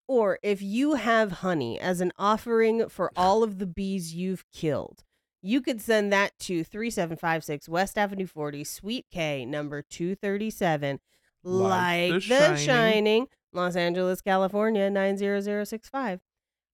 Or 0.09 0.39
if 0.43 0.61
you 0.61 0.95
have 0.95 1.33
honey 1.33 1.79
as 1.79 2.01
an 2.01 2.13
offering 2.19 2.89
for 2.89 3.11
all 3.17 3.43
of 3.43 3.59
the 3.59 3.67
bees 3.67 4.15
you've 4.15 4.45
killed, 4.53 5.05
you 5.41 5.61
could 5.61 5.81
send 5.81 6.13
that 6.13 6.39
to 6.41 6.63
3756 6.65 7.69
West 7.69 7.99
Avenue 7.99 8.27
40, 8.27 8.65
Suite 8.65 9.07
K, 9.11 9.45
number 9.45 9.83
237, 9.83 11.01
Like 11.45 12.13
like, 12.13 12.23
The 12.23 12.29
the, 12.29 12.57
Shining. 12.57 12.65
Shining. 12.67 13.27
Los 13.53 13.77
Angeles, 13.77 14.21
California, 14.23 14.89
90065. 14.89 16.21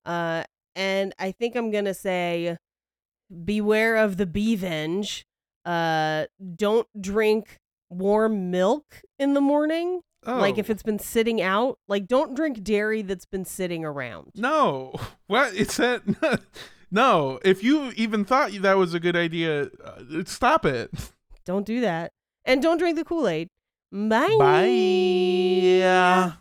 Uh, 0.05 0.43
and 0.75 1.13
I 1.17 1.31
think 1.31 1.55
I'm 1.55 1.71
going 1.71 1.85
to 1.85 1.93
say 1.93 2.57
beware 3.43 3.95
of 3.95 4.17
the 4.17 4.25
Bevenge. 4.27 5.25
Uh, 5.65 6.25
don't 6.55 6.87
drink 6.99 7.57
warm 7.89 8.51
milk 8.51 9.01
in 9.17 9.33
the 9.33 9.41
morning. 9.41 10.01
Like 10.27 10.57
if 10.57 10.69
Oh. 10.69 10.73
it's 10.73 10.83
been 10.83 10.99
sitting 10.99 11.41
out. 11.41 11.79
Like 11.87 12.05
don't 12.07 12.35
drink 12.35 12.63
dairy 12.63 13.01
that's 13.01 13.25
been 13.25 13.45
sitting 13.45 13.83
around. 13.85 14.33
No. 14.35 14.93
What? 15.27 15.53
It's 15.55 15.77
that. 15.77 16.01
No. 16.91 17.39
If 17.43 17.63
you 17.63 17.91
even 17.95 18.23
thought 18.25 18.51
that 18.61 18.77
was 18.77 18.93
a 18.93 18.99
good 18.99 19.15
idea, 19.15 19.69
uh, 19.83 20.23
stop 20.25 20.65
it. 20.65 20.89
Don't 21.45 21.65
do 21.65 21.81
that. 21.81 22.11
And 22.45 22.61
don't 22.61 22.77
drink 22.77 22.97
the 22.97 23.03
Kool 23.03 23.27
Aid. 23.27 23.49
Bye. 23.91 24.35
Bye. 24.39 26.33